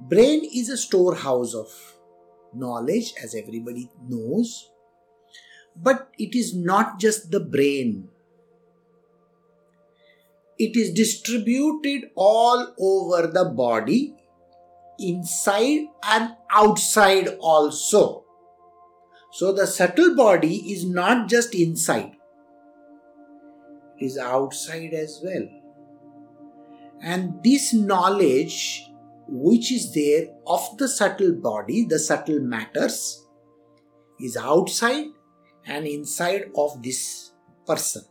Brain 0.00 0.48
is 0.54 0.68
a 0.68 0.76
storehouse 0.76 1.54
of 1.54 1.68
knowledge, 2.54 3.14
as 3.22 3.34
everybody 3.34 3.90
knows, 4.08 4.70
but 5.76 6.10
it 6.18 6.34
is 6.34 6.54
not 6.54 6.98
just 6.98 7.30
the 7.30 7.40
brain 7.40 8.08
it 10.58 10.76
is 10.76 10.92
distributed 10.92 12.10
all 12.16 12.74
over 12.78 13.28
the 13.28 13.44
body, 13.44 14.14
inside 14.98 15.86
and 16.02 16.34
outside 16.50 17.28
also. 17.40 18.24
So 19.30 19.52
the 19.52 19.66
subtle 19.66 20.16
body 20.16 20.72
is 20.72 20.84
not 20.84 21.28
just 21.28 21.54
inside, 21.54 22.16
it 23.96 24.04
is 24.04 24.18
outside 24.18 24.92
as 24.94 25.20
well. 25.22 25.48
And 27.00 27.40
this 27.44 27.72
knowledge 27.72 28.87
which 29.28 29.70
is 29.70 29.92
there 29.92 30.28
of 30.46 30.78
the 30.78 30.88
subtle 30.88 31.34
body, 31.34 31.84
the 31.84 31.98
subtle 31.98 32.40
matters, 32.40 33.26
is 34.18 34.36
outside 34.36 35.06
and 35.66 35.86
inside 35.86 36.50
of 36.56 36.82
this 36.82 37.32
person. 37.66 38.02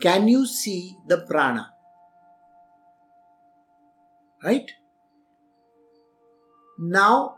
Can 0.00 0.28
you 0.28 0.46
see 0.46 0.96
the 1.06 1.18
prana? 1.18 1.72
Right? 4.44 4.70
Now, 6.78 7.36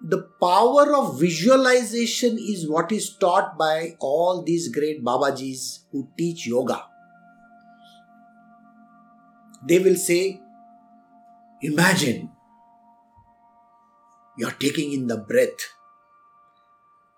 the 0.00 0.28
power 0.40 0.96
of 0.96 1.20
visualization 1.20 2.38
is 2.38 2.68
what 2.68 2.90
is 2.90 3.16
taught 3.16 3.56
by 3.56 3.96
all 4.00 4.42
these 4.42 4.68
great 4.68 5.04
Babajis 5.04 5.80
who 5.92 6.08
teach 6.16 6.46
yoga. 6.46 6.89
They 9.66 9.78
will 9.78 9.96
say, 9.96 10.40
Imagine 11.62 12.30
you're 14.38 14.52
taking 14.52 14.92
in 14.92 15.06
the 15.06 15.18
breath. 15.18 15.74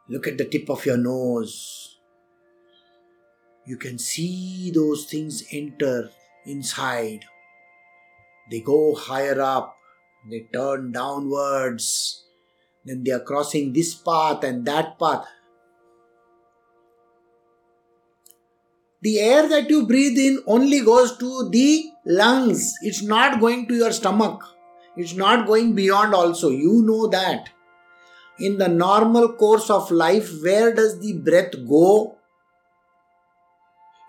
Look 0.09 0.27
at 0.27 0.37
the 0.37 0.47
tip 0.47 0.69
of 0.69 0.85
your 0.85 0.97
nose 0.97 1.93
you 3.65 3.77
can 3.77 3.99
see 3.99 4.73
those 4.75 5.05
things 5.05 5.45
enter 5.53 6.11
inside. 6.47 7.25
They 8.51 8.61
go 8.61 8.95
higher 8.95 9.41
up, 9.41 9.77
they 10.29 10.49
turn 10.53 10.91
downwards, 10.93 12.25
then 12.85 13.05
they 13.05 13.13
are 13.13 13.21
crossing 13.21 13.73
this 13.73 13.95
path 13.95 14.43
and 14.43 14.67
that 14.67 14.99
path. 14.99 15.27
The 19.01 19.21
air 19.21 19.49
that 19.49 19.71
you 19.71 19.87
breathe 19.87 20.19
in 20.19 20.43
only 20.47 20.81
goes 20.81 21.17
to 21.19 21.49
the 21.51 21.92
lungs, 22.05 22.75
it's 22.83 23.03
not 23.03 23.41
going 23.41 23.67
to 23.69 23.75
your 23.75 23.93
stomach, 23.93 24.43
it's 24.97 25.15
not 25.15 25.47
going 25.47 25.75
beyond, 25.75 26.15
also. 26.15 26.51
You 26.51 26.83
know 26.85 27.07
that. 27.09 27.51
In 28.39 28.59
the 28.59 28.69
normal 28.69 29.35
course 29.35 29.71
of 29.71 29.91
life, 29.91 30.31
where 30.43 30.75
does 30.75 30.99
the 31.01 31.15
breath 31.15 31.53
go? 31.69 32.17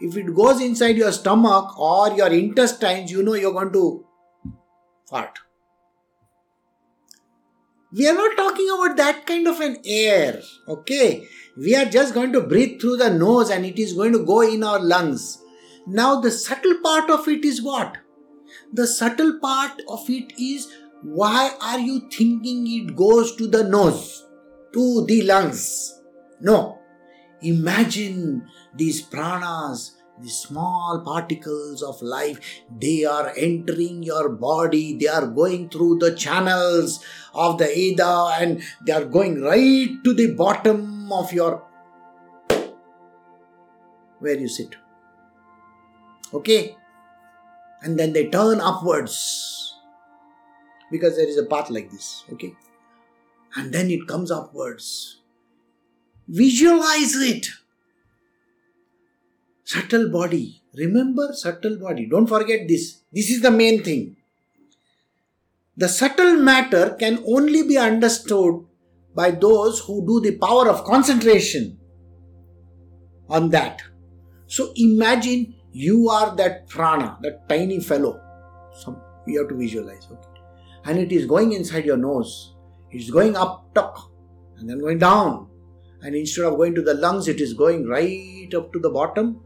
If 0.02 0.18
it 0.18 0.34
goes 0.34 0.62
inside 0.62 0.98
your 0.98 1.12
stomach 1.12 1.80
or 1.80 2.12
your 2.12 2.28
intestines, 2.28 3.12
you 3.12 3.24
know 3.24 3.36
you're 3.36 3.54
going 3.54 3.72
to 3.74 4.06
fart. 5.10 5.40
We 7.96 8.08
are 8.10 8.16
not 8.16 8.36
talking 8.36 8.68
about 8.70 8.98
that 8.98 9.28
kind 9.28 9.48
of 9.48 9.60
an 9.60 9.78
air, 9.86 10.42
okay? 10.68 11.28
We 11.56 11.76
are 11.76 11.86
just 11.86 12.16
going 12.16 12.34
to 12.34 12.42
breathe 12.42 12.82
through 12.82 12.98
the 12.98 13.12
nose 13.12 13.52
and 13.52 13.66
it 13.66 13.78
is 13.78 13.94
going 13.94 14.14
to 14.14 14.26
go 14.26 14.42
in 14.42 14.64
our 14.64 14.80
lungs. 14.80 15.43
Now, 15.86 16.22
the 16.22 16.32
subtle 16.32 16.80
part 16.82 17.10
of 17.10 17.28
it 17.28 17.44
is 17.44 17.62
what? 17.62 17.98
The 18.72 18.88
subtle 18.88 19.40
part 19.40 19.82
of 19.88 20.10
it 20.10 20.34
is 20.40 20.72
why 21.04 21.52
are 21.62 21.80
you 21.80 22.08
thinking 22.10 22.66
it 22.68 22.96
goes 22.96 23.36
to 23.36 23.48
the 23.48 23.64
nose, 23.64 24.26
to 24.74 25.06
the 25.06 25.24
lungs? 25.24 26.02
No. 26.40 26.80
Imagine 27.42 28.48
these 28.74 29.06
pranas, 29.06 29.92
these 30.22 30.38
small 30.38 31.02
particles 31.04 31.84
of 31.84 32.02
life, 32.02 32.40
they 32.80 33.04
are 33.04 33.34
entering 33.36 34.02
your 34.04 34.30
body, 34.30 34.98
they 34.98 35.08
are 35.08 35.28
going 35.28 35.68
through 35.68 36.00
the 36.00 36.16
channels 36.16 37.04
of 37.34 37.58
the 37.58 37.66
Ida 37.66 38.36
and 38.40 38.64
they 38.86 38.94
are 38.94 39.04
going 39.04 39.42
right 39.42 39.90
to 40.06 40.14
the 40.14 40.34
bottom 40.36 41.12
of 41.12 41.34
your 41.34 41.64
where 44.20 44.40
you 44.40 44.48
sit. 44.48 44.76
Okay? 46.34 46.76
And 47.82 48.00
then 48.00 48.14
they 48.14 48.28
turn 48.28 48.62
upwards 48.62 49.76
because 50.92 51.18
there 51.18 51.28
is 51.28 51.38
a 51.38 51.46
path 51.46 51.70
like 51.70 51.92
this. 51.92 52.24
Okay? 52.34 52.56
And 53.56 53.74
then 53.74 53.90
it 53.92 54.08
comes 54.08 54.32
upwards. 54.32 55.22
Visualize 56.28 57.16
it 57.16 57.48
subtle 59.64 60.10
body. 60.10 60.62
Remember 60.76 61.34
subtle 61.34 61.78
body. 61.78 62.06
Don't 62.06 62.28
forget 62.28 62.68
this. 62.68 63.02
This 63.12 63.30
is 63.30 63.42
the 63.42 63.52
main 63.52 63.84
thing. 63.84 64.16
The 65.76 65.90
subtle 65.90 66.36
matter 66.36 66.96
can 67.00 67.24
only 67.28 67.64
be 67.64 67.78
understood 67.78 68.66
by 69.16 69.32
those 69.32 69.80
who 69.80 70.06
do 70.06 70.22
the 70.22 70.38
power 70.38 70.70
of 70.70 70.84
concentration 70.84 71.80
on 73.30 73.50
that. 73.50 73.82
So 74.48 74.72
imagine 74.76 75.56
you 75.74 76.10
are 76.10 76.36
that 76.36 76.70
prana, 76.70 77.18
that 77.22 77.48
tiny 77.50 77.80
fellow, 77.80 78.20
Some 78.74 79.02
you 79.28 79.40
have 79.40 79.50
to 79.50 79.56
visualize. 79.56 80.08
Okay, 80.12 80.42
and 80.86 81.00
it 81.00 81.12
is 81.12 81.26
going 81.26 81.54
inside 81.54 81.86
your 81.86 81.98
nose. 81.98 82.54
It's 82.92 83.10
going 83.10 83.36
up 83.36 83.74
top 83.74 83.98
and 84.58 84.70
then 84.70 84.80
going 84.80 85.00
down. 85.00 85.48
And 86.02 86.16
instead 86.16 86.46
of 86.46 86.58
going 86.58 86.76
to 86.76 86.82
the 86.82 86.94
lungs, 86.94 87.28
it 87.28 87.40
is 87.40 87.54
going 87.54 87.88
right 87.88 88.54
up 88.54 88.72
to 88.74 88.80
the 88.80 88.90
bottom 88.90 89.42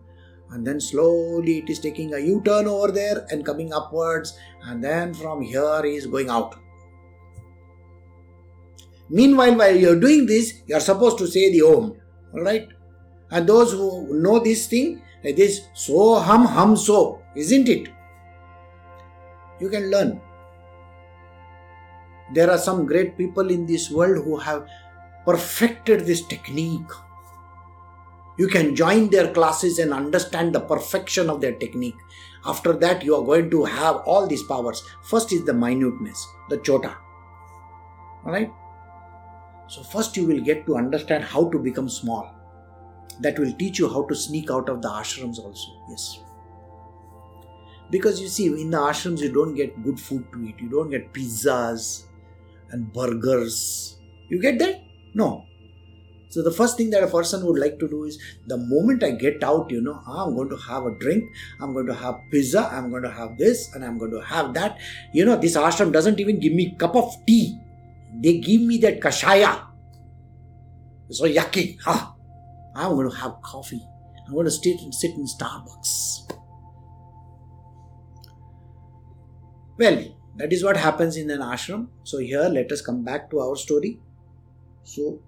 and 0.51 0.65
then 0.65 0.79
slowly 0.79 1.59
it 1.59 1.69
is 1.69 1.79
taking 1.79 2.13
a 2.13 2.19
u-turn 2.19 2.67
over 2.67 2.91
there 2.91 3.25
and 3.31 3.45
coming 3.45 3.73
upwards 3.73 4.37
and 4.63 4.83
then 4.83 5.13
from 5.13 5.41
here 5.41 5.81
is 5.85 6.07
going 6.07 6.29
out 6.29 6.55
meanwhile 9.09 9.55
while 9.55 9.75
you're 9.75 9.99
doing 9.99 10.25
this 10.25 10.61
you're 10.67 10.79
supposed 10.79 11.17
to 11.17 11.27
say 11.27 11.51
the 11.51 11.61
om 11.61 11.93
all 12.33 12.41
right 12.41 12.69
and 13.31 13.47
those 13.47 13.71
who 13.73 14.21
know 14.21 14.39
this 14.39 14.67
thing 14.67 15.01
it 15.31 15.39
is 15.47 15.59
so 15.73 16.03
hum 16.27 16.45
hum 16.57 16.75
so 16.85 16.99
isn't 17.35 17.69
it 17.75 17.89
you 19.59 19.69
can 19.69 19.89
learn 19.95 20.19
there 22.33 22.51
are 22.51 22.61
some 22.67 22.85
great 22.85 23.17
people 23.17 23.49
in 23.57 23.65
this 23.65 23.89
world 23.89 24.23
who 24.23 24.37
have 24.37 24.67
perfected 25.25 26.05
this 26.05 26.25
technique 26.33 26.97
you 28.37 28.47
can 28.47 28.75
join 28.75 29.09
their 29.09 29.33
classes 29.33 29.79
and 29.79 29.91
understand 29.91 30.53
the 30.53 30.59
perfection 30.59 31.29
of 31.29 31.41
their 31.41 31.53
technique. 31.53 31.97
After 32.45 32.71
that, 32.73 33.03
you 33.03 33.15
are 33.15 33.25
going 33.25 33.49
to 33.49 33.65
have 33.65 33.97
all 34.05 34.27
these 34.27 34.43
powers. 34.43 34.83
First 35.03 35.33
is 35.33 35.43
the 35.43 35.53
minuteness, 35.53 36.27
the 36.49 36.57
chota. 36.59 36.95
Alright? 38.23 38.51
So, 39.67 39.81
first 39.81 40.15
you 40.15 40.27
will 40.27 40.41
get 40.41 40.67
to 40.67 40.77
understand 40.77 41.23
how 41.23 41.49
to 41.49 41.57
become 41.57 41.89
small. 41.89 42.31
That 43.21 43.39
will 43.39 43.53
teach 43.53 43.79
you 43.79 43.89
how 43.89 44.05
to 44.07 44.15
sneak 44.15 44.51
out 44.51 44.69
of 44.69 44.81
the 44.81 44.89
ashrams 44.89 45.39
also. 45.39 45.71
Yes. 45.89 46.19
Because 47.89 48.21
you 48.21 48.27
see, 48.27 48.47
in 48.47 48.69
the 48.69 48.77
ashrams, 48.77 49.21
you 49.21 49.31
don't 49.31 49.55
get 49.55 49.81
good 49.83 49.99
food 49.99 50.25
to 50.33 50.43
eat. 50.43 50.55
You 50.59 50.69
don't 50.69 50.89
get 50.89 51.13
pizzas 51.13 52.03
and 52.71 52.91
burgers. 52.93 53.99
You 54.29 54.41
get 54.41 54.59
that? 54.59 54.81
No. 55.13 55.45
So 56.29 56.43
the 56.43 56.51
first 56.51 56.75
thing 56.75 56.89
that 56.89 57.03
a 57.03 57.07
person 57.07 57.45
would 57.45 57.57
like 57.57 57.79
to 57.79 57.87
do 57.87 58.03
is 58.03 58.19
the 58.47 58.57
moment 58.57 59.03
I 59.03 59.11
get 59.11 59.43
out, 59.43 59.71
you 59.71 59.81
know, 59.81 60.01
ah, 60.05 60.25
I'm 60.25 60.35
going 60.35 60.49
to 60.49 60.57
have 60.57 60.85
a 60.85 60.91
drink, 60.91 61.23
I'm 61.61 61.71
going 61.73 61.85
to 61.87 61.93
have 61.93 62.19
pizza, 62.29 62.67
I'm 62.69 62.89
going 62.89 63.03
to 63.03 63.09
have 63.09 63.37
this, 63.37 63.73
and 63.73 63.83
I'm 63.83 63.97
going 63.97 64.11
to 64.11 64.19
have 64.19 64.53
that. 64.55 64.77
You 65.13 65.23
know, 65.23 65.37
this 65.37 65.55
ashram 65.55 65.93
doesn't 65.93 66.19
even 66.19 66.39
give 66.39 66.51
me 66.51 66.73
a 66.75 66.77
cup 66.77 66.95
of 66.95 67.15
tea. 67.25 67.57
They 68.21 68.39
give 68.39 68.61
me 68.61 68.77
that 68.79 68.99
kashaya. 68.99 69.63
So 71.09 71.25
yucky. 71.25 71.77
Huh? 71.81 72.11
I'm 72.77 72.95
going 72.95 73.09
to 73.09 73.15
have 73.17 73.41
coffee. 73.41 73.81
I'm 74.25 74.33
going 74.33 74.45
to 74.45 74.51
sit 74.51 74.81
and 74.81 74.93
sit 74.93 75.11
in 75.11 75.25
Starbucks. 75.25 76.31
Well, 79.79 80.03
that 80.35 80.53
is 80.53 80.63
what 80.63 80.77
happens 80.77 81.17
in 81.17 81.31
an 81.31 81.39
ashram. 81.39 81.87
So 82.03 82.19
here, 82.19 82.43
let 82.43 82.71
us 82.71 82.81
come 82.81 83.03
back 83.03 83.29
to 83.31 83.39
our 83.39 83.55
story. 83.55 83.99
So 84.83 85.21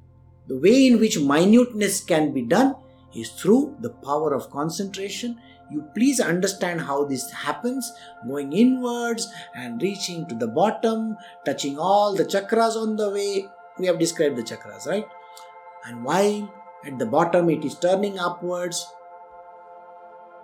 the 0.48 0.58
way 0.58 0.88
in 0.88 1.00
which 1.00 1.20
minuteness 1.20 2.04
can 2.04 2.34
be 2.34 2.44
done 2.44 2.76
is 3.16 3.30
through 3.30 3.78
the 3.82 3.90
power 3.90 4.34
of 4.34 4.52
concentration. 4.52 5.40
You 5.72 5.86
please 5.96 6.20
understand 6.20 6.82
how 6.82 7.06
this 7.06 7.32
happens 7.32 7.92
going 8.28 8.54
inwards 8.54 9.28
and 9.56 9.82
reaching 9.82 10.28
to 10.28 10.36
the 10.36 10.48
bottom, 10.48 11.18
touching 11.46 11.78
all 11.78 12.16
the 12.16 12.26
chakras 12.26 12.76
on 12.76 12.96
the 12.96 13.10
way. 13.10 13.48
We 13.78 13.88
have 13.88 14.00
described 14.00 14.36
the 14.38 14.44
chakras, 14.44 14.88
right? 14.88 15.06
And 15.86 16.04
while 16.04 16.54
at 16.86 16.98
the 16.98 17.06
bottom 17.06 17.50
it 17.50 17.66
is 17.66 17.76
turning 17.76 18.20
upwards. 18.20 18.88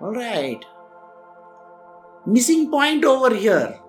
Alright. 0.02 0.66
Missing 2.26 2.70
point 2.72 3.06
over 3.06 3.34
here 3.34 3.80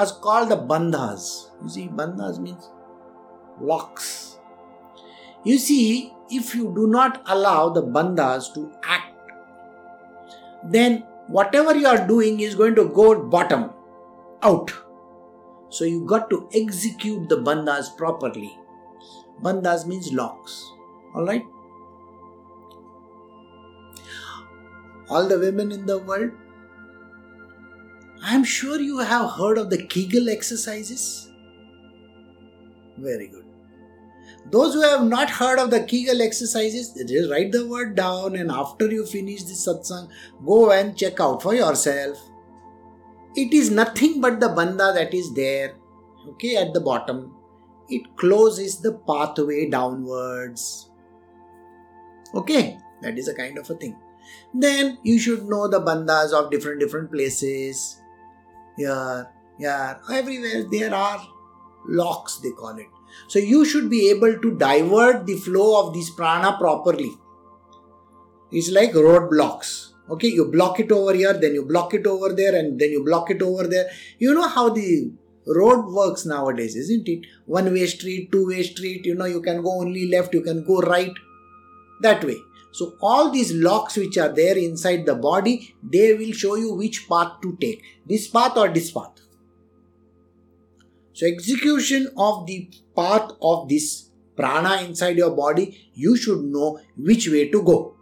is 0.00 0.12
called 0.12 0.50
the 0.50 0.56
bandhas. 0.56 1.50
You 1.62 1.68
see, 1.68 1.88
bandhas 1.88 2.38
means 2.38 2.70
locks 3.60 4.36
you 5.46 5.58
see, 5.58 6.12
if 6.28 6.56
you 6.56 6.72
do 6.74 6.88
not 6.88 7.22
allow 7.26 7.68
the 7.68 7.80
bandhas 7.80 8.52
to 8.54 8.72
act, 8.82 9.12
then 10.64 11.04
whatever 11.28 11.72
you 11.76 11.86
are 11.86 12.04
doing 12.04 12.40
is 12.40 12.56
going 12.56 12.74
to 12.74 12.88
go 12.88 13.22
bottom, 13.22 13.70
out. 14.42 14.72
So 15.68 15.84
you 15.84 16.04
got 16.04 16.30
to 16.30 16.48
execute 16.52 17.28
the 17.28 17.36
bandhas 17.36 17.96
properly. 17.96 18.58
Bandhas 19.40 19.86
means 19.86 20.12
locks. 20.12 20.68
Alright? 21.14 21.44
All 25.08 25.28
the 25.28 25.38
women 25.38 25.70
in 25.72 25.86
the 25.86 25.98
world, 25.98 26.32
I 28.22 28.34
am 28.34 28.44
sure 28.44 28.80
you 28.80 28.98
have 28.98 29.32
heard 29.32 29.58
of 29.58 29.70
the 29.70 29.86
Kegel 29.86 30.28
exercises. 30.28 31.30
Very 32.98 33.28
good. 33.28 33.44
Those 34.50 34.74
who 34.74 34.82
have 34.82 35.04
not 35.04 35.28
heard 35.28 35.58
of 35.58 35.70
the 35.70 35.82
Kegel 35.84 36.22
exercises, 36.22 36.92
just 36.92 37.30
write 37.30 37.52
the 37.52 37.66
word 37.66 37.94
down 37.94 38.36
and 38.36 38.50
after 38.50 38.90
you 38.90 39.04
finish 39.04 39.42
this 39.42 39.66
satsang, 39.66 40.08
go 40.44 40.70
and 40.72 40.96
check 40.96 41.20
out 41.20 41.42
for 41.42 41.54
yourself. 41.54 42.18
It 43.36 43.52
is 43.52 43.70
nothing 43.70 44.20
but 44.20 44.40
the 44.40 44.48
bandha 44.48 44.94
that 44.94 45.12
is 45.12 45.34
there, 45.34 45.74
okay, 46.30 46.56
at 46.56 46.72
the 46.72 46.80
bottom. 46.80 47.34
It 47.88 48.16
closes 48.16 48.80
the 48.80 48.92
pathway 48.92 49.68
downwards. 49.68 50.90
Okay, 52.34 52.78
that 53.02 53.18
is 53.18 53.28
a 53.28 53.34
kind 53.34 53.58
of 53.58 53.68
a 53.68 53.74
thing. 53.74 53.96
Then 54.54 54.98
you 55.02 55.18
should 55.18 55.44
know 55.44 55.68
the 55.68 55.80
bandhas 55.80 56.32
of 56.32 56.50
different 56.50 56.80
different 56.80 57.10
places. 57.12 58.00
Here, 58.76 59.28
here, 59.58 60.00
everywhere 60.12 60.64
there 60.70 60.94
are 60.94 61.26
locks, 61.88 62.38
they 62.38 62.50
call 62.50 62.76
it 62.78 62.86
so 63.28 63.38
you 63.38 63.64
should 63.64 63.90
be 63.90 64.10
able 64.10 64.38
to 64.38 64.56
divert 64.58 65.26
the 65.26 65.36
flow 65.36 65.80
of 65.80 65.94
this 65.94 66.10
prana 66.10 66.56
properly. 66.58 67.10
It's 68.52 68.70
like 68.70 68.92
roadblocks. 68.92 69.92
Okay, 70.08 70.28
you 70.28 70.50
block 70.52 70.78
it 70.78 70.92
over 70.92 71.12
here, 71.12 71.32
then 71.32 71.54
you 71.54 71.64
block 71.64 71.92
it 71.94 72.06
over 72.06 72.32
there, 72.32 72.54
and 72.54 72.78
then 72.78 72.90
you 72.90 73.04
block 73.04 73.30
it 73.30 73.42
over 73.42 73.66
there. 73.66 73.90
You 74.18 74.34
know 74.34 74.46
how 74.46 74.68
the 74.68 75.10
road 75.46 75.86
works 75.92 76.24
nowadays, 76.24 76.76
isn't 76.76 77.08
it? 77.08 77.26
One 77.46 77.72
way 77.72 77.86
street, 77.86 78.30
two 78.30 78.46
way 78.46 78.62
street, 78.62 79.04
you 79.04 79.16
know, 79.16 79.24
you 79.24 79.42
can 79.42 79.62
go 79.62 79.80
only 79.80 80.08
left, 80.08 80.32
you 80.32 80.42
can 80.42 80.64
go 80.64 80.80
right. 80.80 81.12
That 82.02 82.22
way. 82.24 82.36
So, 82.76 82.94
all 83.00 83.30
these 83.30 83.54
locks 83.54 83.96
which 83.96 84.18
are 84.18 84.28
there 84.28 84.58
inside 84.58 85.06
the 85.06 85.14
body, 85.14 85.74
they 85.82 86.12
will 86.12 86.32
show 86.32 86.56
you 86.56 86.74
which 86.74 87.08
path 87.08 87.40
to 87.40 87.56
take 87.58 87.82
this 88.04 88.28
path 88.28 88.58
or 88.58 88.68
this 88.68 88.90
path. 88.90 89.22
So, 91.14 91.26
execution 91.26 92.10
of 92.18 92.46
the 92.46 92.68
path 92.94 93.30
of 93.40 93.70
this 93.70 94.10
prana 94.36 94.82
inside 94.82 95.16
your 95.16 95.30
body, 95.34 95.90
you 95.94 96.18
should 96.18 96.42
know 96.44 96.78
which 96.98 97.30
way 97.30 97.48
to 97.48 97.62
go. 97.62 97.96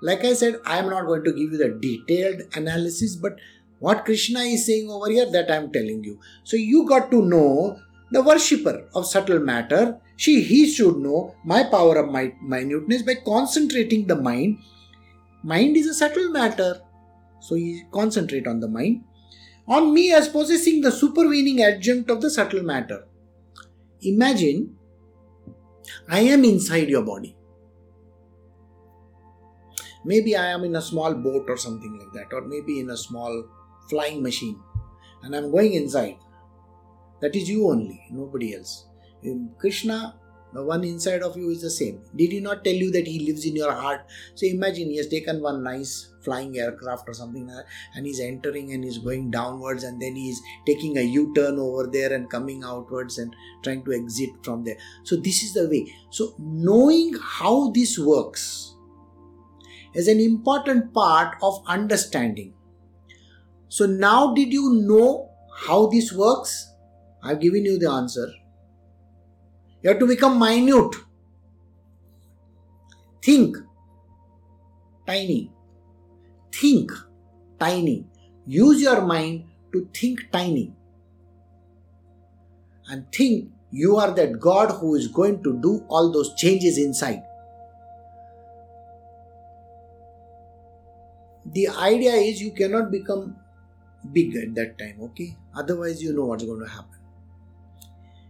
Like 0.00 0.24
I 0.24 0.34
said, 0.34 0.60
I 0.64 0.78
am 0.78 0.88
not 0.88 1.06
going 1.06 1.24
to 1.24 1.32
give 1.32 1.50
you 1.50 1.58
the 1.58 1.70
detailed 1.70 2.42
analysis, 2.54 3.16
but 3.16 3.36
what 3.80 4.04
Krishna 4.04 4.42
is 4.42 4.64
saying 4.64 4.88
over 4.88 5.10
here, 5.10 5.28
that 5.28 5.50
I 5.50 5.56
am 5.56 5.72
telling 5.72 6.04
you. 6.04 6.20
So, 6.44 6.56
you 6.56 6.86
got 6.88 7.10
to 7.10 7.20
know 7.20 7.80
the 8.12 8.22
worshipper 8.22 8.86
of 8.94 9.06
subtle 9.06 9.40
matter. 9.40 9.98
She, 10.22 10.40
he 10.42 10.70
should 10.70 10.98
know 10.98 11.34
my 11.44 11.64
power 11.64 11.96
of 11.98 12.08
my 12.08 12.32
minuteness 12.40 13.02
by 13.02 13.14
concentrating 13.16 14.06
the 14.06 14.14
mind. 14.14 14.58
Mind 15.42 15.76
is 15.76 15.88
a 15.88 15.94
subtle 15.94 16.28
matter. 16.30 16.80
So, 17.40 17.56
he 17.56 17.82
concentrate 17.90 18.46
on 18.46 18.60
the 18.60 18.68
mind 18.68 19.02
on 19.66 19.92
me 19.92 20.12
as 20.12 20.28
possessing 20.28 20.80
the 20.80 20.92
supervening 20.92 21.60
adjunct 21.62 22.08
of 22.08 22.20
the 22.20 22.30
subtle 22.30 22.62
matter. 22.62 23.04
Imagine 24.02 24.76
I 26.08 26.20
am 26.20 26.44
inside 26.44 26.88
your 26.88 27.02
body. 27.02 27.34
Maybe 30.04 30.36
I 30.36 30.46
am 30.46 30.62
in 30.62 30.76
a 30.76 30.82
small 30.82 31.14
boat 31.14 31.46
or 31.48 31.56
something 31.56 31.98
like 31.98 32.12
that, 32.12 32.32
or 32.32 32.42
maybe 32.42 32.78
in 32.78 32.90
a 32.90 32.96
small 32.96 33.44
flying 33.90 34.22
machine, 34.22 34.60
and 35.24 35.34
I'm 35.34 35.50
going 35.50 35.74
inside. 35.74 36.16
That 37.20 37.34
is 37.34 37.50
you 37.50 37.68
only, 37.68 38.00
nobody 38.12 38.54
else. 38.54 38.86
Krishna 39.58 40.14
the 40.52 40.62
one 40.62 40.84
inside 40.84 41.22
of 41.22 41.36
you 41.36 41.48
is 41.48 41.62
the 41.62 41.70
same. 41.70 42.02
Did 42.14 42.30
he 42.30 42.40
not 42.40 42.62
tell 42.62 42.74
you 42.74 42.90
that 42.92 43.06
he 43.06 43.20
lives 43.20 43.46
in 43.46 43.56
your 43.56 43.72
heart? 43.72 44.04
So 44.34 44.46
imagine 44.46 44.90
he 44.90 44.98
has 44.98 45.08
taken 45.08 45.40
one 45.40 45.62
nice 45.62 46.12
flying 46.22 46.58
aircraft 46.58 47.08
or 47.08 47.14
something 47.14 47.46
like 47.46 47.56
that 47.56 47.64
and 47.94 48.06
he's 48.06 48.20
entering 48.20 48.72
and 48.72 48.84
he's 48.84 48.98
going 48.98 49.30
downwards 49.30 49.82
and 49.82 50.00
then 50.00 50.14
he's 50.14 50.40
taking 50.66 50.98
a 50.98 51.00
U-turn 51.00 51.58
over 51.58 51.86
there 51.86 52.12
and 52.12 52.30
coming 52.30 52.62
outwards 52.64 53.18
and 53.18 53.34
trying 53.62 53.82
to 53.84 53.92
exit 53.92 54.30
from 54.42 54.62
there. 54.62 54.76
So 55.04 55.16
this 55.16 55.42
is 55.42 55.54
the 55.54 55.68
way. 55.68 55.90
So 56.10 56.34
knowing 56.38 57.14
how 57.20 57.70
this 57.70 57.98
works 57.98 58.74
is 59.94 60.06
an 60.06 60.20
important 60.20 60.92
part 60.92 61.36
of 61.42 61.62
understanding. 61.66 62.52
So 63.68 63.86
now 63.86 64.34
did 64.34 64.52
you 64.52 64.82
know 64.86 65.30
how 65.54 65.86
this 65.86 66.12
works? 66.12 66.68
I've 67.22 67.40
given 67.40 67.64
you 67.64 67.78
the 67.78 67.90
answer 67.90 68.28
you 69.82 69.90
have 69.90 69.98
to 69.98 70.06
become 70.06 70.38
minute. 70.38 70.94
Think 73.22 73.56
tiny. 75.06 75.50
Think 76.52 76.92
tiny. 77.58 78.06
use 78.46 78.82
your 78.82 79.02
mind 79.02 79.44
to 79.72 79.88
think 79.94 80.20
tiny 80.32 80.72
and 82.88 83.10
think 83.12 83.50
you 83.70 83.96
are 83.96 84.10
that 84.10 84.38
God 84.38 84.72
who 84.72 84.94
is 84.94 85.08
going 85.08 85.42
to 85.44 85.58
do 85.62 85.84
all 85.88 86.12
those 86.12 86.34
changes 86.34 86.76
inside. 86.76 87.22
The 91.46 91.68
idea 91.68 92.12
is 92.12 92.40
you 92.40 92.52
cannot 92.52 92.90
become 92.90 93.36
big 94.12 94.36
at 94.36 94.54
that 94.56 94.78
time, 94.78 94.98
okay? 95.02 95.36
Otherwise, 95.54 96.02
you 96.02 96.12
know 96.12 96.26
what's 96.26 96.44
going 96.44 96.60
to 96.60 96.68
happen. 96.68 97.01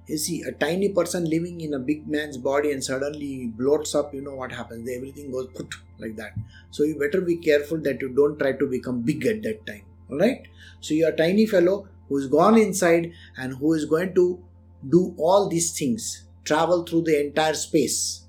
You 0.07 0.19
see, 0.19 0.43
a 0.43 0.53
tiny 0.53 0.89
person 0.89 1.25
living 1.25 1.61
in 1.61 1.75
a 1.75 1.79
big 1.79 2.09
man's 2.09 2.37
body 2.37 2.73
and 2.73 2.83
suddenly 2.83 3.53
bloats 3.57 3.95
up, 3.95 4.13
you 4.13 4.21
know 4.21 4.35
what 4.35 4.53
happens? 4.53 4.89
Everything 4.91 5.31
goes 5.31 5.47
put 5.55 5.75
like 5.99 6.17
that. 6.17 6.33
So, 6.71 6.83
you 6.83 6.99
better 6.99 7.21
be 7.21 7.37
careful 7.37 7.79
that 7.83 8.01
you 8.03 8.09
don't 8.09 8.39
try 8.39 8.53
to 8.53 8.67
become 8.67 9.03
big 9.03 9.25
at 9.27 9.43
that 9.43 9.65
time, 9.65 9.85
alright? 10.11 10.49
So, 10.81 10.95
you're 10.95 11.11
a 11.11 11.17
tiny 11.17 11.47
fellow 11.47 11.89
who's 12.09 12.27
gone 12.27 12.59
inside 12.59 13.13
and 13.37 13.55
who 13.57 13.75
is 13.75 13.85
going 13.85 14.15
to 14.17 14.43
do 14.89 15.15
all 15.19 15.49
these 15.49 15.77
things, 15.79 16.25
travel 16.45 16.83
through 16.83 17.03
the 17.03 17.25
entire 17.25 17.55
space. 17.55 18.25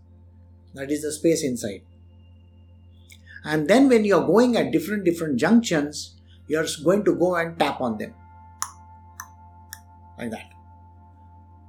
That 0.76 0.92
is 0.92 1.02
the 1.02 1.12
space 1.12 1.44
inside. 1.44 1.82
And 3.44 3.68
then 3.68 3.90
when 3.90 4.06
you're 4.06 4.26
going 4.26 4.56
at 4.56 4.72
different 4.72 5.04
different 5.04 5.38
junctions, 5.38 6.16
you're 6.48 6.66
going 6.84 7.04
to 7.06 7.16
go 7.16 7.36
and 7.36 7.58
tap 7.60 7.82
on 7.82 7.98
them. 7.98 8.14
Like 10.18 10.32
that. 10.32 10.53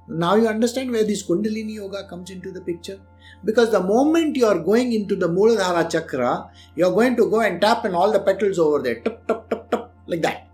Now 0.07 0.35
you 0.35 0.47
understand 0.47 0.91
where 0.91 1.03
this 1.03 1.27
Kundalini 1.27 1.75
Yoga 1.75 2.07
comes 2.07 2.29
into 2.29 2.51
the 2.51 2.61
picture? 2.61 2.99
Because 3.43 3.71
the 3.71 3.81
moment 3.81 4.35
you 4.35 4.45
are 4.45 4.59
going 4.59 4.93
into 4.93 5.15
the 5.15 5.27
Muladhara 5.27 5.89
Chakra, 5.89 6.51
you 6.75 6.85
are 6.85 6.91
going 6.91 7.15
to 7.15 7.29
go 7.29 7.41
and 7.41 7.59
tap 7.59 7.85
on 7.85 7.95
all 7.95 8.11
the 8.11 8.19
petals 8.19 8.59
over 8.59 8.81
there. 8.81 8.99
Tup, 9.01 9.27
tup, 9.27 9.49
tup, 9.49 9.71
tup, 9.71 9.95
like 10.05 10.21
that. 10.21 10.47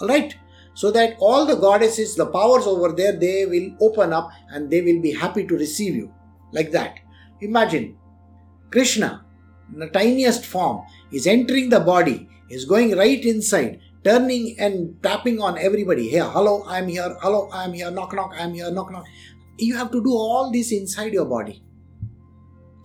Alright? 0.00 0.36
So 0.72 0.90
that 0.90 1.16
all 1.20 1.46
the 1.46 1.54
goddesses, 1.54 2.16
the 2.16 2.26
powers 2.26 2.66
over 2.66 2.92
there, 2.92 3.12
they 3.12 3.46
will 3.46 3.76
open 3.80 4.12
up 4.12 4.30
and 4.48 4.70
they 4.70 4.80
will 4.80 5.00
be 5.00 5.12
happy 5.12 5.46
to 5.46 5.54
receive 5.54 5.94
you. 5.94 6.12
Like 6.52 6.70
that. 6.72 6.98
Imagine 7.40 7.96
Krishna, 8.70 9.24
in 9.72 9.80
the 9.80 9.88
tiniest 9.88 10.46
form, 10.46 10.82
is 11.12 11.26
entering 11.26 11.68
the 11.68 11.80
body, 11.80 12.28
is 12.48 12.64
going 12.64 12.96
right 12.96 13.24
inside, 13.24 13.80
turning 14.04 14.54
and 14.58 15.02
tapping 15.02 15.40
on 15.40 15.58
everybody. 15.58 16.08
Hey, 16.08 16.18
hello, 16.20 16.62
I'm 16.66 16.88
here. 16.88 17.16
Hello, 17.20 17.48
I'm 17.52 17.72
here. 17.72 17.90
Knock, 17.90 18.14
knock, 18.14 18.34
I'm 18.38 18.52
here. 18.52 18.70
Knock, 18.70 18.92
knock. 18.92 19.06
You 19.58 19.76
have 19.76 19.90
to 19.92 20.02
do 20.02 20.10
all 20.10 20.50
this 20.52 20.72
inside 20.72 21.12
your 21.12 21.24
body. 21.24 21.62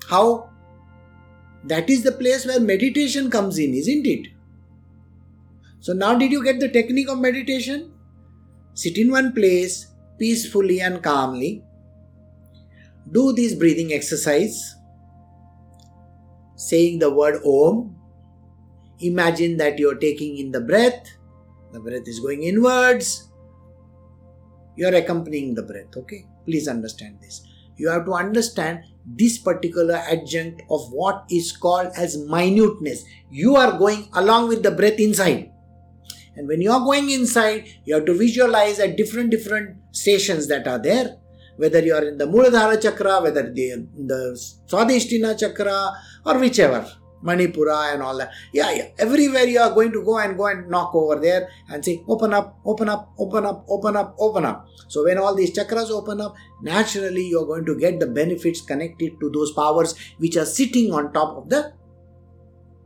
How? 0.09 0.49
That 1.65 1.89
is 1.89 2.03
the 2.03 2.13
place 2.13 2.45
where 2.45 2.59
meditation 2.59 3.29
comes 3.29 3.57
in, 3.59 3.73
isn't 3.73 4.07
it? 4.07 4.27
So, 5.81 5.93
now 5.93 6.17
did 6.17 6.31
you 6.31 6.43
get 6.43 6.59
the 6.59 6.69
technique 6.69 7.09
of 7.09 7.19
meditation? 7.19 7.91
Sit 8.73 8.97
in 8.97 9.11
one 9.11 9.33
place 9.33 9.87
peacefully 10.17 10.79
and 10.79 11.03
calmly. 11.03 11.63
Do 13.11 13.33
this 13.33 13.55
breathing 13.55 13.91
exercise, 13.93 14.75
saying 16.55 16.99
the 16.99 17.13
word 17.13 17.41
Om 17.45 17.98
Imagine 19.01 19.57
that 19.57 19.79
you're 19.79 19.95
taking 19.95 20.37
in 20.37 20.51
the 20.51 20.61
breath, 20.61 21.07
the 21.71 21.79
breath 21.79 22.07
is 22.07 22.19
going 22.19 22.43
inwards. 22.43 23.29
You're 24.75 24.95
accompanying 24.95 25.55
the 25.55 25.63
breath, 25.63 25.95
okay? 25.95 26.25
Please 26.45 26.67
understand 26.67 27.19
this. 27.21 27.45
You 27.77 27.89
have 27.89 28.05
to 28.05 28.13
understand 28.13 28.83
this 29.05 29.37
particular 29.37 29.95
adjunct 29.95 30.63
of 30.69 30.91
what 30.91 31.25
is 31.29 31.51
called 31.55 31.91
as 31.97 32.17
minuteness. 32.17 33.05
You 33.29 33.55
are 33.55 33.77
going 33.77 34.09
along 34.13 34.49
with 34.49 34.63
the 34.63 34.71
breath 34.71 34.99
inside. 34.99 35.51
And 36.35 36.47
when 36.47 36.61
you 36.61 36.71
are 36.71 36.79
going 36.79 37.09
inside, 37.09 37.67
you 37.85 37.95
have 37.95 38.05
to 38.05 38.13
visualize 38.13 38.79
at 38.79 38.97
different 38.97 39.31
different 39.31 39.77
stations 39.91 40.47
that 40.47 40.67
are 40.67 40.79
there. 40.79 41.17
Whether 41.57 41.81
you 41.81 41.93
are 41.93 42.05
in 42.05 42.17
the 42.17 42.25
Muladhara 42.25 42.81
chakra, 42.81 43.21
whether 43.21 43.47
in 43.47 43.89
the 44.07 45.35
chakra, 45.37 45.91
or 46.25 46.39
whichever. 46.39 46.89
Manipura 47.23 47.93
and 47.93 48.01
all 48.01 48.17
that. 48.17 48.31
Yeah, 48.53 48.71
yeah. 48.71 48.87
Everywhere 48.97 49.45
you 49.45 49.59
are 49.59 49.71
going 49.71 49.91
to 49.91 50.03
go 50.03 50.17
and 50.19 50.37
go 50.37 50.47
and 50.47 50.69
knock 50.69 50.95
over 50.95 51.19
there 51.19 51.49
and 51.69 51.83
say, 51.83 52.03
open 52.07 52.33
up, 52.33 52.59
open 52.65 52.89
up, 52.89 53.13
open 53.17 53.45
up, 53.45 53.65
open 53.67 53.95
up, 53.95 54.15
open 54.19 54.45
up. 54.45 54.67
So 54.87 55.03
when 55.03 55.17
all 55.17 55.35
these 55.35 55.55
chakras 55.55 55.89
open 55.89 56.21
up, 56.21 56.35
naturally 56.61 57.27
you 57.27 57.41
are 57.41 57.45
going 57.45 57.65
to 57.65 57.77
get 57.77 57.99
the 57.99 58.07
benefits 58.07 58.61
connected 58.61 59.19
to 59.19 59.29
those 59.29 59.51
powers 59.51 59.95
which 60.17 60.37
are 60.37 60.45
sitting 60.45 60.91
on 60.91 61.13
top 61.13 61.37
of 61.37 61.49
the 61.49 61.73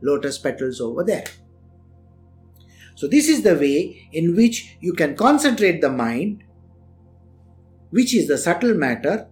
lotus 0.02 0.38
petals 0.38 0.82
over 0.82 1.04
there. 1.04 1.26
So 2.96 3.08
this 3.08 3.28
is 3.28 3.42
the 3.44 3.56
way 3.56 4.10
in 4.12 4.36
which 4.36 4.78
you 4.80 4.94
can 4.94 5.16
concentrate 5.16 5.82
the 5.82 5.90
mind, 5.90 6.44
which 7.90 8.14
is 8.14 8.28
the 8.28 8.38
subtle 8.38 8.74
matter, 8.74 9.28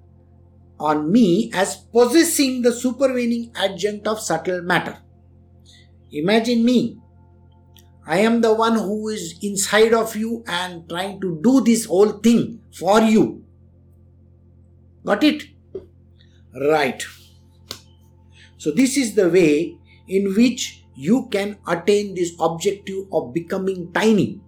on 0.81 1.11
me 1.11 1.51
as 1.53 1.75
possessing 1.77 2.61
the 2.63 2.73
supervening 2.73 3.51
adjunct 3.55 4.07
of 4.07 4.19
subtle 4.19 4.61
matter. 4.63 4.97
Imagine 6.11 6.65
me. 6.65 6.97
I 8.05 8.17
am 8.17 8.41
the 8.41 8.53
one 8.53 8.75
who 8.75 9.09
is 9.09 9.35
inside 9.41 9.93
of 9.93 10.15
you 10.15 10.43
and 10.47 10.89
trying 10.89 11.21
to 11.21 11.39
do 11.43 11.61
this 11.61 11.85
whole 11.85 12.13
thing 12.13 12.59
for 12.73 12.99
you. 13.01 13.45
Got 15.05 15.23
it? 15.23 15.43
Right. 16.53 17.03
So, 18.57 18.71
this 18.71 18.97
is 18.97 19.15
the 19.15 19.29
way 19.29 19.77
in 20.07 20.33
which 20.35 20.83
you 20.95 21.27
can 21.31 21.57
attain 21.67 22.15
this 22.15 22.33
objective 22.39 23.05
of 23.11 23.33
becoming 23.33 23.91
tiny. 23.93 24.41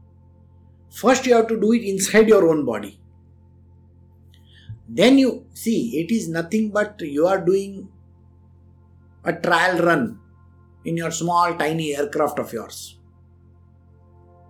First, 0.91 1.25
you 1.25 1.35
have 1.35 1.47
to 1.47 1.59
do 1.59 1.73
it 1.73 1.83
inside 1.83 2.27
your 2.27 2.49
own 2.49 2.65
body 2.65 2.99
then 4.95 5.17
you 5.17 5.45
see 5.53 5.99
it 5.99 6.11
is 6.13 6.29
nothing 6.29 6.69
but 6.69 7.01
you 7.01 7.25
are 7.25 7.43
doing 7.43 7.87
a 9.25 9.33
trial 9.33 9.79
run 9.79 10.19
in 10.85 10.97
your 10.97 11.09
small 11.09 11.55
tiny 11.55 11.95
aircraft 11.95 12.37
of 12.37 12.53
yours. 12.53 12.99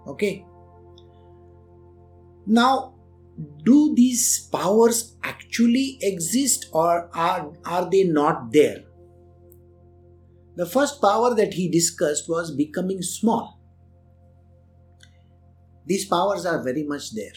Okay? 0.07 0.45
Now 2.45 2.95
do 3.63 3.95
these 3.95 4.49
powers 4.51 5.15
actually 5.23 5.97
exist 6.01 6.67
or 6.73 7.09
are, 7.13 7.53
are 7.63 7.89
they 7.89 8.03
not 8.03 8.51
there? 8.51 8.83
The 10.55 10.65
first 10.65 11.01
power 11.01 11.33
that 11.35 11.53
he 11.53 11.69
discussed 11.69 12.27
was 12.27 12.51
becoming 12.51 13.01
small. 13.01 13.59
These 15.85 16.05
powers 16.05 16.45
are 16.45 16.61
very 16.61 16.83
much 16.83 17.15
there 17.15 17.33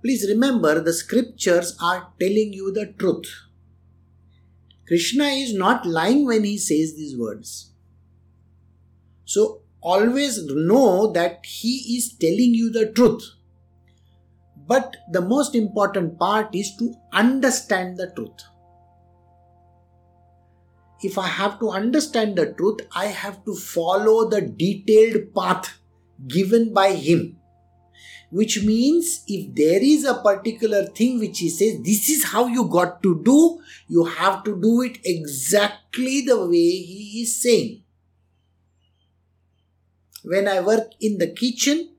Please 0.00 0.28
remember 0.28 0.80
the 0.80 0.92
scriptures 0.92 1.76
are 1.82 2.12
telling 2.20 2.52
you 2.52 2.72
the 2.72 2.94
truth. 2.98 3.26
Krishna 4.86 5.24
is 5.24 5.52
not 5.52 5.84
lying 5.84 6.24
when 6.24 6.44
he 6.44 6.56
says 6.56 6.94
these 6.94 7.16
words. 7.16 7.72
So 9.24 9.62
always 9.80 10.44
know 10.46 11.12
that 11.12 11.44
he 11.44 11.96
is 11.96 12.14
telling 12.14 12.54
you 12.54 12.70
the 12.70 12.92
truth. 12.92 13.22
But 14.66 14.96
the 15.10 15.20
most 15.20 15.54
important 15.54 16.18
part 16.18 16.54
is 16.54 16.76
to 16.78 16.94
understand 17.12 17.96
the 17.96 18.12
truth. 18.14 18.44
If 21.02 21.18
I 21.18 21.26
have 21.26 21.58
to 21.60 21.70
understand 21.70 22.36
the 22.36 22.52
truth, 22.52 22.80
I 22.94 23.06
have 23.06 23.44
to 23.46 23.54
follow 23.54 24.28
the 24.28 24.42
detailed 24.42 25.34
path 25.34 25.78
given 26.28 26.72
by 26.72 26.92
him 26.92 27.37
which 28.30 28.62
means 28.62 29.24
if 29.26 29.54
there 29.54 29.82
is 29.82 30.04
a 30.04 30.14
particular 30.22 30.84
thing 30.86 31.18
which 31.18 31.38
he 31.38 31.48
says 31.48 31.80
this 31.82 32.08
is 32.10 32.24
how 32.24 32.46
you 32.46 32.64
got 32.68 33.02
to 33.02 33.22
do 33.24 33.60
you 33.88 34.04
have 34.04 34.44
to 34.44 34.60
do 34.60 34.82
it 34.82 34.98
exactly 35.04 36.20
the 36.22 36.38
way 36.46 36.70
he 36.70 37.22
is 37.22 37.42
saying. 37.42 37.82
When 40.24 40.48
i 40.48 40.60
work 40.60 40.90
in 41.00 41.18
the 41.18 41.28
kitchen 41.28 41.94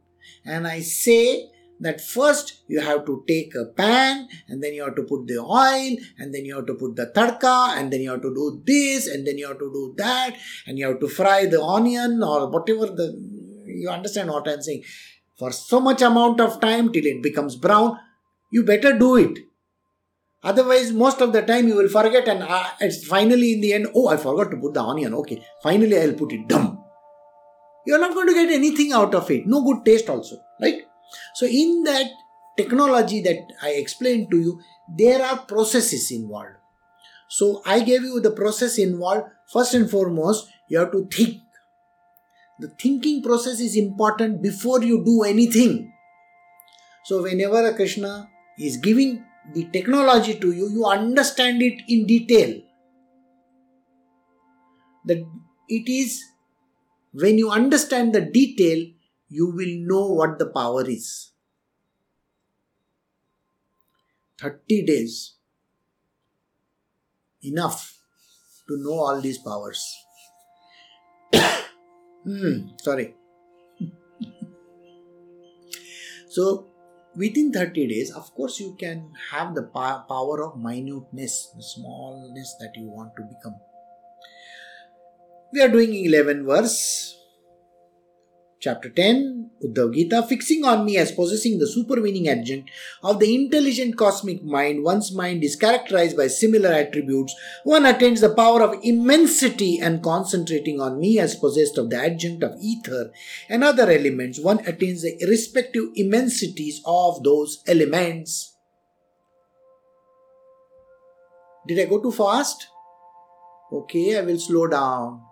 and 0.46 0.68
i 0.68 0.82
say 0.82 1.50
that 1.80 2.02
first 2.02 2.62
you 2.68 2.82
have 2.82 3.06
to 3.06 3.24
take 3.28 3.56
a 3.56 3.66
pan 3.66 4.28
and 4.48 4.62
then 4.62 4.74
you 4.74 4.84
have 4.84 4.96
to 4.96 5.04
put 5.04 5.26
the 5.28 5.40
oil 5.40 5.96
and 6.18 6.34
then 6.34 6.46
you 6.46 6.56
have 6.56 6.66
to 6.66 6.74
put 6.74 6.96
the 6.96 7.08
tadka 7.16 7.78
and 7.78 7.92
then 7.92 8.02
you 8.02 8.12
have 8.12 8.22
to 8.22 8.34
do 8.34 8.62
this 8.66 9.08
and 9.08 9.26
then 9.26 9.38
you 9.38 9.48
have 9.48 9.60
to 9.60 9.72
do 9.72 9.94
that 9.98 10.36
and 10.68 10.78
you 10.78 10.86
have 10.86 11.00
to 11.00 11.08
fry 11.08 11.46
the 11.46 11.62
onion 11.62 12.22
or 12.22 12.50
whatever 12.50 12.88
the 12.88 13.08
you 13.66 13.90
understand 13.90 14.30
what 14.30 14.48
i'm 14.48 14.62
saying 14.62 14.84
for 15.40 15.52
so 15.52 15.80
much 15.80 16.02
amount 16.02 16.42
of 16.42 16.60
time 16.60 16.92
till 16.92 17.06
it 17.06 17.24
becomes 17.24 17.56
brown, 17.56 17.98
you 18.52 18.64
better 18.64 18.98
do 18.98 19.16
it. 19.16 19.40
Otherwise, 20.44 20.92
most 20.92 21.22
of 21.22 21.34
the 21.34 21.42
time 21.42 21.68
you 21.68 21.76
will 21.76 21.90
forget, 21.90 22.28
and 22.28 22.44
uh, 22.44 22.66
it's 22.80 23.06
finally 23.06 23.54
in 23.54 23.62
the 23.62 23.74
end, 23.74 23.88
oh, 23.96 24.08
I 24.10 24.18
forgot 24.18 24.52
to 24.52 24.58
put 24.58 24.74
the 24.74 24.82
onion. 24.82 25.14
Okay, 25.14 25.44
finally 25.64 25.98
I'll 25.98 26.14
put 26.14 26.32
it. 26.34 26.48
Dumb. 26.48 26.84
You're 27.86 28.00
not 28.00 28.14
going 28.14 28.28
to 28.28 28.34
get 28.34 28.50
anything 28.50 28.92
out 28.92 29.16
of 29.16 29.30
it. 29.32 29.48
No 29.48 29.64
good 29.64 29.84
taste, 29.86 30.10
also, 30.10 30.38
right? 30.62 30.84
So, 31.36 31.46
in 31.46 31.84
that 31.84 32.08
technology 32.58 33.22
that 33.22 33.38
I 33.62 33.72
explained 33.72 34.30
to 34.32 34.38
you, 34.38 34.62
there 34.98 35.24
are 35.26 35.40
processes 35.40 36.12
involved. 36.12 36.58
So, 37.30 37.62
I 37.66 37.80
gave 37.80 38.04
you 38.04 38.20
the 38.20 38.32
process 38.32 38.78
involved. 38.78 39.28
First 39.52 39.74
and 39.74 39.90
foremost, 39.90 40.48
you 40.70 40.80
have 40.80 40.92
to 40.92 41.06
think 41.12 41.42
The 42.60 42.68
thinking 42.68 43.24
process 43.24 43.60
is 43.60 43.78
important 43.78 44.42
before 44.42 44.84
you 44.84 45.04
do 45.04 45.24
anything. 45.24 45.94
So, 47.06 47.24
whenever 47.24 47.66
a 47.66 47.74
Krishna 47.74 48.30
is 48.60 48.78
giving 48.78 49.24
the 49.54 49.66
technology 49.72 50.36
to 50.36 50.52
you, 50.52 50.70
you 50.70 50.86
understand 50.86 51.62
it 51.62 51.82
in 51.88 52.06
detail. 52.06 52.62
That 55.06 55.26
it 55.70 55.90
is 55.90 56.22
when 57.14 57.38
you 57.38 57.50
understand 57.50 58.14
the 58.14 58.22
detail, 58.22 58.86
you 59.30 59.48
will 59.48 59.88
know 59.88 60.14
what 60.14 60.38
the 60.38 60.48
power 60.48 60.88
is. 60.88 61.32
30 64.40 64.86
days. 64.86 65.36
Enough 67.42 67.98
to 68.68 68.78
know 68.78 69.00
all 69.00 69.22
these 69.22 69.38
powers. 69.38 69.96
Hmm, 72.24 72.76
sorry. 72.78 73.16
so, 76.30 76.68
within 77.16 77.52
30 77.52 77.88
days, 77.88 78.12
of 78.12 78.34
course, 78.34 78.60
you 78.60 78.76
can 78.80 79.12
have 79.32 79.56
the 79.56 79.64
power 79.64 80.44
of 80.44 80.60
minuteness, 80.60 81.52
the 81.56 81.64
smallness 81.64 82.56
that 82.60 82.74
you 82.76 82.90
want 82.90 83.16
to 83.18 83.24
become. 83.24 83.56
We 85.52 85.62
are 85.62 85.70
doing 85.70 85.94
11 85.94 86.46
verse 86.46 87.19
Chapter 88.62 88.90
10 88.90 89.52
Uddhav 89.64 89.94
Gita 89.94 90.22
fixing 90.24 90.66
on 90.66 90.84
me 90.84 90.98
as 90.98 91.14
possessing 91.14 91.60
the 91.60 91.68
supervening 91.68 92.28
adjunct 92.28 92.70
of 93.02 93.20
the 93.20 93.34
intelligent 93.34 93.98
cosmic 93.98 94.44
mind, 94.44 94.84
one's 94.84 95.14
mind 95.14 95.46
is 95.46 95.56
characterized 95.56 96.18
by 96.18 96.28
similar 96.28 96.70
attributes. 96.70 97.34
One 97.64 97.86
attains 97.86 98.20
the 98.20 98.34
power 98.34 98.62
of 98.62 98.80
immensity 98.84 99.80
and 99.80 100.04
concentrating 100.04 100.82
on 100.82 101.00
me 101.00 101.20
as 101.20 101.36
possessed 101.38 101.78
of 101.78 101.90
the 101.90 102.04
adjunct 102.04 102.44
of 102.44 102.58
ether 102.60 103.12
and 103.48 103.64
other 103.64 103.90
elements. 103.90 104.42
One 104.42 104.60
attains 104.68 105.04
the 105.04 105.18
respective 105.28 105.86
immensities 105.96 106.82
of 106.86 107.24
those 107.24 107.64
elements. 107.66 108.58
Did 111.66 111.80
I 111.80 111.86
go 111.86 112.02
too 112.02 112.12
fast? 112.12 112.68
Okay, 113.72 114.18
I 114.18 114.22
will 114.22 114.40
slow 114.40 114.68
down. 114.68 115.29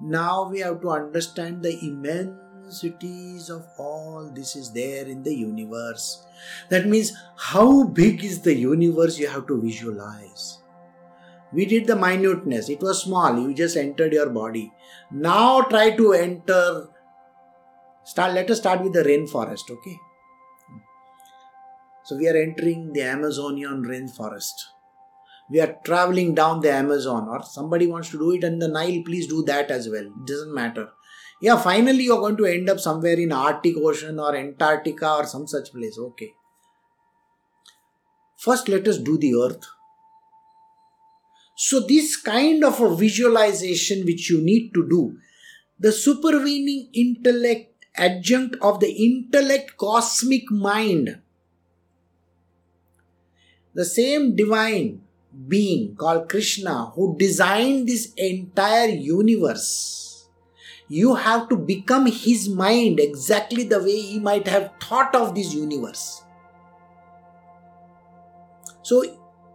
Now 0.00 0.48
we 0.48 0.60
have 0.60 0.80
to 0.80 0.90
understand 0.90 1.62
the 1.62 1.78
immensities 1.78 3.50
of 3.50 3.66
all 3.78 4.30
this 4.34 4.56
is 4.56 4.72
there 4.72 5.04
in 5.04 5.22
the 5.22 5.34
universe. 5.34 6.26
That 6.70 6.86
means 6.86 7.12
how 7.36 7.84
big 7.84 8.24
is 8.24 8.40
the 8.40 8.54
universe 8.54 9.18
you 9.18 9.28
have 9.28 9.46
to 9.48 9.60
visualize. 9.60 10.62
We 11.52 11.66
did 11.66 11.86
the 11.86 11.96
minuteness, 11.96 12.68
it 12.70 12.80
was 12.80 13.02
small, 13.02 13.38
you 13.38 13.52
just 13.52 13.76
entered 13.76 14.12
your 14.12 14.30
body. 14.30 14.72
Now 15.10 15.62
try 15.62 15.90
to 15.96 16.12
enter. 16.12 16.88
Start, 18.04 18.34
let 18.34 18.50
us 18.50 18.58
start 18.58 18.82
with 18.82 18.94
the 18.94 19.02
rainforest, 19.02 19.70
okay? 19.70 19.96
So 22.04 22.16
we 22.16 22.28
are 22.28 22.36
entering 22.36 22.92
the 22.92 23.02
Amazonian 23.02 23.82
rainforest 23.84 24.54
we 25.50 25.60
are 25.60 25.76
traveling 25.84 26.34
down 26.34 26.60
the 26.60 26.72
Amazon 26.72 27.28
or 27.28 27.42
somebody 27.42 27.86
wants 27.86 28.10
to 28.10 28.18
do 28.18 28.30
it 28.32 28.44
in 28.44 28.60
the 28.60 28.68
Nile, 28.68 29.02
please 29.04 29.26
do 29.26 29.42
that 29.44 29.70
as 29.70 29.88
well. 29.88 30.04
It 30.04 30.26
doesn't 30.26 30.54
matter. 30.54 30.90
Yeah, 31.42 31.56
finally 31.56 32.04
you're 32.04 32.20
going 32.20 32.36
to 32.36 32.46
end 32.46 32.70
up 32.70 32.78
somewhere 32.78 33.18
in 33.18 33.32
Arctic 33.32 33.76
Ocean 33.76 34.20
or 34.20 34.36
Antarctica 34.36 35.14
or 35.14 35.26
some 35.26 35.48
such 35.48 35.72
place. 35.72 35.98
Okay. 35.98 36.32
First, 38.38 38.68
let 38.68 38.86
us 38.86 38.98
do 38.98 39.18
the 39.18 39.34
earth. 39.34 39.66
So, 41.56 41.80
this 41.80 42.16
kind 42.16 42.64
of 42.64 42.80
a 42.80 42.94
visualization 42.94 44.06
which 44.06 44.30
you 44.30 44.40
need 44.40 44.72
to 44.72 44.88
do, 44.88 45.18
the 45.78 45.92
supervening 45.92 46.88
intellect 46.94 47.84
adjunct 47.96 48.56
of 48.62 48.80
the 48.80 48.90
intellect 48.90 49.76
cosmic 49.76 50.50
mind, 50.50 51.20
the 53.74 53.84
same 53.84 54.34
divine 54.36 55.02
being 55.48 55.94
called 55.96 56.28
Krishna 56.28 56.86
who 56.94 57.16
designed 57.18 57.88
this 57.88 58.12
entire 58.16 58.88
universe. 58.88 60.28
You 60.88 61.14
have 61.14 61.48
to 61.50 61.56
become 61.56 62.06
his 62.06 62.48
mind 62.48 62.98
exactly 62.98 63.64
the 63.64 63.78
way 63.78 64.00
he 64.00 64.18
might 64.18 64.48
have 64.48 64.72
thought 64.82 65.14
of 65.14 65.34
this 65.34 65.54
universe. 65.54 66.22
So 68.82 69.04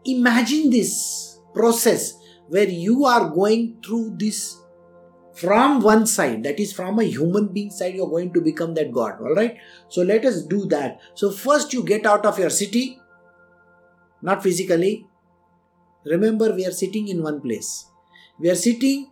imagine 0.05 0.69
this 0.69 1.39
process 1.53 2.17
where 2.47 2.69
you 2.69 3.05
are 3.05 3.29
going 3.29 3.77
through 3.83 4.15
this 4.17 4.57
from 5.33 5.81
one 5.81 6.05
side 6.05 6.43
that 6.43 6.59
is 6.59 6.71
from 6.71 6.99
a 6.99 7.03
human 7.03 7.47
being 7.47 7.69
side 7.69 7.93
you're 7.93 8.09
going 8.09 8.31
to 8.31 8.39
become 8.39 8.73
that 8.73 8.91
god 8.93 9.19
all 9.19 9.35
right 9.35 9.57
so 9.89 10.01
let 10.01 10.23
us 10.23 10.43
do 10.43 10.65
that 10.65 10.99
so 11.13 11.29
first 11.29 11.73
you 11.73 11.83
get 11.83 12.05
out 12.05 12.25
of 12.25 12.39
your 12.39 12.49
city 12.49 12.97
not 14.21 14.41
physically 14.41 15.05
Remember, 16.05 16.53
we 16.53 16.65
are 16.65 16.71
sitting 16.71 17.07
in 17.07 17.23
one 17.23 17.41
place. 17.41 17.89
We 18.39 18.49
are 18.49 18.55
sitting 18.55 19.09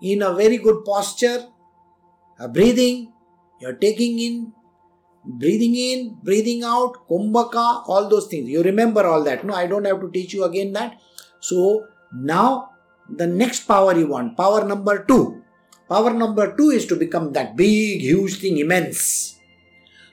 in 0.00 0.22
a 0.22 0.32
very 0.34 0.58
good 0.58 0.84
posture, 0.84 1.46
a 2.38 2.48
breathing, 2.48 3.12
you're 3.60 3.74
taking 3.74 4.18
in, 4.18 4.52
breathing 5.24 5.76
in, 5.76 6.16
breathing 6.22 6.64
out, 6.64 7.06
kumbhaka, 7.08 7.84
all 7.86 8.08
those 8.08 8.26
things. 8.26 8.48
You 8.48 8.62
remember 8.62 9.06
all 9.06 9.22
that. 9.24 9.44
No, 9.44 9.54
I 9.54 9.66
don't 9.66 9.84
have 9.84 10.00
to 10.00 10.10
teach 10.10 10.32
you 10.34 10.44
again 10.44 10.72
that. 10.72 10.98
So 11.40 11.86
now 12.12 12.70
the 13.08 13.26
next 13.26 13.66
power 13.66 13.96
you 13.96 14.08
want, 14.08 14.36
power 14.36 14.64
number 14.64 15.04
two. 15.04 15.42
Power 15.88 16.12
number 16.12 16.56
two 16.56 16.70
is 16.70 16.86
to 16.86 16.96
become 16.96 17.32
that 17.32 17.54
big, 17.56 18.00
huge 18.00 18.40
thing, 18.40 18.58
immense. 18.58 19.38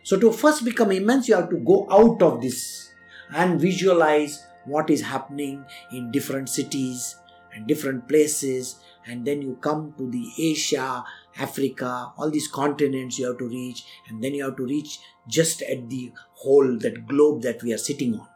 So 0.04 0.20
to 0.20 0.32
first 0.32 0.66
become 0.66 0.92
immense, 0.92 1.28
you 1.28 1.36
have 1.36 1.50
to 1.50 1.58
go 1.58 1.88
out 1.90 2.22
of 2.22 2.42
this 2.42 2.92
and 3.34 3.62
visualize 3.62 4.44
what 4.66 4.90
is 4.90 5.02
happening 5.02 5.66
in 5.92 6.12
different 6.12 6.50
cities 6.50 7.16
and 7.54 7.68
different 7.68 8.08
places. 8.08 8.78
And 9.06 9.26
then 9.26 9.42
you 9.42 9.58
come 9.62 9.94
to 9.98 10.10
the 10.10 10.30
asia 10.38 11.04
africa 11.38 12.12
all 12.18 12.30
these 12.30 12.48
continents 12.48 13.18
you 13.18 13.28
have 13.28 13.38
to 13.38 13.48
reach. 13.48 13.86
And 14.08 14.24
then 14.24 14.34
you 14.34 14.44
have 14.44 14.58
to 14.58 14.66
reach 14.66 15.00
just 15.28 15.62
at 15.62 15.90
the 15.90 16.12
whole 16.34 16.78
that 16.80 17.08
globe 17.08 17.42
that 17.44 17.64
we 17.64 17.74
are 17.74 17.78
sitting 17.78 18.16
on. 18.16 18.28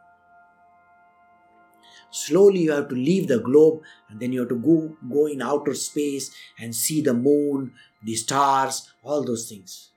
Slowly 2.10 2.60
you 2.60 2.72
have 2.72 2.88
to 2.88 2.94
leave 2.94 3.26
the 3.26 3.40
globe 3.40 3.82
and 4.08 4.20
then 4.20 4.32
you 4.32 4.40
have 4.40 4.48
to 4.50 4.56
go 4.56 4.96
go 5.12 5.26
in 5.26 5.42
outer 5.42 5.74
space 5.74 6.34
and 6.58 6.74
see 6.74 7.00
the 7.00 7.14
moon 7.14 7.72
the 8.02 8.14
stars 8.14 8.92
all 9.02 9.24
those 9.24 9.48
things. 9.48 9.90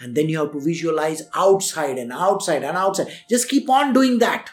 And 0.00 0.14
then 0.14 0.28
you 0.28 0.38
have 0.38 0.52
to 0.52 0.60
visualize 0.60 1.22
outside 1.34 1.98
and 1.98 2.12
outside 2.12 2.64
and 2.64 2.76
outside. 2.76 3.08
Just 3.28 3.48
keep 3.48 3.68
on 3.68 3.92
doing 3.92 4.18
that 4.18 4.50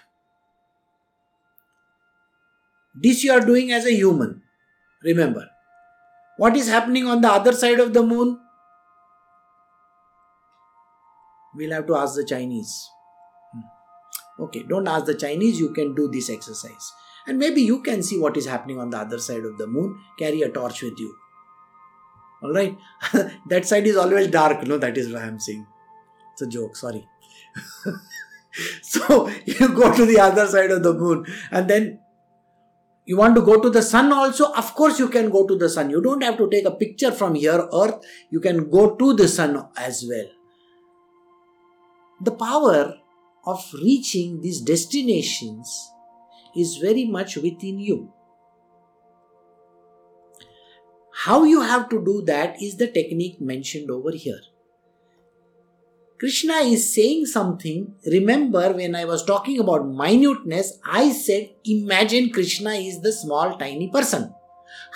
this 2.93 3.23
you 3.23 3.31
are 3.31 3.41
doing 3.41 3.71
as 3.71 3.85
a 3.85 3.93
human. 3.93 4.41
Remember. 5.03 5.49
What 6.37 6.55
is 6.55 6.69
happening 6.69 7.07
on 7.07 7.21
the 7.21 7.31
other 7.31 7.53
side 7.53 7.79
of 7.79 7.93
the 7.93 8.03
moon? 8.03 8.39
We'll 11.55 11.71
have 11.73 11.87
to 11.87 11.95
ask 11.95 12.15
the 12.15 12.25
Chinese. 12.25 12.89
Hmm. 13.53 14.43
Okay, 14.43 14.63
don't 14.67 14.87
ask 14.87 15.05
the 15.05 15.15
Chinese, 15.15 15.59
you 15.59 15.73
can 15.73 15.93
do 15.93 16.09
this 16.09 16.29
exercise. 16.29 16.93
And 17.27 17.37
maybe 17.37 17.61
you 17.61 17.81
can 17.81 18.01
see 18.01 18.17
what 18.17 18.37
is 18.37 18.47
happening 18.47 18.79
on 18.79 18.89
the 18.89 18.97
other 18.97 19.19
side 19.19 19.45
of 19.45 19.57
the 19.57 19.67
moon. 19.67 19.99
Carry 20.17 20.41
a 20.41 20.49
torch 20.49 20.81
with 20.81 20.97
you. 20.97 21.15
Alright? 22.43 22.77
that 23.49 23.65
side 23.65 23.85
is 23.85 23.97
always 23.97 24.27
dark. 24.27 24.65
No, 24.65 24.77
that 24.77 24.97
is 24.97 25.13
what 25.13 25.21
I 25.21 25.27
am 25.27 25.39
saying. 25.39 25.67
It's 26.33 26.41
a 26.41 26.47
joke, 26.47 26.75
sorry. 26.75 27.07
so 28.81 29.29
you 29.45 29.67
go 29.69 29.95
to 29.95 30.05
the 30.05 30.19
other 30.19 30.47
side 30.47 30.71
of 30.71 30.83
the 30.83 30.93
moon 30.93 31.25
and 31.51 31.69
then 31.69 31.99
you 33.05 33.17
want 33.17 33.35
to 33.35 33.41
go 33.41 33.59
to 33.59 33.69
the 33.69 33.81
sun 33.81 34.11
also? 34.11 34.51
Of 34.53 34.73
course, 34.75 34.99
you 34.99 35.09
can 35.09 35.29
go 35.29 35.47
to 35.47 35.55
the 35.55 35.69
sun. 35.69 35.89
You 35.89 36.01
don't 36.01 36.23
have 36.23 36.37
to 36.37 36.49
take 36.49 36.65
a 36.65 36.71
picture 36.71 37.11
from 37.11 37.35
here, 37.35 37.67
earth. 37.73 38.03
You 38.29 38.39
can 38.39 38.69
go 38.69 38.95
to 38.95 39.13
the 39.13 39.27
sun 39.27 39.67
as 39.77 40.05
well. 40.07 40.27
The 42.21 42.31
power 42.31 42.95
of 43.45 43.65
reaching 43.73 44.41
these 44.41 44.61
destinations 44.61 45.91
is 46.55 46.77
very 46.77 47.05
much 47.05 47.37
within 47.37 47.79
you. 47.79 48.13
How 51.13 51.43
you 51.43 51.61
have 51.61 51.89
to 51.89 52.03
do 52.03 52.23
that 52.25 52.61
is 52.61 52.77
the 52.77 52.87
technique 52.87 53.41
mentioned 53.41 53.89
over 53.89 54.11
here. 54.11 54.41
Krishna 56.21 56.57
is 56.73 56.93
saying 56.93 57.25
something. 57.25 57.95
Remember, 58.05 58.73
when 58.73 58.95
I 58.95 59.05
was 59.05 59.25
talking 59.25 59.59
about 59.59 59.87
minuteness, 59.87 60.77
I 60.85 61.11
said, 61.11 61.49
imagine 61.65 62.29
Krishna 62.29 62.73
is 62.73 63.01
the 63.01 63.11
small, 63.11 63.57
tiny 63.57 63.89
person. 63.89 64.31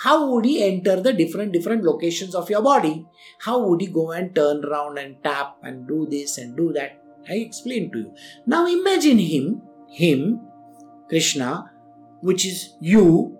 How 0.04 0.30
would 0.30 0.44
he 0.44 0.62
enter 0.62 1.00
the 1.00 1.12
different 1.12 1.52
different 1.52 1.82
locations 1.82 2.36
of 2.36 2.48
your 2.48 2.62
body? 2.62 3.04
How 3.40 3.58
would 3.66 3.80
he 3.80 3.88
go 3.88 4.12
and 4.12 4.36
turn 4.36 4.64
around 4.64 4.98
and 4.98 5.16
tap 5.24 5.56
and 5.64 5.88
do 5.88 6.06
this 6.08 6.38
and 6.38 6.56
do 6.56 6.72
that? 6.74 7.02
I 7.28 7.38
explained 7.38 7.92
to 7.94 7.98
you. 7.98 8.14
Now 8.46 8.64
imagine 8.68 9.18
him, 9.18 9.62
him, 9.90 10.40
Krishna, 11.08 11.72
which 12.20 12.46
is 12.46 12.76
you. 12.80 13.36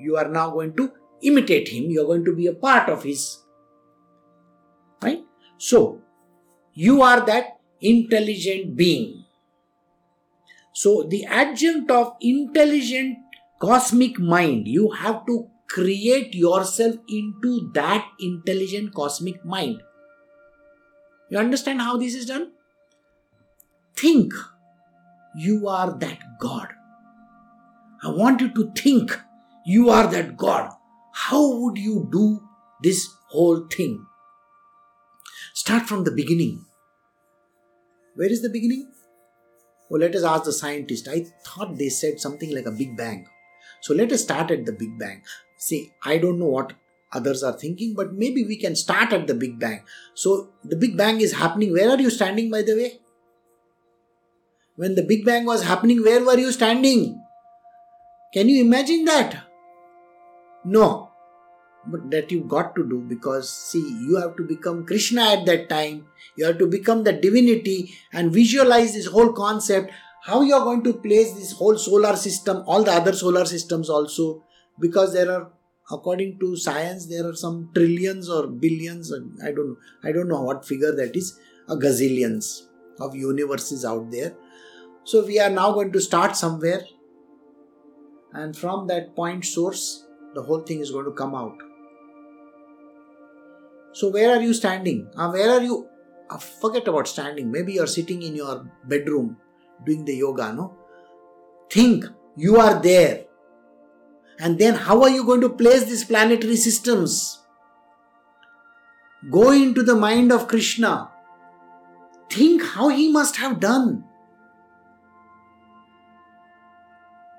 You 0.00 0.16
are 0.16 0.28
now 0.28 0.50
going 0.50 0.74
to 0.74 0.92
imitate 1.22 1.68
him. 1.68 1.84
You 1.84 2.02
are 2.02 2.06
going 2.06 2.24
to 2.24 2.34
be 2.34 2.48
a 2.48 2.54
part 2.54 2.88
of 2.88 3.04
his 3.04 3.44
Right? 5.02 5.20
So, 5.56 6.02
you 6.82 7.02
are 7.02 7.20
that 7.26 7.58
intelligent 7.82 8.74
being. 8.74 9.24
So, 10.72 11.02
the 11.02 11.26
adjunct 11.26 11.90
of 11.90 12.14
intelligent 12.22 13.18
cosmic 13.60 14.18
mind, 14.18 14.66
you 14.66 14.90
have 14.92 15.26
to 15.26 15.48
create 15.68 16.34
yourself 16.34 16.96
into 17.06 17.70
that 17.74 18.06
intelligent 18.18 18.94
cosmic 18.94 19.44
mind. 19.44 19.82
You 21.30 21.36
understand 21.36 21.82
how 21.82 21.98
this 21.98 22.14
is 22.14 22.24
done? 22.24 22.52
Think 23.94 24.32
you 25.36 25.68
are 25.68 25.92
that 25.98 26.18
God. 26.38 26.68
I 28.02 28.08
want 28.08 28.40
you 28.40 28.54
to 28.54 28.72
think 28.74 29.20
you 29.66 29.90
are 29.90 30.06
that 30.06 30.34
God. 30.38 30.70
How 31.12 31.46
would 31.58 31.76
you 31.76 32.08
do 32.10 32.42
this 32.82 33.06
whole 33.28 33.66
thing? 33.66 34.06
Start 35.52 35.86
from 35.86 36.04
the 36.04 36.10
beginning. 36.10 36.64
Where 38.20 38.30
is 38.30 38.42
the 38.42 38.50
beginning? 38.50 38.86
Well, 39.88 40.02
let 40.02 40.14
us 40.14 40.24
ask 40.24 40.44
the 40.44 40.52
scientist. 40.52 41.08
I 41.08 41.24
thought 41.42 41.78
they 41.78 41.88
said 41.88 42.20
something 42.20 42.54
like 42.54 42.66
a 42.66 42.70
Big 42.70 42.94
Bang. 42.94 43.26
So 43.80 43.94
let 43.94 44.12
us 44.12 44.22
start 44.24 44.50
at 44.50 44.66
the 44.66 44.72
Big 44.72 44.98
Bang. 44.98 45.22
See, 45.56 45.92
I 46.04 46.18
don't 46.18 46.38
know 46.38 46.52
what 46.56 46.74
others 47.14 47.42
are 47.42 47.54
thinking, 47.54 47.94
but 47.94 48.12
maybe 48.12 48.44
we 48.44 48.58
can 48.58 48.76
start 48.76 49.14
at 49.14 49.26
the 49.26 49.32
Big 49.32 49.58
Bang. 49.58 49.84
So 50.12 50.50
the 50.62 50.76
Big 50.76 50.98
Bang 50.98 51.22
is 51.22 51.32
happening. 51.32 51.72
Where 51.72 51.88
are 51.88 51.98
you 51.98 52.10
standing, 52.10 52.50
by 52.50 52.60
the 52.60 52.76
way? 52.76 53.00
When 54.76 54.96
the 54.96 55.02
Big 55.02 55.24
Bang 55.24 55.46
was 55.46 55.62
happening, 55.62 56.02
where 56.02 56.22
were 56.22 56.38
you 56.38 56.52
standing? 56.52 57.24
Can 58.34 58.50
you 58.50 58.60
imagine 58.62 59.06
that? 59.06 59.44
No. 60.62 61.09
But 61.86 62.10
that 62.10 62.30
you 62.30 62.40
got 62.40 62.74
to 62.76 62.86
do 62.86 63.00
because, 63.00 63.50
see, 63.50 63.80
you 64.06 64.16
have 64.16 64.36
to 64.36 64.42
become 64.42 64.84
Krishna 64.84 65.22
at 65.22 65.46
that 65.46 65.68
time. 65.68 66.06
You 66.36 66.44
have 66.46 66.58
to 66.58 66.66
become 66.66 67.04
the 67.04 67.12
divinity 67.12 67.94
and 68.12 68.32
visualize 68.32 68.92
this 68.92 69.06
whole 69.06 69.32
concept. 69.32 69.90
How 70.24 70.42
you 70.42 70.54
are 70.54 70.64
going 70.64 70.82
to 70.84 70.92
place 70.92 71.32
this 71.32 71.52
whole 71.52 71.78
solar 71.78 72.16
system, 72.16 72.62
all 72.66 72.84
the 72.84 72.92
other 72.92 73.14
solar 73.14 73.46
systems 73.46 73.88
also, 73.88 74.44
because 74.78 75.14
there 75.14 75.30
are 75.30 75.50
according 75.92 76.38
to 76.38 76.56
science 76.56 77.06
there 77.06 77.26
are 77.26 77.34
some 77.34 77.70
trillions 77.74 78.28
or 78.28 78.46
billions 78.46 79.12
i 79.44 79.50
don't 79.50 79.70
know 79.70 79.76
i 80.04 80.12
don't 80.12 80.28
know 80.28 80.42
what 80.42 80.64
figure 80.64 80.94
that 80.94 81.16
is 81.16 81.38
a 81.68 81.76
gazillions 81.76 82.66
of 83.00 83.14
universes 83.14 83.84
out 83.84 84.10
there 84.10 84.34
so 85.04 85.24
we 85.24 85.38
are 85.40 85.50
now 85.50 85.72
going 85.72 85.92
to 85.92 86.00
start 86.00 86.36
somewhere 86.36 86.82
and 88.32 88.56
from 88.56 88.86
that 88.86 89.14
point 89.16 89.44
source 89.44 90.06
the 90.34 90.42
whole 90.42 90.60
thing 90.60 90.80
is 90.80 90.90
going 90.90 91.04
to 91.04 91.16
come 91.22 91.34
out 91.34 91.69
so 93.92 94.10
where 94.10 94.30
are 94.30 94.40
you 94.40 94.54
standing? 94.54 95.08
Uh, 95.16 95.30
where 95.30 95.50
are 95.50 95.62
you? 95.62 95.88
Uh, 96.28 96.38
forget 96.38 96.86
about 96.86 97.08
standing. 97.08 97.50
Maybe 97.50 97.72
you're 97.74 97.86
sitting 97.86 98.22
in 98.22 98.36
your 98.36 98.70
bedroom 98.84 99.36
doing 99.84 100.04
the 100.04 100.14
yoga 100.14 100.52
no? 100.52 100.76
Think 101.70 102.04
you 102.36 102.56
are 102.56 102.80
there. 102.80 103.24
And 104.38 104.58
then 104.58 104.74
how 104.74 105.02
are 105.02 105.10
you 105.10 105.24
going 105.24 105.40
to 105.42 105.48
place 105.48 105.84
these 105.84 106.04
planetary 106.04 106.56
systems? 106.56 107.40
Go 109.30 109.50
into 109.50 109.82
the 109.82 109.94
mind 109.94 110.32
of 110.32 110.48
krishna. 110.48 111.10
Think 112.30 112.62
how 112.62 112.88
he 112.88 113.10
must 113.12 113.36
have 113.36 113.60
done. 113.60 114.04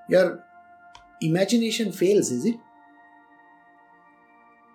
Your 0.10 0.44
imagination 1.22 1.92
fails, 1.92 2.30
is 2.30 2.46
it? 2.46 2.56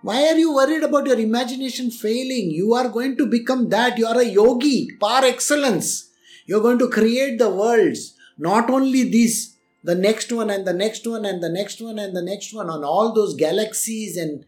Why 0.06 0.28
are 0.28 0.38
you 0.38 0.54
worried 0.54 0.84
about 0.84 1.04
your 1.08 1.18
imagination 1.18 1.90
failing? 1.90 2.52
You 2.52 2.74
are 2.74 2.88
going 2.88 3.16
to 3.16 3.26
become 3.26 3.70
that. 3.70 3.98
You 3.98 4.06
are 4.06 4.20
a 4.20 4.24
yogi 4.24 4.96
par 5.00 5.24
excellence. 5.24 6.10
You're 6.46 6.60
going 6.60 6.78
to 6.78 6.88
create 6.88 7.40
the 7.40 7.50
worlds. 7.50 8.14
Not 8.38 8.70
only 8.70 9.02
this, 9.10 9.56
the 9.82 9.96
next 9.96 10.30
one 10.30 10.48
and 10.48 10.64
the 10.64 10.72
next 10.72 11.08
one 11.08 11.24
and 11.24 11.42
the 11.42 11.48
next 11.48 11.80
one 11.80 11.98
and 11.98 12.14
the 12.14 12.22
next 12.22 12.54
one 12.54 12.70
on 12.70 12.84
all 12.84 13.12
those 13.14 13.34
galaxies 13.34 14.16
and 14.16 14.44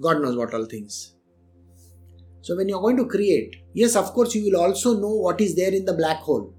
God 0.00 0.20
knows 0.20 0.36
what 0.36 0.52
all 0.52 0.64
things. 0.64 1.14
So, 2.40 2.56
when 2.56 2.68
you're 2.68 2.80
going 2.80 2.96
to 2.96 3.06
create, 3.06 3.54
yes, 3.74 3.94
of 3.94 4.12
course, 4.12 4.34
you 4.34 4.50
will 4.50 4.60
also 4.60 4.98
know 4.98 5.14
what 5.14 5.40
is 5.40 5.54
there 5.54 5.72
in 5.72 5.84
the 5.84 5.92
black 5.92 6.16
hole. 6.16 6.52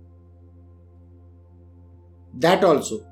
That 2.36 2.64
also. 2.64 3.06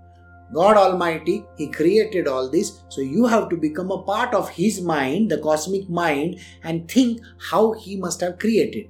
God 0.53 0.77
Almighty, 0.77 1.45
He 1.57 1.67
created 1.69 2.27
all 2.27 2.49
this. 2.49 2.83
So 2.89 3.01
you 3.01 3.25
have 3.25 3.49
to 3.49 3.57
become 3.57 3.91
a 3.91 4.03
part 4.03 4.33
of 4.33 4.49
His 4.49 4.81
mind, 4.81 5.29
the 5.29 5.39
cosmic 5.39 5.89
mind, 5.89 6.39
and 6.63 6.89
think 6.89 7.21
how 7.49 7.73
He 7.73 7.97
must 7.97 8.21
have 8.21 8.39
created. 8.39 8.89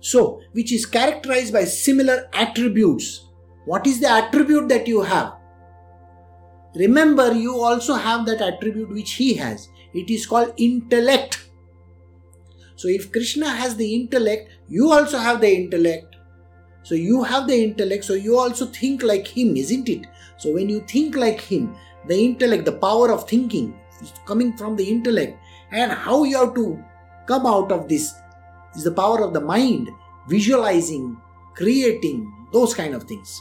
So, 0.00 0.40
which 0.52 0.72
is 0.72 0.86
characterized 0.86 1.52
by 1.52 1.64
similar 1.64 2.28
attributes. 2.32 3.28
What 3.64 3.86
is 3.86 4.00
the 4.00 4.10
attribute 4.10 4.68
that 4.68 4.88
you 4.88 5.02
have? 5.02 5.34
Remember, 6.74 7.32
you 7.32 7.60
also 7.60 7.94
have 7.94 8.26
that 8.26 8.40
attribute 8.40 8.90
which 8.90 9.12
He 9.12 9.34
has. 9.34 9.68
It 9.94 10.10
is 10.10 10.26
called 10.26 10.54
intellect. 10.56 11.48
So, 12.74 12.88
if 12.88 13.12
Krishna 13.12 13.48
has 13.48 13.76
the 13.76 13.94
intellect, 13.94 14.50
you 14.68 14.90
also 14.90 15.18
have 15.18 15.40
the 15.40 15.54
intellect. 15.54 16.16
So, 16.82 16.96
you 16.96 17.22
have 17.22 17.46
the 17.46 17.62
intellect, 17.62 18.04
so 18.04 18.14
you 18.14 18.36
also 18.36 18.66
think 18.66 19.04
like 19.04 19.26
Him, 19.26 19.56
isn't 19.56 19.88
it? 19.88 20.06
So 20.36 20.52
when 20.52 20.68
you 20.68 20.80
think 20.80 21.16
like 21.16 21.40
him, 21.40 21.74
the 22.06 22.18
intellect, 22.18 22.64
the 22.64 22.72
power 22.72 23.10
of 23.12 23.28
thinking 23.28 23.78
is 24.00 24.12
coming 24.26 24.56
from 24.56 24.76
the 24.76 24.88
intellect, 24.88 25.38
and 25.70 25.92
how 25.92 26.24
you 26.24 26.36
have 26.38 26.54
to 26.54 26.82
come 27.26 27.46
out 27.46 27.70
of 27.70 27.88
this 27.88 28.14
is 28.74 28.84
the 28.84 28.92
power 28.92 29.22
of 29.22 29.32
the 29.32 29.40
mind, 29.40 29.90
visualizing, 30.28 31.16
creating, 31.54 32.32
those 32.52 32.74
kind 32.74 32.94
of 32.94 33.04
things. 33.04 33.40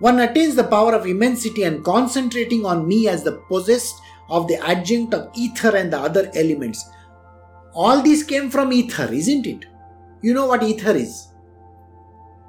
One 0.00 0.20
attains 0.20 0.54
the 0.54 0.64
power 0.64 0.94
of 0.94 1.06
immensity 1.06 1.62
and 1.62 1.84
concentrating 1.84 2.66
on 2.66 2.86
me 2.86 3.08
as 3.08 3.22
the 3.22 3.38
possessed 3.48 4.00
of 4.28 4.48
the 4.48 4.56
adjunct 4.66 5.14
of 5.14 5.30
ether 5.34 5.76
and 5.76 5.92
the 5.92 5.98
other 5.98 6.30
elements. 6.34 6.84
All 7.72 8.02
these 8.02 8.22
came 8.22 8.50
from 8.50 8.72
ether, 8.72 9.12
isn't 9.12 9.46
it? 9.46 9.66
You 10.20 10.34
know 10.34 10.46
what 10.46 10.62
ether 10.62 10.94
is? 10.94 11.28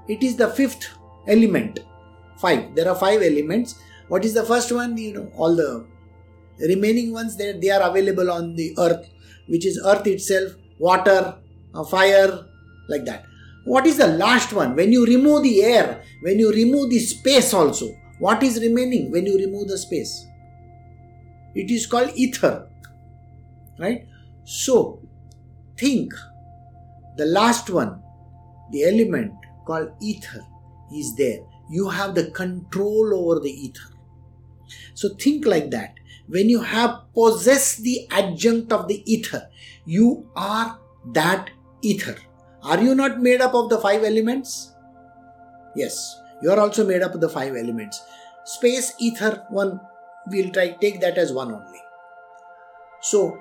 It 0.07 0.23
is 0.23 0.35
the 0.35 0.49
fifth 0.49 0.94
element. 1.28 1.80
Five. 2.38 2.76
There 2.76 2.89
are 2.89 2.95
five 2.95 3.21
elements. 3.21 3.80
What 4.07 4.26
is 4.26 4.34
the 4.34 4.43
first 4.43 4.71
one? 4.71 4.97
You 4.97 5.13
know, 5.13 5.32
all 5.36 5.55
the 5.55 5.86
remaining 6.59 7.11
ones 7.11 7.36
they, 7.36 7.53
they 7.53 7.69
are 7.69 7.82
available 7.89 8.32
on 8.32 8.55
the 8.55 8.76
earth, 8.78 9.09
which 9.47 9.65
is 9.65 9.82
earth 9.86 10.07
itself, 10.07 10.53
water, 10.80 11.38
uh, 11.73 11.84
fire, 11.84 12.45
like 12.88 13.05
that. 13.05 13.26
What 13.65 13.88
is 13.88 13.97
the 13.97 14.07
last 14.07 14.53
one? 14.53 14.76
When 14.76 14.91
you 14.91 15.05
remove 15.05 15.43
the 15.43 15.63
air, 15.63 16.03
when 16.21 16.38
you 16.38 16.51
remove 16.51 16.91
the 16.91 16.99
space 16.99 17.53
also, 17.53 17.88
what 18.19 18.43
is 18.43 18.61
remaining 18.61 19.11
when 19.11 19.26
you 19.26 19.38
remove 19.38 19.67
the 19.67 19.78
space? 19.78 20.26
It 21.55 21.71
is 21.71 21.88
called 21.88 22.11
ether. 22.15 22.69
Right? 23.80 24.07
So, 24.43 24.99
think 25.78 26.13
the 27.17 27.26
last 27.26 27.69
one, 27.69 28.01
the 28.71 28.84
element 28.84 29.34
called 29.65 29.89
ether 30.01 30.45
is 30.93 31.15
there. 31.15 31.39
You 31.69 31.89
have 31.89 32.15
the 32.15 32.31
control 32.31 33.13
over 33.13 33.39
the 33.39 33.51
ether. 33.51 33.89
So 34.93 35.09
think 35.09 35.45
like 35.45 35.71
that. 35.71 35.95
When 36.27 36.49
you 36.49 36.61
have 36.61 37.01
possessed 37.13 37.83
the 37.83 38.07
adjunct 38.09 38.71
of 38.71 38.88
the 38.88 39.03
ether, 39.11 39.49
you 39.86 40.27
are 40.36 40.79
that 41.13 41.51
ether. 41.81 42.17
Are 42.63 42.81
you 42.81 42.95
not 42.95 43.21
made 43.21 43.41
up 43.41 43.53
of 43.53 43.69
the 43.69 43.77
five 43.77 44.03
elements? 44.03 44.73
Yes, 45.75 46.19
you 46.41 46.49
are 46.49 46.59
also 46.59 46.86
made 46.86 47.03
up 47.03 47.13
of 47.13 47.21
the 47.21 47.29
five 47.29 47.55
elements. 47.55 48.01
Space, 48.45 48.93
ether, 48.99 49.45
one, 49.49 49.79
we'll 50.27 50.51
try 50.51 50.69
take 50.69 50.99
that 51.01 51.17
as 51.17 51.31
one 51.31 51.51
only. 51.51 51.81
So, 53.01 53.39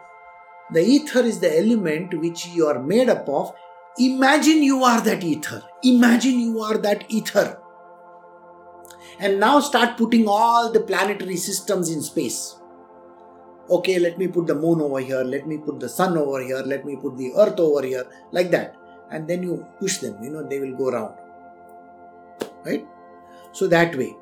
the 0.73 0.81
ether 0.81 1.21
is 1.21 1.41
the 1.41 1.59
element 1.59 2.19
which 2.21 2.47
you 2.49 2.67
are 2.67 2.83
made 2.83 3.09
up 3.09 3.29
of 3.29 3.55
Imagine 3.99 4.63
you 4.65 4.83
are 4.83 5.01
that 5.03 5.23
ether. 5.23 5.63
Imagine 5.85 6.41
you 6.41 6.61
are 6.61 6.79
that 6.79 7.05
ether. 7.09 7.61
And 9.21 9.39
now 9.39 9.61
start 9.61 9.97
putting 9.97 10.27
all 10.27 10.73
the 10.73 10.81
planetary 10.81 11.37
systems 11.37 11.91
in 11.91 12.03
space. 12.03 12.57
Okay, 13.71 14.01
let 14.01 14.19
me 14.19 14.27
put 14.27 14.49
the 14.49 14.55
moon 14.55 14.81
over 14.81 14.99
here, 14.99 15.23
let 15.23 15.47
me 15.47 15.59
put 15.59 15.79
the 15.79 15.89
sun 15.89 16.19
over 16.19 16.43
here, 16.43 16.63
let 16.67 16.85
me 16.85 16.97
put 16.97 17.17
the 17.17 17.33
earth 17.35 17.59
over 17.61 17.87
here, 17.87 18.05
like 18.33 18.51
that. 18.51 18.77
And 19.11 19.29
then 19.29 19.45
you 19.45 19.65
push 19.79 19.99
them, 19.99 20.23
you 20.23 20.31
know, 20.31 20.43
they 20.47 20.59
will 20.59 20.77
go 20.77 20.89
around. 20.89 21.15
Right? 22.67 22.85
So 23.53 23.69
that 23.69 23.95
way. 23.97 24.17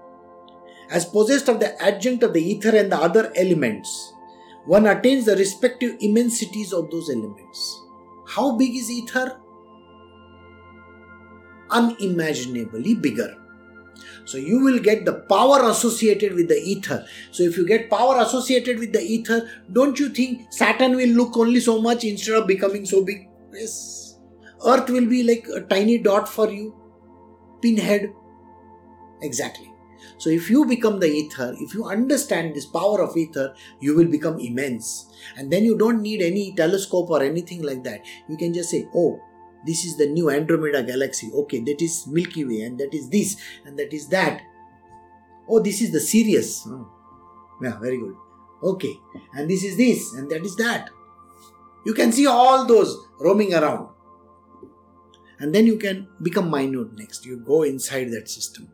As 0.91 1.07
possessed 1.07 1.49
of 1.49 1.61
the 1.61 1.83
adjunct 1.83 2.23
of 2.23 2.35
the 2.35 2.43
ether 2.43 2.77
and 2.77 2.93
the 2.93 2.99
other 2.99 3.33
elements, 3.35 4.13
one 4.67 4.87
attains 4.87 5.25
the 5.25 5.35
respective 5.35 5.97
immensities 6.01 6.75
of 6.75 6.91
those 6.91 7.09
elements. 7.09 7.81
How 8.29 8.57
big 8.57 8.77
is 8.77 8.91
ether? 8.91 9.41
Unimaginably 11.73 12.95
bigger. 12.95 13.37
So 14.25 14.39
you 14.39 14.61
will 14.61 14.79
get 14.79 15.05
the 15.05 15.15
power 15.15 15.69
associated 15.69 16.35
with 16.35 16.49
the 16.49 16.57
ether. 16.57 17.05
So 17.33 17.43
if 17.43 17.57
you 17.57 17.67
get 17.67 17.91
power 17.91 18.21
associated 18.21 18.79
with 18.79 18.93
the 18.93 19.01
ether, 19.01 19.51
don't 19.73 19.99
you 19.99 20.11
think 20.11 20.53
Saturn 20.53 20.97
will 20.97 21.09
look 21.09 21.37
only 21.37 21.61
so 21.61 21.81
much 21.83 22.05
instead 22.05 22.37
of 22.37 22.47
becoming 22.47 22.87
so 22.87 23.05
big? 23.05 23.29
Yes. 23.53 24.19
Earth 24.65 24.89
will 24.91 25.07
be 25.07 25.25
like 25.25 25.47
a 25.55 25.63
tiny 25.63 25.99
dot 25.99 26.29
for 26.29 26.49
you. 26.51 26.75
Pinhead. 27.61 28.13
Exactly. 29.23 29.73
So 30.19 30.31
if 30.31 30.49
you 30.49 30.65
become 30.67 31.01
the 31.01 31.07
ether, 31.07 31.55
if 31.59 31.75
you 31.75 31.85
understand 31.85 32.55
this 32.55 32.67
power 32.67 33.03
of 33.03 33.17
ether, 33.17 33.55
you 33.81 33.97
will 33.97 34.07
become 34.07 34.39
immense. 34.39 35.07
And 35.37 35.53
then 35.53 35.65
you 35.65 35.77
don't 35.77 36.01
need 36.01 36.23
any 36.23 36.55
telescope 36.55 37.11
or 37.11 37.23
anything 37.23 37.63
like 37.63 37.83
that. 37.85 38.03
You 38.29 38.37
can 38.37 38.55
just 38.55 38.71
say, 38.71 38.87
oh, 38.95 39.21
this 39.67 39.85
is 39.85 39.97
the 39.97 40.07
new 40.07 40.31
Andromeda 40.31 40.83
galaxy. 40.83 41.31
Okay, 41.33 41.61
that 41.61 41.81
is 41.81 42.07
Milky 42.07 42.45
Way, 42.45 42.63
and 42.63 42.79
that 42.79 42.93
is 42.95 43.09
this, 43.09 43.37
and 43.65 43.79
that 43.79 43.93
is 43.93 44.09
that. 44.09 44.43
Oh, 45.49 45.61
this 45.61 45.81
is 45.81 45.93
the 45.93 46.01
Sirius. 46.01 46.65
Oh. 46.67 46.89
Yeah, 47.63 47.79
very 47.79 47.99
good. 47.99 48.17
Okay, 48.63 48.95
and 49.35 49.49
this 49.49 49.65
is 49.65 49.77
this, 49.77 50.13
and 50.15 50.31
that 50.31 50.45
is 50.45 50.57
that. 50.57 50.91
You 51.85 51.95
can 51.95 52.13
see 52.13 52.27
all 52.27 52.67
those 52.67 52.97
roaming 53.21 53.55
around. 53.55 53.89
And 55.41 55.53
then 55.53 55.67
you 55.67 55.77
can 55.77 56.07
become 56.23 56.51
minute 56.51 56.97
next. 56.97 57.27
You 57.27 57.39
go 57.39 57.63
inside 57.63 58.13
that 58.13 58.29
system. 58.29 58.69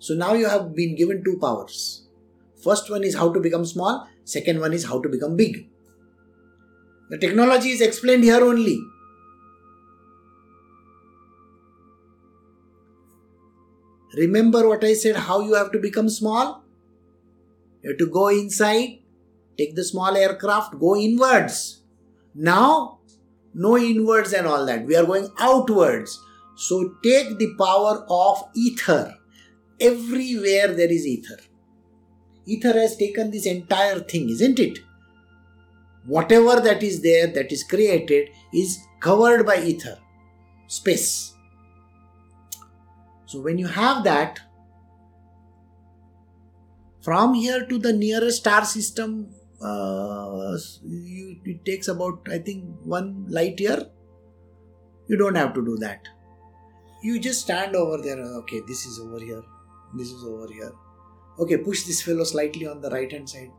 So 0.00 0.14
now 0.14 0.34
you 0.34 0.48
have 0.48 0.74
been 0.74 0.96
given 0.96 1.22
two 1.22 1.38
powers. 1.40 2.08
First 2.62 2.90
one 2.90 3.04
is 3.04 3.14
how 3.14 3.32
to 3.32 3.40
become 3.40 3.64
small, 3.64 4.08
second 4.24 4.60
one 4.60 4.72
is 4.72 4.84
how 4.84 5.00
to 5.00 5.08
become 5.08 5.36
big. 5.36 5.68
The 7.10 7.18
technology 7.18 7.70
is 7.70 7.80
explained 7.80 8.24
here 8.24 8.42
only. 8.42 8.78
Remember 14.16 14.68
what 14.68 14.84
I 14.84 14.94
said 14.94 15.16
how 15.16 15.40
you 15.40 15.54
have 15.54 15.72
to 15.72 15.78
become 15.78 16.08
small? 16.08 16.64
You 17.82 17.90
have 17.90 17.98
to 17.98 18.06
go 18.06 18.28
inside, 18.28 19.00
take 19.58 19.74
the 19.74 19.84
small 19.84 20.16
aircraft, 20.16 20.78
go 20.78 20.96
inwards. 20.96 21.82
Now, 22.34 22.98
no 23.54 23.76
inwards 23.78 24.32
and 24.32 24.46
all 24.46 24.66
that. 24.66 24.84
We 24.84 24.96
are 24.96 25.04
going 25.04 25.28
outwards. 25.38 26.20
So 26.56 26.94
take 27.02 27.38
the 27.38 27.54
power 27.58 28.04
of 28.08 28.44
ether. 28.54 29.16
Everywhere 29.80 30.68
there 30.68 30.90
is 30.90 31.06
ether. 31.06 31.38
Ether 32.46 32.72
has 32.72 32.96
taken 32.96 33.30
this 33.30 33.46
entire 33.46 34.00
thing, 34.00 34.28
isn't 34.30 34.58
it? 34.58 34.78
Whatever 36.06 36.60
that 36.60 36.82
is 36.82 37.02
there, 37.02 37.26
that 37.28 37.50
is 37.50 37.64
created, 37.64 38.28
is 38.52 38.78
covered 39.00 39.46
by 39.46 39.62
ether, 39.62 39.98
space. 40.66 41.33
So 43.34 43.40
when 43.40 43.58
you 43.58 43.66
have 43.66 44.04
that, 44.04 44.38
from 47.02 47.34
here 47.34 47.66
to 47.66 47.78
the 47.78 47.92
nearest 47.92 48.42
star 48.42 48.64
system, 48.64 49.34
uh, 49.60 50.56
it 51.44 51.64
takes 51.64 51.88
about 51.88 52.28
I 52.30 52.38
think 52.38 52.64
one 52.84 53.26
light 53.28 53.58
year. 53.58 53.90
You 55.08 55.16
don't 55.16 55.34
have 55.34 55.52
to 55.54 55.64
do 55.64 55.76
that. 55.78 56.06
You 57.02 57.18
just 57.18 57.40
stand 57.40 57.74
over 57.74 58.00
there. 58.00 58.20
Okay, 58.42 58.60
this 58.68 58.86
is 58.86 59.00
over 59.00 59.18
here. 59.18 59.42
This 59.98 60.12
is 60.12 60.22
over 60.22 60.46
here. 60.52 60.72
Okay, 61.40 61.56
push 61.56 61.82
this 61.82 62.02
fellow 62.02 62.22
slightly 62.22 62.68
on 62.68 62.80
the 62.80 62.90
right 62.90 63.10
hand 63.10 63.28
side. 63.28 63.50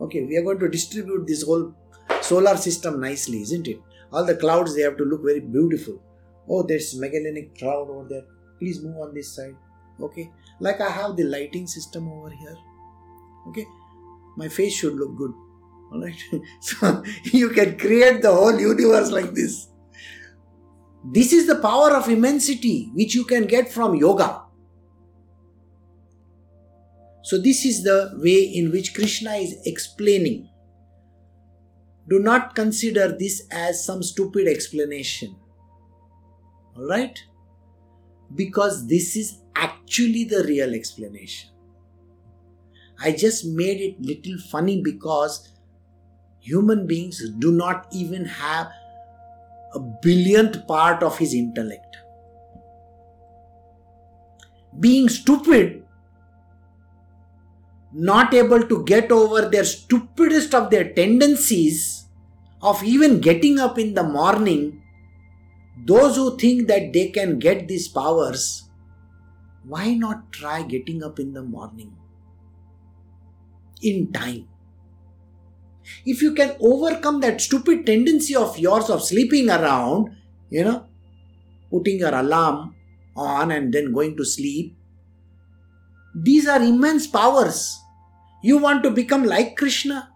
Okay, 0.00 0.24
we 0.24 0.36
are 0.36 0.42
going 0.42 0.58
to 0.58 0.68
distribute 0.68 1.28
this 1.28 1.44
whole 1.44 1.72
solar 2.22 2.56
system 2.56 3.00
nicely, 3.00 3.42
isn't 3.42 3.68
it? 3.68 3.78
All 4.12 4.24
the 4.24 4.34
clouds 4.34 4.74
they 4.74 4.82
have 4.82 4.96
to 4.96 5.04
look 5.04 5.22
very 5.22 5.40
beautiful. 5.40 6.02
Oh, 6.48 6.64
there's 6.64 6.98
Magellanic 6.98 7.56
cloud 7.56 7.88
over 7.88 8.08
there 8.08 8.24
please 8.58 8.82
move 8.82 8.96
on 8.96 9.14
this 9.14 9.34
side 9.34 9.56
okay? 10.00 10.30
Like 10.60 10.80
i 10.80 10.90
have 10.90 11.16
the 11.16 11.24
lighting 11.24 11.66
system 11.66 12.08
over 12.08 12.30
here 12.30 12.56
okay? 13.48 13.66
My 14.36 14.48
face 14.48 14.74
should 14.74 14.94
look 14.94 15.16
good 15.16 15.32
all 15.92 16.02
right? 16.02 16.22
So 16.60 17.02
you 17.24 17.50
can 17.50 17.78
create 17.78 18.22
the 18.22 18.34
whole 18.34 18.58
universe 18.58 19.10
like 19.10 19.32
this. 19.32 19.68
This 21.04 21.32
is 21.32 21.46
the 21.46 21.56
power 21.56 21.94
of 21.94 22.08
immensity 22.08 22.90
which 22.94 23.14
you 23.14 23.24
can 23.24 23.46
get 23.46 23.72
from 23.72 23.94
yoga. 23.94 24.42
So 27.22 27.38
this 27.38 27.64
is 27.64 27.82
the 27.82 28.12
way 28.16 28.42
in 28.42 28.70
which 28.70 28.94
krishna 28.94 29.34
is 29.34 29.56
explaining. 29.64 30.48
Do 32.08 32.20
not 32.20 32.54
consider 32.54 33.16
this 33.18 33.42
as 33.50 33.84
some 33.84 34.02
stupid 34.02 34.46
explanation 34.46 35.36
all 36.76 36.86
right 36.86 37.18
because 38.34 38.86
this 38.86 39.16
is 39.16 39.38
actually 39.54 40.24
the 40.24 40.44
real 40.44 40.74
explanation. 40.74 41.50
I 43.00 43.12
just 43.12 43.44
made 43.44 43.80
it 43.80 44.00
little 44.00 44.38
funny 44.50 44.82
because 44.82 45.52
human 46.40 46.86
beings 46.86 47.22
do 47.38 47.52
not 47.52 47.86
even 47.92 48.24
have 48.24 48.68
a 49.74 49.80
billionth 49.80 50.66
part 50.66 51.02
of 51.02 51.18
his 51.18 51.34
intellect. 51.34 51.96
Being 54.78 55.08
stupid, 55.08 55.84
not 57.92 58.34
able 58.34 58.62
to 58.62 58.84
get 58.84 59.10
over 59.10 59.48
their 59.48 59.64
stupidest 59.64 60.54
of 60.54 60.70
their 60.70 60.92
tendencies 60.92 62.06
of 62.62 62.82
even 62.82 63.20
getting 63.20 63.58
up 63.58 63.78
in 63.78 63.94
the 63.94 64.02
morning 64.02 64.82
those 65.76 66.16
who 66.16 66.36
think 66.38 66.68
that 66.68 66.92
they 66.92 67.08
can 67.08 67.38
get 67.38 67.68
these 67.68 67.88
powers, 67.88 68.70
why 69.64 69.94
not 69.94 70.32
try 70.32 70.62
getting 70.62 71.02
up 71.02 71.18
in 71.18 71.32
the 71.32 71.42
morning? 71.42 71.94
In 73.82 74.12
time. 74.12 74.48
If 76.04 76.22
you 76.22 76.34
can 76.34 76.56
overcome 76.60 77.20
that 77.20 77.40
stupid 77.40 77.86
tendency 77.86 78.34
of 78.34 78.58
yours 78.58 78.90
of 78.90 79.02
sleeping 79.02 79.50
around, 79.50 80.16
you 80.50 80.64
know, 80.64 80.86
putting 81.70 81.98
your 81.98 82.14
alarm 82.14 82.74
on 83.16 83.50
and 83.50 83.72
then 83.72 83.92
going 83.92 84.16
to 84.16 84.24
sleep, 84.24 84.76
these 86.14 86.48
are 86.48 86.62
immense 86.62 87.06
powers. 87.06 87.78
You 88.42 88.58
want 88.58 88.82
to 88.84 88.90
become 88.90 89.24
like 89.24 89.56
Krishna? 89.56 90.10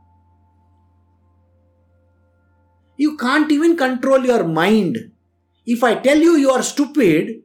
You 2.96 3.16
can't 3.16 3.50
even 3.50 3.76
control 3.76 4.24
your 4.24 4.44
mind. 4.44 5.12
If 5.66 5.84
I 5.84 5.94
tell 5.96 6.18
you 6.18 6.36
you 6.36 6.50
are 6.50 6.62
stupid, 6.62 7.42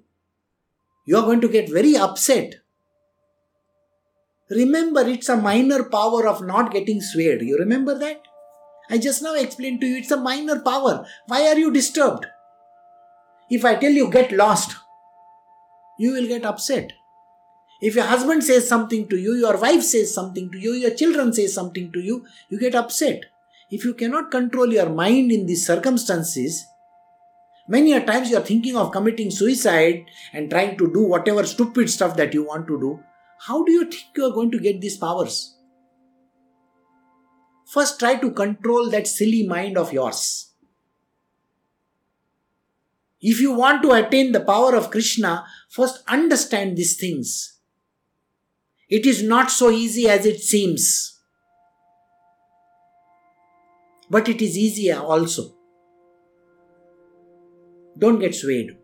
you 1.05 1.17
are 1.17 1.23
going 1.23 1.41
to 1.41 1.49
get 1.49 1.69
very 1.69 1.95
upset. 1.95 2.55
Remember, 4.49 5.01
it's 5.01 5.29
a 5.29 5.37
minor 5.37 5.83
power 5.83 6.27
of 6.27 6.45
not 6.45 6.71
getting 6.71 7.01
swayed. 7.01 7.41
You 7.41 7.57
remember 7.57 7.97
that? 7.97 8.21
I 8.89 8.99
just 8.99 9.23
now 9.23 9.33
explained 9.33 9.81
to 9.81 9.87
you 9.87 9.97
it's 9.97 10.11
a 10.11 10.17
minor 10.17 10.59
power. 10.59 11.05
Why 11.27 11.47
are 11.47 11.57
you 11.57 11.71
disturbed? 11.71 12.25
If 13.49 13.65
I 13.65 13.75
tell 13.75 13.91
you 13.91 14.09
get 14.11 14.31
lost, 14.31 14.75
you 15.97 16.11
will 16.13 16.27
get 16.27 16.45
upset. 16.45 16.93
If 17.81 17.95
your 17.95 18.05
husband 18.05 18.43
says 18.43 18.67
something 18.67 19.07
to 19.09 19.17
you, 19.17 19.33
your 19.33 19.57
wife 19.57 19.83
says 19.83 20.13
something 20.13 20.51
to 20.51 20.57
you, 20.57 20.73
your 20.73 20.93
children 20.93 21.33
say 21.33 21.47
something 21.47 21.91
to 21.91 21.99
you, 21.99 22.25
you 22.49 22.59
get 22.59 22.75
upset. 22.75 23.25
If 23.69 23.83
you 23.83 23.93
cannot 23.93 24.31
control 24.31 24.71
your 24.71 24.89
mind 24.89 25.31
in 25.31 25.45
these 25.45 25.65
circumstances, 25.65 26.65
Many 27.67 27.93
a 27.93 28.05
times 28.05 28.29
you 28.29 28.37
are 28.37 28.41
thinking 28.45 28.77
of 28.77 28.91
committing 28.91 29.31
suicide 29.31 30.05
and 30.33 30.49
trying 30.49 30.77
to 30.77 30.91
do 30.93 31.03
whatever 31.03 31.45
stupid 31.45 31.89
stuff 31.89 32.15
that 32.17 32.33
you 32.33 32.43
want 32.45 32.67
to 32.67 32.79
do. 32.79 32.99
How 33.39 33.63
do 33.63 33.71
you 33.71 33.85
think 33.85 34.05
you 34.15 34.25
are 34.25 34.33
going 34.33 34.51
to 34.51 34.59
get 34.59 34.81
these 34.81 34.97
powers? 34.97 35.57
First, 37.65 37.99
try 37.99 38.15
to 38.15 38.31
control 38.31 38.89
that 38.91 39.07
silly 39.07 39.47
mind 39.47 39.77
of 39.77 39.91
yours. 39.91 40.51
If 43.19 43.41
you 43.41 43.53
want 43.53 43.81
to 43.81 43.93
attain 43.93 44.31
the 44.31 44.39
power 44.39 44.75
of 44.75 44.91
Krishna, 44.91 45.45
first 45.69 46.03
understand 46.07 46.77
these 46.77 46.95
things. 46.95 47.59
It 48.87 49.07
is 49.07 49.23
not 49.23 49.49
so 49.49 49.71
easy 49.71 50.07
as 50.07 50.27
it 50.27 50.41
seems. 50.41 51.19
But 54.11 54.29
it 54.29 54.43
is 54.43 54.55
easier 54.55 54.99
also. 54.99 55.54
Don't 57.97 58.19
get 58.19 58.35
swayed. 58.35 58.77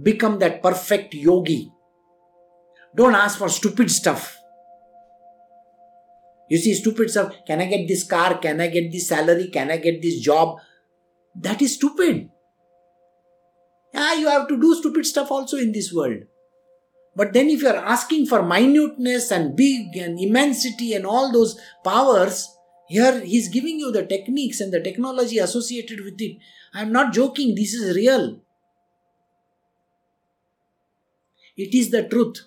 Become 0.00 0.38
that 0.40 0.62
perfect 0.62 1.14
yogi. 1.14 1.70
Don't 2.96 3.14
ask 3.14 3.38
for 3.38 3.48
stupid 3.48 3.90
stuff. 3.90 4.36
You 6.48 6.58
see, 6.58 6.74
stupid 6.74 7.10
stuff. 7.10 7.32
Can 7.46 7.60
I 7.60 7.66
get 7.66 7.88
this 7.88 8.04
car? 8.04 8.38
Can 8.38 8.60
I 8.60 8.68
get 8.68 8.92
this 8.92 9.08
salary? 9.08 9.48
Can 9.48 9.70
I 9.70 9.78
get 9.78 10.02
this 10.02 10.20
job? 10.20 10.58
That 11.34 11.62
is 11.62 11.74
stupid. 11.74 12.30
Yeah, 13.92 14.14
you 14.14 14.28
have 14.28 14.48
to 14.48 14.60
do 14.60 14.74
stupid 14.74 15.06
stuff 15.06 15.30
also 15.30 15.56
in 15.56 15.72
this 15.72 15.92
world. 15.92 16.24
But 17.16 17.32
then, 17.32 17.48
if 17.48 17.62
you 17.62 17.68
are 17.68 17.76
asking 17.76 18.26
for 18.26 18.42
minuteness 18.42 19.30
and 19.30 19.56
big 19.56 19.96
and 19.96 20.18
immensity 20.18 20.94
and 20.94 21.06
all 21.06 21.32
those 21.32 21.58
powers, 21.84 22.53
here 22.86 23.20
he's 23.20 23.48
giving 23.48 23.78
you 23.78 23.90
the 23.90 24.04
techniques 24.04 24.60
and 24.60 24.72
the 24.72 24.80
technology 24.80 25.38
associated 25.38 26.04
with 26.04 26.20
it. 26.20 26.38
I'm 26.74 26.92
not 26.92 27.12
joking, 27.12 27.54
this 27.54 27.72
is 27.72 27.96
real. 27.96 28.40
It 31.56 31.74
is 31.74 31.90
the 31.90 32.06
truth. 32.08 32.40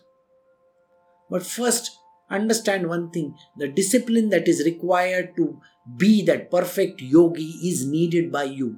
But 1.30 1.44
first, 1.44 1.98
understand 2.30 2.88
one 2.88 3.10
thing 3.10 3.36
the 3.58 3.68
discipline 3.68 4.30
that 4.30 4.48
is 4.48 4.64
required 4.66 5.36
to 5.38 5.60
be 5.96 6.24
that 6.26 6.52
perfect 6.52 7.02
yogi 7.02 7.60
is 7.64 7.86
needed 7.86 8.32
by 8.32 8.44
you. 8.44 8.78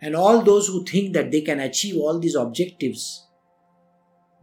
And 0.00 0.14
all 0.14 0.42
those 0.42 0.68
who 0.68 0.84
think 0.84 1.12
that 1.14 1.30
they 1.30 1.40
can 1.40 1.60
achieve 1.60 1.96
all 1.96 2.18
these 2.18 2.34
objectives 2.34 3.26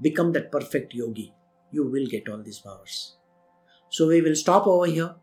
become 0.02 0.32
that 0.34 0.52
perfect 0.52 0.94
yogi. 0.94 1.34
You 1.72 1.88
will 1.88 2.08
get 2.08 2.28
all 2.28 2.42
these 2.44 2.60
powers. 2.60 3.18
So 3.90 4.08
we 4.08 4.22
will 4.22 4.36
stop 4.36 4.68
over 4.68 4.86
here 4.88 5.16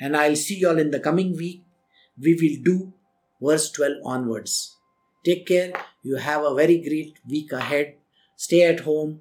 and 0.00 0.16
I'll 0.16 0.36
see 0.36 0.56
you 0.56 0.68
all 0.68 0.78
in 0.78 0.90
the 0.90 1.00
coming 1.00 1.36
week. 1.36 1.62
We 2.20 2.34
will 2.34 2.64
do 2.64 2.92
verse 3.40 3.70
12 3.70 3.98
onwards. 4.04 4.76
Take 5.24 5.46
care. 5.46 5.72
You 6.02 6.16
have 6.16 6.44
a 6.44 6.54
very 6.54 6.78
great 6.78 7.18
week 7.28 7.52
ahead. 7.52 7.96
Stay 8.36 8.62
at 8.62 8.80
home. 8.80 9.20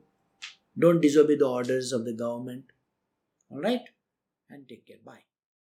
Don't 0.78 1.02
disobey 1.02 1.36
the 1.36 1.48
orders 1.48 1.92
of 1.92 2.06
the 2.06 2.14
government. 2.14 2.66
All 3.50 3.62
right? 3.62 3.82
And 4.50 4.68
take 4.68 4.86
care. 4.86 4.98
Bye. 5.04 5.27